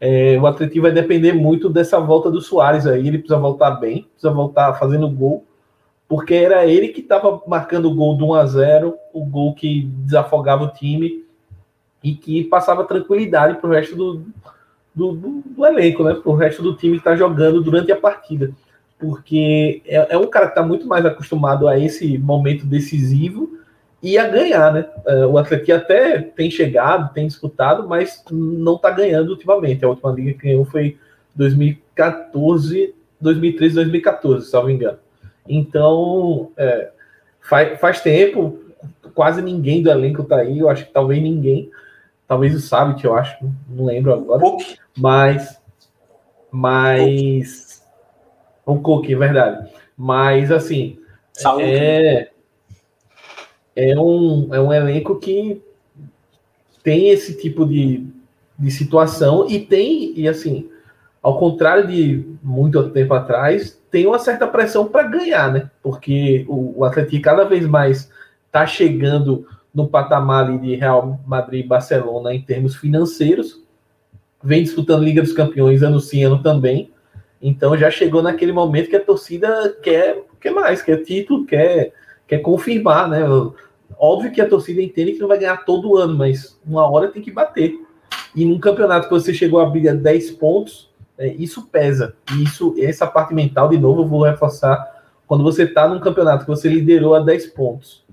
É, 0.00 0.38
o 0.40 0.46
Atlético 0.46 0.82
vai 0.82 0.92
depender 0.92 1.32
muito 1.32 1.68
dessa 1.68 1.98
volta 1.98 2.30
do 2.30 2.40
Soares 2.40 2.86
aí. 2.86 3.08
Ele 3.08 3.18
precisa 3.18 3.40
voltar 3.40 3.72
bem, 3.72 4.06
precisa 4.12 4.32
voltar 4.32 4.72
fazendo 4.74 5.10
gol, 5.10 5.44
porque 6.08 6.34
era 6.34 6.64
ele 6.64 6.88
que 6.88 7.00
estava 7.00 7.42
marcando 7.48 7.90
o 7.90 7.94
gol 7.94 8.16
do 8.16 8.26
1 8.28 8.34
a 8.34 8.46
0 8.46 8.94
o 9.12 9.24
gol 9.24 9.52
que 9.54 9.82
desafogava 10.04 10.62
o 10.62 10.68
time 10.68 11.24
e 12.04 12.14
que 12.14 12.44
passava 12.44 12.84
tranquilidade 12.84 13.58
para 13.58 13.68
o 13.68 13.72
resto 13.72 13.96
do, 13.96 14.22
do, 14.94 15.12
do, 15.12 15.42
do, 15.44 15.66
elenco, 15.66 16.04
né? 16.04 16.14
Para 16.14 16.30
o 16.30 16.36
resto 16.36 16.62
do 16.62 16.76
time 16.76 16.92
que 16.92 17.00
está 17.00 17.16
jogando 17.16 17.60
durante 17.60 17.90
a 17.90 17.96
partida. 17.96 18.52
Porque 19.00 19.82
é, 19.84 20.14
é 20.14 20.16
um 20.16 20.28
cara 20.28 20.46
que 20.46 20.52
está 20.52 20.62
muito 20.62 20.86
mais 20.86 21.04
acostumado 21.04 21.66
a 21.66 21.76
esse 21.76 22.16
momento 22.18 22.64
decisivo 22.64 23.57
ia 24.02 24.26
ganhar, 24.28 24.72
né? 24.72 24.86
É, 25.06 25.26
o 25.26 25.36
Atlético 25.38 25.72
até 25.72 26.20
tem 26.20 26.50
chegado, 26.50 27.12
tem 27.12 27.26
disputado, 27.26 27.88
mas 27.88 28.24
não 28.30 28.76
está 28.76 28.90
ganhando 28.90 29.30
ultimamente. 29.30 29.84
A 29.84 29.88
última 29.88 30.12
liga 30.12 30.32
que 30.32 30.46
ganhou 30.46 30.64
foi 30.64 30.96
2014, 31.34 32.94
2013, 33.20 33.74
2014, 33.74 34.46
se 34.46 34.54
não 34.54 34.64
me 34.64 34.74
engano. 34.74 34.98
Então, 35.48 36.50
é, 36.56 36.90
faz, 37.40 37.80
faz 37.80 38.00
tempo, 38.00 38.58
quase 39.14 39.42
ninguém 39.42 39.82
do 39.82 39.90
elenco 39.90 40.22
tá 40.22 40.36
aí, 40.36 40.58
eu 40.58 40.68
acho 40.68 40.86
que 40.86 40.92
talvez 40.92 41.20
ninguém, 41.22 41.70
talvez 42.26 42.54
o 42.54 42.60
Sabit, 42.60 43.04
eu 43.04 43.16
acho, 43.16 43.36
não 43.68 43.86
lembro 43.86 44.12
agora, 44.12 44.42
mas, 44.96 45.60
mas, 46.50 47.82
o 48.64 48.78
Cook, 48.78 49.10
é 49.10 49.16
verdade, 49.16 49.70
mas 49.96 50.52
assim, 50.52 50.98
Saúde. 51.32 51.64
é, 51.64 52.30
é 53.78 53.96
um, 53.96 54.52
é 54.52 54.60
um 54.60 54.72
elenco 54.72 55.20
que 55.20 55.62
tem 56.82 57.10
esse 57.10 57.40
tipo 57.40 57.64
de, 57.64 58.04
de 58.58 58.70
situação 58.72 59.48
e 59.48 59.60
tem, 59.60 60.12
e 60.18 60.26
assim, 60.26 60.68
ao 61.22 61.38
contrário 61.38 61.86
de 61.86 62.26
muito 62.42 62.90
tempo 62.90 63.14
atrás, 63.14 63.80
tem 63.88 64.04
uma 64.04 64.18
certa 64.18 64.48
pressão 64.48 64.88
para 64.88 65.04
ganhar, 65.04 65.52
né? 65.52 65.70
Porque 65.80 66.44
o, 66.48 66.80
o 66.80 66.84
Atlético 66.84 67.22
cada 67.22 67.44
vez 67.44 67.64
mais 67.68 68.10
está 68.46 68.66
chegando 68.66 69.46
no 69.72 69.86
patamar 69.86 70.58
de 70.58 70.74
Real 70.74 71.20
Madrid 71.24 71.64
e 71.64 71.68
Barcelona 71.68 72.34
em 72.34 72.42
termos 72.42 72.74
financeiros, 72.74 73.62
vem 74.42 74.64
disputando 74.64 75.04
Liga 75.04 75.22
dos 75.22 75.32
Campeões 75.32 75.84
ano 75.84 76.00
sim, 76.00 76.24
ano 76.24 76.42
também. 76.42 76.90
Então 77.40 77.78
já 77.78 77.92
chegou 77.92 78.22
naquele 78.22 78.50
momento 78.50 78.90
que 78.90 78.96
a 78.96 79.04
torcida 79.04 79.76
quer, 79.80 80.24
quer 80.40 80.50
mais, 80.50 80.82
quer 80.82 81.04
título, 81.04 81.46
quer, 81.46 81.92
quer 82.26 82.38
confirmar, 82.38 83.08
né? 83.08 83.20
Óbvio 83.98 84.30
que 84.30 84.40
a 84.40 84.48
torcida 84.48 84.80
entende 84.80 85.12
que 85.12 85.20
não 85.20 85.28
vai 85.28 85.38
ganhar 85.38 85.64
todo 85.64 85.96
ano, 85.96 86.16
mas 86.16 86.58
uma 86.64 86.88
hora 86.88 87.08
tem 87.08 87.20
que 87.20 87.32
bater. 87.32 87.74
E 88.34 88.44
num 88.44 88.60
campeonato 88.60 89.08
que 89.08 89.14
você 89.14 89.34
chegou 89.34 89.60
a 89.60 89.66
brigar 89.66 89.96
10 89.96 90.32
pontos, 90.32 90.88
é, 91.18 91.26
isso 91.28 91.66
pesa. 91.66 92.14
E 92.32 92.44
isso, 92.44 92.74
essa 92.78 93.06
parte 93.06 93.34
mental, 93.34 93.68
de 93.68 93.76
novo, 93.76 94.02
eu 94.02 94.06
vou 94.06 94.22
reforçar. 94.22 94.96
Quando 95.26 95.42
você 95.42 95.64
está 95.64 95.88
num 95.88 95.98
campeonato 95.98 96.44
que 96.44 96.50
você 96.50 96.68
liderou 96.68 97.14
a 97.14 97.20
10 97.20 97.48
pontos 97.48 98.04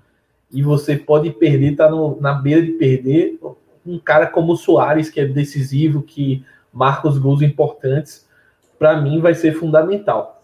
e 0.52 0.64
você 0.64 0.98
pode 0.98 1.30
perder, 1.30 1.74
está 1.74 1.90
na 2.20 2.34
beira 2.34 2.62
de 2.62 2.72
perder, 2.72 3.40
um 3.86 4.00
cara 4.00 4.26
como 4.26 4.54
o 4.54 4.58
Soares, 4.58 5.10
que 5.10 5.20
é 5.20 5.26
decisivo, 5.26 6.02
que 6.02 6.44
marca 6.74 7.08
os 7.08 7.18
gols 7.18 7.42
importantes, 7.42 8.28
para 8.80 9.00
mim 9.00 9.22
vai 9.22 9.36
ser 9.36 9.54
fundamental. 9.54 10.44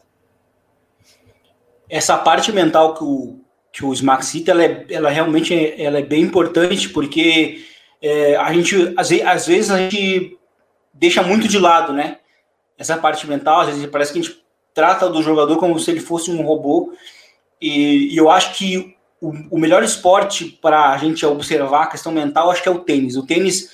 Essa 1.89 2.17
parte 2.17 2.51
mental 2.51 2.93
que 2.93 3.03
o, 3.03 3.39
que 3.71 3.85
o 3.85 3.93
Smart 3.93 4.25
City 4.25 4.51
ela, 4.51 4.63
é, 4.63 4.85
ela 4.89 5.09
realmente 5.09 5.53
é, 5.53 5.81
ela 5.81 5.99
é 5.99 6.03
bem 6.03 6.21
importante 6.21 6.89
porque 6.89 7.65
é, 8.01 8.35
a 8.35 8.51
gente 8.53 8.93
às, 8.97 9.11
às 9.11 9.47
vezes 9.47 9.71
a 9.71 9.77
gente 9.77 10.37
deixa 10.93 11.23
muito 11.23 11.47
de 11.47 11.57
lado, 11.57 11.93
né? 11.93 12.17
Essa 12.77 12.97
parte 12.97 13.27
mental, 13.27 13.61
às 13.61 13.67
vezes 13.67 13.85
parece 13.87 14.11
que 14.11 14.19
a 14.19 14.21
gente 14.21 14.43
trata 14.73 15.09
do 15.09 15.23
jogador 15.23 15.57
como 15.57 15.79
se 15.79 15.91
ele 15.91 15.99
fosse 15.99 16.31
um 16.31 16.41
robô. 16.41 16.93
E, 17.61 18.13
e 18.13 18.17
eu 18.17 18.29
acho 18.29 18.53
que 18.55 18.95
o, 19.21 19.33
o 19.51 19.59
melhor 19.59 19.83
esporte 19.83 20.45
para 20.61 20.89
a 20.89 20.97
gente 20.97 21.25
observar 21.25 21.83
a 21.83 21.87
questão 21.87 22.11
mental, 22.11 22.49
acho 22.49 22.63
que 22.63 22.67
é 22.67 22.71
o 22.71 22.79
tênis. 22.79 23.15
O 23.15 23.25
tênis, 23.25 23.69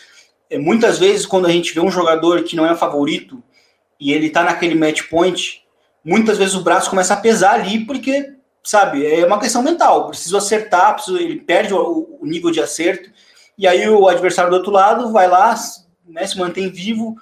é, 0.49 0.57
muitas 0.57 0.99
vezes, 0.99 1.25
quando 1.25 1.45
a 1.45 1.51
gente 1.51 1.73
vê 1.73 1.79
um 1.79 1.89
jogador 1.89 2.43
que 2.43 2.55
não 2.55 2.65
é 2.65 2.75
favorito 2.75 3.41
e 3.99 4.11
ele 4.11 4.27
está 4.27 4.43
naquele 4.43 4.75
match 4.75 5.03
point, 5.09 5.63
muitas 6.03 6.37
vezes 6.37 6.53
o 6.53 6.63
braço 6.63 6.89
começa 6.89 7.13
a 7.13 7.17
pesar 7.17 7.53
ali 7.53 7.85
porque 7.85 8.36
sabe? 8.67 9.05
É 9.05 9.25
uma 9.25 9.39
questão 9.39 9.63
mental. 9.63 10.09
Preciso 10.09 10.35
acertar, 10.35 10.95
preciso, 10.95 11.17
ele 11.17 11.39
perde 11.39 11.73
o, 11.73 12.17
o, 12.19 12.25
nível 12.25 12.51
de 12.51 12.59
acerto, 12.59 13.09
e 13.57 13.65
aí 13.65 13.87
o 13.87 14.09
adversário 14.09 14.51
do 14.51 14.57
outro 14.57 14.71
lado 14.71 15.09
vai 15.09 15.25
lá, 15.25 15.55
né, 16.05 16.27
se 16.27 16.37
mantém 16.37 16.69
vivo, 16.69 17.15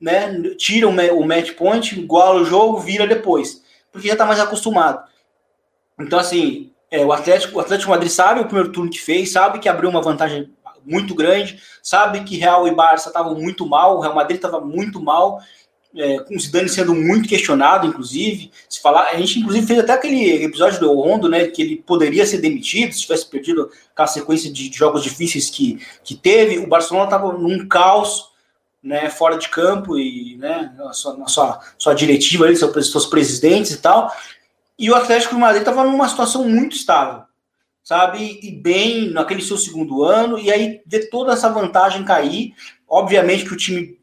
né, 0.00 0.32
tira 0.58 0.88
o, 0.88 1.24
match 1.24 1.52
point, 1.52 1.96
iguala 1.96 2.40
o 2.40 2.44
jogo, 2.44 2.80
vira 2.80 3.06
depois, 3.06 3.62
porque 3.92 4.08
já 4.08 4.14
está 4.14 4.26
mais 4.26 4.40
acostumado. 4.40 5.04
Então, 5.98 6.18
assim, 6.18 6.72
é, 6.90 7.04
o, 7.04 7.12
Atlético, 7.12 7.58
o 7.58 7.60
Atlético 7.60 7.90
Madrid 7.90 8.10
sabe 8.10 8.40
o 8.40 8.46
primeiro 8.46 8.72
turno 8.72 8.90
que 8.90 9.00
fez, 9.00 9.30
sabe 9.30 9.60
que 9.60 9.68
abriu 9.68 9.88
uma 9.88 10.02
vantagem 10.02 10.52
muito 10.84 11.14
grande, 11.14 11.62
sabe 11.80 12.24
que 12.24 12.36
Real 12.36 12.66
e 12.66 12.74
Barça 12.74 13.10
estavam 13.10 13.36
muito 13.36 13.64
mal, 13.64 13.96
o 13.96 14.00
Real 14.00 14.14
Madrid 14.14 14.38
estava 14.38 14.60
muito 14.60 15.00
mal, 15.00 15.38
é, 15.94 16.20
com 16.20 16.36
o 16.36 16.40
Zidane 16.40 16.68
sendo 16.68 16.94
muito 16.94 17.28
questionado, 17.28 17.86
inclusive, 17.86 18.50
se 18.68 18.80
falar, 18.80 19.08
a 19.08 19.16
gente 19.16 19.40
inclusive 19.40 19.66
fez 19.66 19.78
até 19.80 19.92
aquele 19.92 20.44
episódio 20.44 20.78
do 20.80 20.92
Rondo, 20.92 21.28
né, 21.28 21.46
que 21.48 21.60
ele 21.60 21.76
poderia 21.76 22.24
ser 22.24 22.38
demitido 22.38 22.92
se 22.92 23.02
tivesse 23.02 23.26
perdido 23.26 23.70
aquela 23.92 24.06
sequência 24.06 24.52
de 24.52 24.70
jogos 24.72 25.02
difíceis 25.02 25.50
que, 25.50 25.84
que 26.04 26.14
teve, 26.14 26.58
o 26.58 26.68
Barcelona 26.68 27.06
estava 27.06 27.32
num 27.32 27.66
caos, 27.66 28.30
né, 28.82 29.10
fora 29.10 29.36
de 29.36 29.48
campo 29.48 29.98
e, 29.98 30.36
né, 30.38 30.72
na 30.76 30.92
sua, 30.92 31.16
na 31.16 31.26
sua, 31.26 31.60
sua 31.76 31.94
diretiva 31.94 32.46
ali, 32.46 32.56
seus, 32.56 32.90
seus 32.90 33.06
presidentes 33.06 33.72
e 33.72 33.78
tal, 33.78 34.12
e 34.78 34.90
o 34.90 34.94
Atlético 34.94 35.34
de 35.34 35.40
Madrid 35.40 35.60
estava 35.60 35.84
numa 35.84 36.08
situação 36.08 36.48
muito 36.48 36.74
estável, 36.74 37.24
sabe, 37.82 38.38
e 38.42 38.52
bem 38.52 39.10
naquele 39.10 39.42
seu 39.42 39.58
segundo 39.58 40.04
ano, 40.04 40.38
e 40.38 40.50
aí 40.50 40.80
ver 40.86 41.10
toda 41.10 41.32
essa 41.32 41.50
vantagem 41.50 42.04
cair, 42.04 42.54
obviamente 42.88 43.44
que 43.44 43.52
o 43.52 43.56
time 43.56 43.99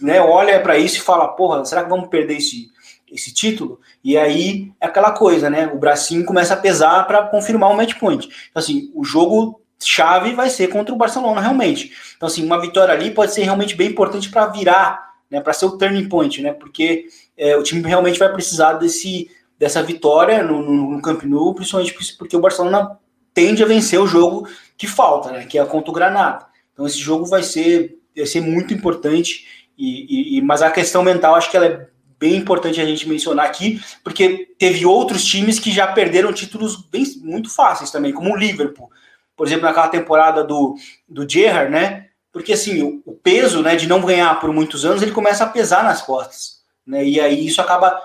né, 0.00 0.20
olha 0.20 0.60
para 0.60 0.78
isso 0.78 0.98
e 0.98 1.00
fala, 1.00 1.28
porra, 1.28 1.64
será 1.64 1.82
que 1.82 1.90
vamos 1.90 2.08
perder 2.08 2.36
esse, 2.36 2.70
esse 3.10 3.32
título? 3.32 3.80
E 4.02 4.16
aí 4.16 4.72
é 4.80 4.86
aquela 4.86 5.12
coisa, 5.12 5.50
né? 5.50 5.66
O 5.72 5.78
bracinho 5.78 6.24
começa 6.24 6.54
a 6.54 6.56
pesar 6.56 7.06
para 7.06 7.26
confirmar 7.28 7.70
o 7.70 7.76
match 7.76 7.98
point. 7.98 8.26
Então, 8.26 8.60
assim, 8.62 8.90
o 8.94 9.04
jogo 9.04 9.60
chave 9.82 10.34
vai 10.34 10.50
ser 10.50 10.68
contra 10.68 10.94
o 10.94 10.98
Barcelona, 10.98 11.40
realmente. 11.40 11.92
Então, 12.16 12.26
assim, 12.26 12.44
uma 12.44 12.60
vitória 12.60 12.92
ali 12.92 13.10
pode 13.10 13.32
ser 13.32 13.42
realmente 13.42 13.74
bem 13.74 13.88
importante 13.88 14.30
para 14.30 14.46
virar, 14.46 15.10
né? 15.30 15.40
Para 15.40 15.52
ser 15.52 15.66
o 15.66 15.76
turning 15.76 16.08
point, 16.08 16.40
né? 16.42 16.52
Porque 16.52 17.06
é, 17.36 17.56
o 17.56 17.62
time 17.62 17.86
realmente 17.86 18.18
vai 18.18 18.32
precisar 18.32 18.74
desse, 18.74 19.30
dessa 19.58 19.82
vitória 19.82 20.42
no, 20.42 20.62
no, 20.62 20.90
no 20.92 21.02
Camp 21.02 21.22
Nou, 21.24 21.54
principalmente 21.54 21.94
porque 22.16 22.36
o 22.36 22.40
Barcelona 22.40 22.98
tende 23.32 23.62
a 23.62 23.66
vencer 23.66 24.00
o 24.00 24.06
jogo 24.06 24.48
que 24.76 24.86
falta, 24.86 25.30
né? 25.30 25.46
Que 25.46 25.58
é 25.58 25.64
contra 25.64 25.90
o 25.90 25.94
Granada. 25.94 26.46
Então, 26.72 26.86
esse 26.86 26.98
jogo 26.98 27.26
vai 27.26 27.42
ser 27.42 27.99
vai 28.16 28.26
ser 28.26 28.40
muito 28.40 28.74
importante. 28.74 29.46
E, 29.76 30.38
e, 30.38 30.42
mas 30.42 30.62
a 30.62 30.70
questão 30.70 31.02
mental, 31.02 31.34
acho 31.34 31.50
que 31.50 31.56
ela 31.56 31.66
é 31.66 31.86
bem 32.18 32.36
importante 32.36 32.80
a 32.80 32.84
gente 32.84 33.08
mencionar 33.08 33.46
aqui, 33.46 33.82
porque 34.04 34.50
teve 34.58 34.84
outros 34.84 35.24
times 35.24 35.58
que 35.58 35.72
já 35.72 35.86
perderam 35.86 36.34
títulos 36.34 36.76
bem, 36.76 37.02
muito 37.22 37.48
fáceis 37.48 37.90
também, 37.90 38.12
como 38.12 38.30
o 38.30 38.36
Liverpool. 38.36 38.90
Por 39.34 39.46
exemplo, 39.46 39.64
naquela 39.64 39.88
temporada 39.88 40.44
do, 40.44 40.76
do 41.08 41.26
Gerrard, 41.26 41.72
né? 41.72 42.08
Porque 42.30 42.52
assim, 42.52 42.82
o, 42.82 43.02
o, 43.06 43.14
peso 43.14 43.62
né, 43.62 43.74
de 43.74 43.88
não 43.88 44.02
ganhar 44.02 44.38
por 44.38 44.52
muitos 44.52 44.84
anos, 44.84 45.00
ele 45.00 45.12
começa 45.12 45.44
a 45.44 45.48
pesar 45.48 45.82
nas 45.82 46.02
costas. 46.02 46.60
Né? 46.86 47.04
E 47.06 47.18
aí 47.18 47.46
isso 47.46 47.60
acaba, 47.62 47.98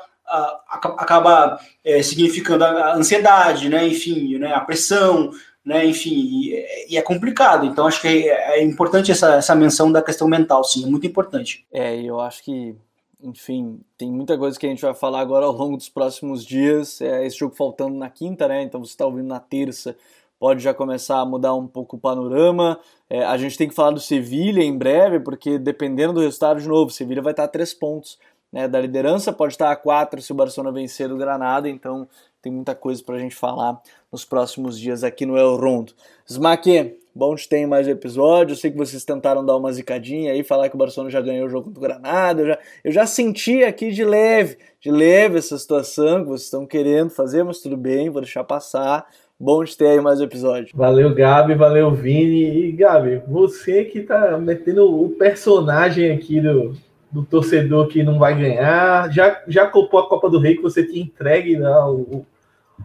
acaba 0.73 1.59
é, 1.83 2.01
significando 2.01 2.63
a 2.63 2.95
ansiedade, 2.95 3.67
né? 3.67 3.85
enfim, 3.85 4.37
né, 4.37 4.53
a 4.53 4.61
pressão, 4.61 5.31
né? 5.65 5.85
Enfim, 5.85 6.13
e, 6.13 6.93
e, 6.93 6.97
é 6.97 7.01
complicado. 7.01 7.65
Então, 7.65 7.87
acho 7.87 7.99
que 7.99 8.07
é, 8.07 8.59
é, 8.59 8.63
importante 8.63 9.11
essa, 9.11 9.33
essa 9.35 9.55
menção 9.55 9.91
da 9.91 10.01
questão 10.01 10.27
mental, 10.27 10.63
sim, 10.63 10.83
é 10.83 10.87
muito 10.87 11.07
importante. 11.07 11.65
É, 11.73 11.99
eu 11.99 12.19
acho 12.19 12.43
que, 12.43 12.75
enfim, 13.21 13.79
tem 13.97 14.11
muita 14.11 14.37
coisa 14.37 14.59
que 14.59 14.65
a 14.67 14.69
gente 14.69 14.83
vai 14.83 14.93
falar 14.93 15.21
agora 15.21 15.45
ao 15.47 15.51
longo 15.51 15.75
dos 15.75 15.89
próximos 15.89 16.45
dias. 16.45 17.01
É 17.01 17.25
esse 17.25 17.37
jogo 17.37 17.55
faltando 17.55 17.97
na 17.97 18.09
quinta, 18.09 18.47
né? 18.47 18.61
Então, 18.61 18.83
você 18.83 18.91
está 18.91 19.07
ouvindo 19.07 19.27
na 19.27 19.39
terça, 19.39 19.97
pode 20.39 20.61
já 20.61 20.73
começar 20.73 21.19
a 21.19 21.25
mudar 21.25 21.55
um 21.55 21.65
pouco 21.65 21.95
o 21.95 21.99
panorama. 21.99 22.79
É, 23.09 23.25
a 23.25 23.35
gente 23.35 23.57
tem 23.57 23.67
que 23.67 23.73
falar 23.73 23.91
do 23.91 23.99
Sevilha 23.99 24.61
em 24.61 24.77
breve, 24.77 25.19
porque 25.19 25.57
dependendo 25.57 26.13
do 26.13 26.21
resultado, 26.21 26.61
de 26.61 26.67
novo, 26.67 26.91
Sevilha 26.91 27.23
vai 27.23 27.33
estar 27.33 27.45
a 27.45 27.47
três 27.47 27.73
pontos. 27.73 28.19
Né, 28.55 28.69
da 28.69 28.79
liderança, 28.79 29.33
pode 29.33 29.51
estar 29.51 29.69
a 29.69 29.75
quatro 29.75 30.21
se 30.21 30.31
o 30.31 30.35
Barcelona 30.35 30.71
vencer 30.71 31.11
o 31.11 31.17
Granada, 31.17 31.67
então 31.67 32.07
tem 32.41 32.49
muita 32.49 32.73
coisa 32.73 33.03
para 33.03 33.15
a 33.15 33.19
gente 33.19 33.35
falar 33.35 33.81
nos 34.09 34.23
próximos 34.23 34.79
dias 34.79 35.03
aqui 35.03 35.25
no 35.25 35.37
El 35.37 35.57
Rondo. 35.57 35.91
Smack, 36.25 36.95
bom 37.13 37.35
te 37.35 37.49
ter 37.49 37.67
mais 37.67 37.85
um 37.85 37.91
episódio. 37.91 38.53
Eu 38.53 38.55
sei 38.55 38.71
que 38.71 38.77
vocês 38.77 39.03
tentaram 39.03 39.45
dar 39.45 39.57
uma 39.57 39.73
zicadinha 39.73 40.31
aí, 40.31 40.41
falar 40.41 40.69
que 40.69 40.75
o 40.75 40.77
Barcelona 40.77 41.11
já 41.11 41.19
ganhou 41.19 41.47
o 41.47 41.49
jogo 41.49 41.69
do 41.69 41.81
Granada. 41.81 42.43
Eu 42.43 42.47
já, 42.47 42.59
eu 42.85 42.91
já 42.93 43.05
senti 43.05 43.61
aqui 43.61 43.91
de 43.91 44.05
leve, 44.05 44.57
de 44.79 44.89
leve 44.89 45.37
essa 45.37 45.57
situação 45.57 46.21
que 46.21 46.29
vocês 46.29 46.43
estão 46.43 46.65
querendo 46.65 47.09
fazer, 47.09 47.43
mas 47.43 47.59
tudo 47.59 47.75
bem, 47.75 48.09
vou 48.09 48.21
deixar 48.21 48.45
passar. 48.45 49.05
Bom 49.37 49.65
te 49.65 49.77
ter 49.77 49.87
aí 49.87 49.99
mais 49.99 50.21
um 50.21 50.23
episódio. 50.23 50.71
Valeu, 50.73 51.13
Gabi, 51.13 51.55
valeu, 51.55 51.91
Vini. 51.93 52.69
E, 52.69 52.71
Gabi, 52.71 53.21
você 53.27 53.83
que 53.83 53.99
tá 53.99 54.37
metendo 54.37 55.03
o 55.03 55.09
personagem 55.09 56.09
aqui 56.09 56.39
do, 56.39 56.73
do 57.15 57.23
torcedor 57.23 57.87
que 57.87 58.03
não 58.03 58.19
vai 58.19 58.37
ganhar, 58.37 59.09
já, 59.09 59.41
já 59.47 59.65
copou 59.65 60.01
a 60.01 60.09
Copa 60.09 60.29
do 60.29 60.37
Rei 60.37 60.57
que 60.57 60.61
você 60.61 60.85
tinha 60.85 61.01
entregue 61.01 61.55
né, 61.55 61.69
o, 61.69 62.25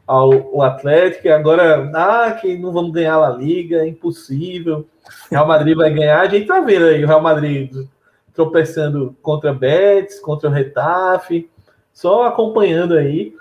ao, 0.07 0.33
ao 0.33 0.63
Atlético, 0.63 1.29
agora, 1.31 1.91
ah, 1.93 2.31
que 2.41 2.57
não 2.57 2.71
vamos 2.71 2.93
ganhar 2.93 3.19
a 3.19 3.31
Liga, 3.31 3.79
é 3.79 3.89
impossível. 3.89 4.87
Real 5.29 5.49
Madrid 5.49 5.77
vai 5.77 5.93
ganhar, 5.93 6.21
a 6.21 6.29
gente 6.29 6.47
tá 6.47 6.61
vendo 6.61 6.85
aí 6.85 7.03
o 7.03 7.09
Real 7.09 7.21
Madrid 7.21 7.75
tropeçando 8.33 9.17
contra 9.21 9.53
Betis, 9.53 10.21
contra 10.21 10.49
o 10.49 10.53
Retafe, 10.53 11.51
só 11.93 12.29
acompanhando 12.29 12.95
aí. 12.95 13.35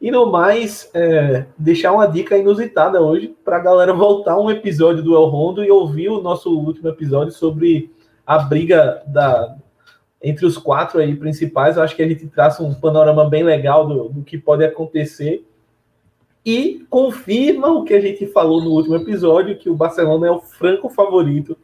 E 0.00 0.12
no 0.12 0.30
mais, 0.30 0.88
é, 0.94 1.46
deixar 1.58 1.90
uma 1.90 2.06
dica 2.06 2.38
inusitada 2.38 3.02
hoje 3.02 3.34
para 3.44 3.56
a 3.56 3.60
galera 3.60 3.92
voltar 3.92 4.38
um 4.38 4.48
episódio 4.48 5.02
do 5.02 5.16
El 5.16 5.24
Rondo 5.24 5.64
e 5.64 5.72
ouvir 5.72 6.08
o 6.08 6.22
nosso 6.22 6.56
último 6.56 6.88
episódio 6.88 7.32
sobre 7.32 7.90
a 8.24 8.38
briga 8.38 9.02
da, 9.08 9.56
entre 10.26 10.44
os 10.44 10.58
quatro 10.58 10.98
aí 10.98 11.14
principais. 11.14 11.76
Eu 11.76 11.84
acho 11.84 11.94
que 11.94 12.02
a 12.02 12.08
gente 12.08 12.26
traça 12.26 12.62
um 12.62 12.74
panorama 12.74 13.28
bem 13.28 13.44
legal 13.44 13.86
do, 13.86 14.08
do 14.08 14.22
que 14.22 14.36
pode 14.36 14.64
acontecer 14.64 15.46
e 16.44 16.84
confirma 16.90 17.68
o 17.68 17.84
que 17.84 17.94
a 17.94 18.00
gente 18.00 18.26
falou 18.26 18.60
no 18.60 18.70
último 18.70 18.96
episódio, 18.96 19.56
que 19.56 19.70
o 19.70 19.76
Barcelona 19.76 20.26
é 20.26 20.30
o 20.30 20.40
franco 20.40 20.88
favorito 20.88 21.56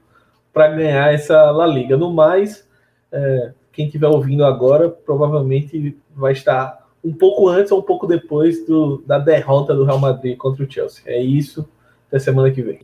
para 0.52 0.68
ganhar 0.68 1.12
essa 1.12 1.50
La 1.50 1.66
Liga. 1.66 1.96
No 1.96 2.12
mais, 2.12 2.68
é, 3.10 3.52
quem 3.72 3.86
estiver 3.86 4.08
ouvindo 4.08 4.44
agora 4.44 4.88
provavelmente 4.88 5.96
vai 6.14 6.32
estar 6.32 6.86
um 7.02 7.12
pouco 7.12 7.48
antes 7.48 7.72
ou 7.72 7.80
um 7.80 7.82
pouco 7.82 8.06
depois 8.06 8.64
do, 8.64 9.02
da 9.04 9.18
derrota 9.18 9.74
do 9.74 9.84
Real 9.84 9.98
Madrid 9.98 10.36
contra 10.36 10.64
o 10.64 10.70
Chelsea. 10.70 11.02
É 11.06 11.20
isso. 11.20 11.68
Até 12.12 12.18
semana 12.18 12.50
que 12.50 12.60
vem. 12.60 12.78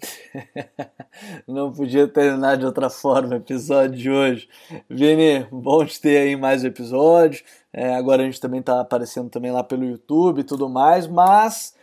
Não 1.46 1.70
podia 1.70 2.08
terminar 2.08 2.56
de 2.56 2.64
outra 2.64 2.88
forma 2.88 3.34
o 3.34 3.36
episódio 3.36 3.94
de 3.94 4.10
hoje. 4.10 4.48
Vini, 4.88 5.46
bom 5.52 5.84
te 5.84 6.00
ter 6.00 6.16
aí 6.16 6.34
mais 6.34 6.64
um 6.64 6.68
episódio. 6.68 7.44
É, 7.70 7.94
agora 7.94 8.22
a 8.22 8.24
gente 8.24 8.40
também 8.40 8.60
está 8.60 8.80
aparecendo 8.80 9.28
também 9.28 9.52
lá 9.52 9.62
pelo 9.62 9.84
YouTube 9.84 10.38
e 10.40 10.44
tudo 10.44 10.66
mais, 10.66 11.06
mas 11.06 11.76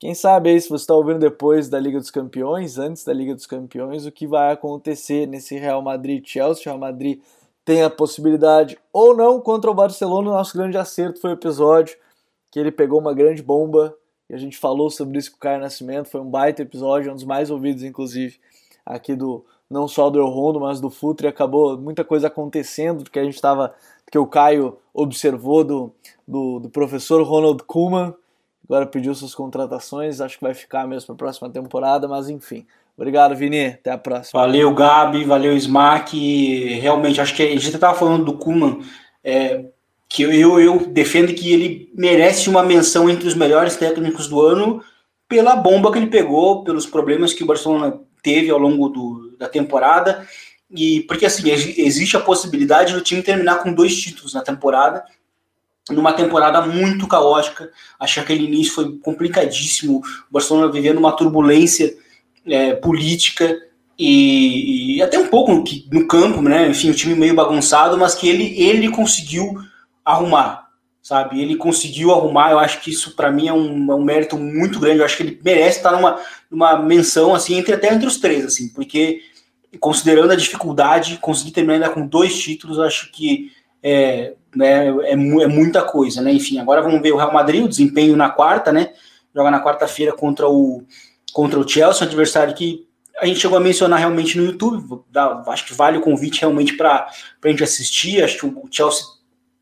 quem 0.00 0.12
sabe 0.12 0.50
aí, 0.50 0.60
se 0.60 0.68
você 0.68 0.82
está 0.82 0.94
ouvindo 0.94 1.20
depois 1.20 1.68
da 1.68 1.78
Liga 1.78 2.00
dos 2.00 2.10
Campeões, 2.10 2.78
antes 2.78 3.04
da 3.04 3.12
Liga 3.12 3.32
dos 3.32 3.46
Campeões, 3.46 4.04
o 4.04 4.10
que 4.10 4.26
vai 4.26 4.50
acontecer 4.50 5.28
nesse 5.28 5.56
Real 5.56 5.80
Madrid-Chelsea. 5.80 6.64
Real 6.64 6.78
Madrid 6.78 7.20
tem 7.64 7.84
a 7.84 7.90
possibilidade 7.90 8.76
ou 8.92 9.16
não 9.16 9.40
contra 9.40 9.70
o 9.70 9.74
Barcelona. 9.74 10.30
O 10.30 10.34
nosso 10.34 10.58
grande 10.58 10.76
acerto 10.76 11.20
foi 11.20 11.30
o 11.30 11.34
episódio 11.34 11.96
que 12.50 12.58
ele 12.58 12.72
pegou 12.72 12.98
uma 12.98 13.14
grande 13.14 13.40
bomba 13.40 13.94
e 14.28 14.34
a 14.34 14.38
gente 14.38 14.58
falou 14.58 14.90
sobre 14.90 15.18
isso 15.18 15.30
com 15.30 15.36
o 15.36 15.40
Caio 15.40 15.60
Nascimento. 15.60 16.08
Foi 16.08 16.20
um 16.20 16.28
baita 16.30 16.62
episódio, 16.62 17.10
um 17.10 17.14
dos 17.14 17.24
mais 17.24 17.50
ouvidos, 17.50 17.82
inclusive, 17.82 18.38
aqui 18.84 19.14
do 19.14 19.44
não 19.70 19.86
só 19.86 20.08
do 20.08 20.18
El 20.18 20.28
Rondo, 20.28 20.60
mas 20.60 20.80
do 20.80 20.90
Futre. 20.90 21.26
Acabou 21.26 21.78
muita 21.78 22.04
coisa 22.04 22.28
acontecendo 22.28 23.04
do 23.04 23.10
que 23.10 23.18
a 23.18 23.24
gente 23.24 23.34
estava, 23.34 23.74
que 24.10 24.18
o 24.18 24.26
Caio 24.26 24.78
observou 24.94 25.64
do, 25.64 25.92
do, 26.26 26.58
do 26.60 26.70
professor 26.70 27.22
Ronald 27.22 27.62
Koeman 27.64 28.14
agora 28.68 28.86
pediu 28.86 29.14
suas 29.14 29.34
contratações, 29.34 30.20
acho 30.20 30.36
que 30.36 30.44
vai 30.44 30.52
ficar 30.52 30.86
mesmo 30.86 31.06
para 31.06 31.14
a 31.14 31.16
próxima 31.16 31.48
temporada, 31.48 32.06
mas 32.06 32.28
enfim. 32.28 32.66
Obrigado, 32.96 33.34
Vini. 33.34 33.66
Até 33.66 33.92
a 33.92 33.98
próxima. 33.98 34.40
Valeu, 34.40 34.74
Gabi. 34.74 35.24
Valeu, 35.24 35.56
Smack. 35.56 36.74
Realmente, 36.80 37.20
acho 37.20 37.34
que 37.34 37.42
a 37.42 37.46
gente 37.46 37.68
estava 37.68 37.96
falando 37.96 38.24
do 38.24 38.36
Kuman, 38.36 38.80
é, 39.22 39.66
que 40.08 40.22
eu, 40.22 40.58
eu 40.58 40.86
defendo 40.86 41.34
que 41.34 41.52
ele 41.52 41.92
merece 41.94 42.48
uma 42.48 42.62
menção 42.62 43.10
entre 43.10 43.28
os 43.28 43.34
melhores 43.34 43.76
técnicos 43.76 44.26
do 44.26 44.40
ano 44.40 44.82
pela 45.28 45.54
bomba 45.54 45.92
que 45.92 45.98
ele 45.98 46.06
pegou, 46.06 46.64
pelos 46.64 46.86
problemas 46.86 47.34
que 47.34 47.44
o 47.44 47.46
Barcelona 47.46 48.00
teve 48.22 48.50
ao 48.50 48.58
longo 48.58 48.88
do, 48.88 49.36
da 49.38 49.46
temporada. 49.46 50.26
E 50.70 51.00
porque 51.02 51.26
assim, 51.26 51.50
existe 51.50 52.16
a 52.16 52.20
possibilidade 52.20 52.94
do 52.94 53.02
time 53.02 53.22
terminar 53.22 53.56
com 53.56 53.72
dois 53.72 53.94
títulos 54.00 54.32
na 54.32 54.40
temporada, 54.40 55.04
numa 55.90 56.14
temporada 56.14 56.62
muito 56.62 57.06
caótica. 57.06 57.70
Acho 58.00 58.14
que 58.14 58.20
aquele 58.20 58.44
início 58.44 58.74
foi 58.74 58.98
complicadíssimo. 58.98 59.98
O 59.98 60.32
Barcelona 60.32 60.72
vivendo 60.72 60.98
uma 60.98 61.12
turbulência 61.12 61.94
é, 62.46 62.74
política 62.74 63.58
e, 63.98 64.96
e, 64.96 65.02
até 65.02 65.18
um 65.18 65.28
pouco 65.28 65.52
no, 65.52 65.64
no, 65.90 66.06
campo, 66.06 66.40
né? 66.40 66.68
Enfim, 66.68 66.90
o 66.90 66.94
time 66.94 67.14
meio 67.14 67.34
bagunçado, 67.34 67.98
mas 67.98 68.14
que 68.14 68.28
ele, 68.28 68.58
ele 68.60 68.90
conseguiu 68.90 69.58
arrumar, 70.08 70.68
sabe? 71.02 71.40
Ele 71.40 71.56
conseguiu 71.56 72.12
arrumar. 72.12 72.50
Eu 72.50 72.58
acho 72.58 72.80
que 72.80 72.90
isso 72.90 73.14
para 73.14 73.30
mim 73.30 73.48
é 73.48 73.52
um, 73.52 73.92
é 73.92 73.94
um, 73.94 74.02
mérito 74.02 74.38
muito 74.38 74.80
grande. 74.80 75.00
Eu 75.00 75.04
acho 75.04 75.16
que 75.16 75.22
ele 75.22 75.40
merece 75.44 75.78
estar 75.78 75.92
numa, 75.92 76.18
numa 76.50 76.78
menção 76.78 77.34
assim 77.34 77.54
entre 77.54 77.74
até 77.74 77.92
entre 77.92 78.06
os 78.06 78.16
três, 78.16 78.44
assim, 78.44 78.68
porque 78.70 79.20
considerando 79.78 80.32
a 80.32 80.36
dificuldade, 80.36 81.18
conseguir 81.18 81.50
terminar 81.50 81.74
ainda 81.74 81.90
com 81.90 82.06
dois 82.06 82.38
títulos, 82.38 82.78
acho 82.78 83.12
que 83.12 83.52
é, 83.82 84.34
né, 84.56 84.88
é, 85.02 85.12
é 85.12 85.46
muita 85.46 85.82
coisa, 85.82 86.22
né? 86.22 86.32
Enfim, 86.32 86.58
agora 86.58 86.80
vamos 86.80 87.02
ver 87.02 87.12
o 87.12 87.16
Real 87.16 87.32
Madrid, 87.32 87.62
o 87.62 87.68
desempenho 87.68 88.16
na 88.16 88.30
quarta, 88.30 88.72
né? 88.72 88.92
Joga 89.34 89.50
na 89.50 89.62
quarta-feira 89.62 90.12
contra 90.12 90.48
o, 90.48 90.82
contra 91.34 91.60
o 91.60 91.68
Chelsea, 91.68 92.02
um 92.02 92.08
adversário 92.08 92.54
que 92.54 92.88
a 93.20 93.26
gente 93.26 93.40
chegou 93.40 93.58
a 93.58 93.60
mencionar 93.60 93.98
realmente 93.98 94.38
no 94.38 94.44
YouTube. 94.44 95.02
Dá, 95.10 95.42
acho 95.48 95.66
que 95.66 95.74
vale 95.74 95.98
o 95.98 96.00
convite 96.00 96.40
realmente 96.40 96.76
para 96.76 97.08
a 97.44 97.48
gente 97.48 97.62
assistir. 97.62 98.22
Acho 98.22 98.38
que 98.38 98.46
o 98.46 98.68
Chelsea 98.70 99.04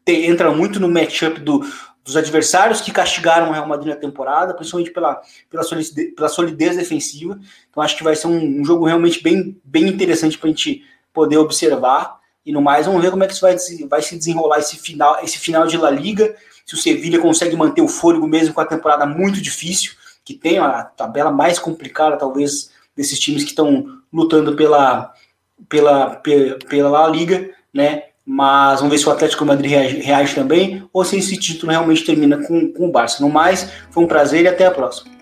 te, 0.06 0.26
entra 0.26 0.52
muito 0.52 0.78
no 0.78 0.88
matchup 0.88 1.40
do, 1.40 1.66
dos 2.04 2.16
adversários 2.16 2.80
que 2.80 2.92
castigaram 2.92 3.48
o 3.48 3.52
Real 3.52 3.66
Madrid 3.66 3.92
na 3.92 4.00
temporada, 4.00 4.54
principalmente 4.54 4.92
pela, 4.92 5.20
pela, 5.50 5.64
solidez, 5.64 6.14
pela 6.14 6.28
solidez 6.28 6.76
defensiva. 6.76 7.38
Então 7.68 7.82
acho 7.82 7.96
que 7.96 8.04
vai 8.04 8.14
ser 8.14 8.28
um, 8.28 8.60
um 8.60 8.64
jogo 8.64 8.86
realmente 8.86 9.20
bem, 9.20 9.60
bem 9.64 9.88
interessante 9.88 10.38
para 10.38 10.48
a 10.48 10.50
gente 10.52 10.84
poder 11.12 11.36
observar. 11.36 12.20
E 12.44 12.52
no 12.52 12.62
mais, 12.62 12.86
vamos 12.86 13.02
ver 13.02 13.10
como 13.10 13.24
é 13.24 13.26
que 13.26 13.32
isso 13.32 13.42
vai, 13.42 13.56
vai 13.88 14.00
se 14.00 14.16
desenrolar 14.16 14.60
esse 14.60 14.76
final, 14.78 15.18
esse 15.22 15.36
final 15.36 15.66
de 15.66 15.76
La 15.76 15.90
Liga. 15.90 16.36
Se 16.64 16.74
o 16.74 16.78
Sevilha 16.78 17.18
consegue 17.18 17.56
manter 17.56 17.82
o 17.82 17.88
fôlego 17.88 18.28
mesmo 18.28 18.54
com 18.54 18.60
a 18.60 18.66
temporada 18.66 19.04
muito 19.04 19.40
difícil, 19.40 19.92
que 20.24 20.34
tem 20.34 20.58
a 20.58 20.84
tabela 20.84 21.32
mais 21.32 21.58
complicada, 21.58 22.16
talvez, 22.16 22.70
desses 22.96 23.18
times 23.18 23.42
que 23.42 23.50
estão 23.50 24.00
lutando 24.12 24.54
pela, 24.54 25.12
pela, 25.68 26.16
pela, 26.16 26.58
pela 26.58 26.88
La 26.88 27.08
Liga, 27.08 27.50
né? 27.74 28.04
Mas 28.26 28.80
vamos 28.80 28.92
ver 28.92 28.98
se 28.98 29.08
o 29.08 29.12
Atlético 29.12 29.44
Madrid 29.46 29.70
reage, 29.70 30.00
reage, 30.00 30.34
também 30.34 30.82
ou 30.92 31.04
se 31.04 31.16
esse 31.16 31.36
título 31.36 31.70
realmente 31.70 32.04
termina 32.04 32.44
com, 32.44 32.72
com 32.72 32.88
o 32.88 32.90
Barça. 32.90 33.22
No 33.22 33.30
mais, 33.30 33.70
foi 33.90 34.02
um 34.02 34.08
prazer 34.08 34.42
e 34.42 34.48
até 34.48 34.66
a 34.66 34.70
próxima. 34.72 35.14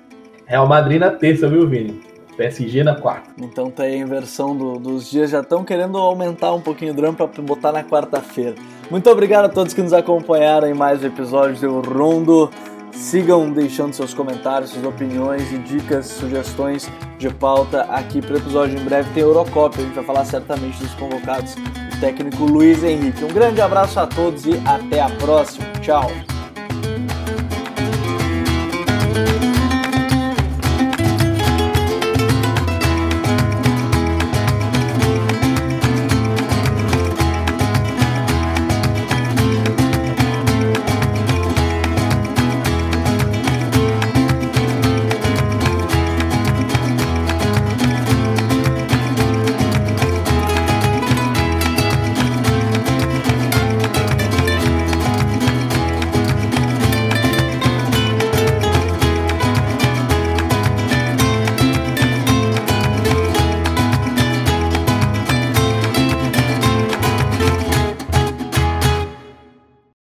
Real 0.46 0.66
Madrid 0.66 0.98
na 0.98 1.10
terça, 1.10 1.46
viu, 1.46 1.68
Vini? 1.68 2.00
PSG 2.36 2.82
na 2.82 2.96
quarta. 2.96 3.30
Então 3.38 3.70
tá 3.70 3.84
aí 3.84 3.94
a 3.94 3.98
inversão 3.98 4.56
do, 4.56 4.78
dos 4.78 5.08
dias, 5.08 5.30
já 5.30 5.40
estão 5.40 5.64
querendo 5.64 5.98
aumentar 5.98 6.52
um 6.52 6.60
pouquinho 6.60 6.92
o 6.92 6.96
drama 6.96 7.14
para 7.14 7.42
botar 7.42 7.72
na 7.72 7.84
quarta-feira. 7.84 8.54
Muito 8.90 9.08
obrigado 9.08 9.44
a 9.44 9.48
todos 9.48 9.74
que 9.74 9.82
nos 9.82 9.92
acompanharam 9.92 10.66
em 10.66 10.74
mais 10.74 11.02
um 11.02 11.06
episódio 11.06 11.60
do 11.60 11.80
Rondo. 11.80 12.50
Sigam 12.90 13.50
deixando 13.50 13.92
seus 13.92 14.14
comentários, 14.14 14.70
suas 14.70 14.84
opiniões 14.84 15.52
e 15.52 15.58
dicas, 15.58 16.06
sugestões 16.06 16.90
de 17.18 17.28
pauta 17.28 17.82
aqui 17.82 18.20
para 18.20 18.34
o 18.34 18.38
episódio. 18.38 18.78
Em 18.78 18.84
breve 18.84 19.10
tem 19.12 19.22
Eurocópia, 19.22 19.82
a 19.82 19.86
gente 19.86 19.94
vai 19.94 20.04
falar 20.04 20.24
certamente 20.24 20.78
dos 20.78 20.94
convocados 20.94 21.56
técnico 22.00 22.44
Luiz 22.44 22.82
Henrique. 22.82 23.24
Um 23.24 23.28
grande 23.28 23.60
abraço 23.60 23.98
a 24.00 24.06
todos 24.06 24.46
e 24.46 24.60
até 24.64 25.00
a 25.00 25.10
próxima. 25.10 25.66
Tchau. 25.80 26.10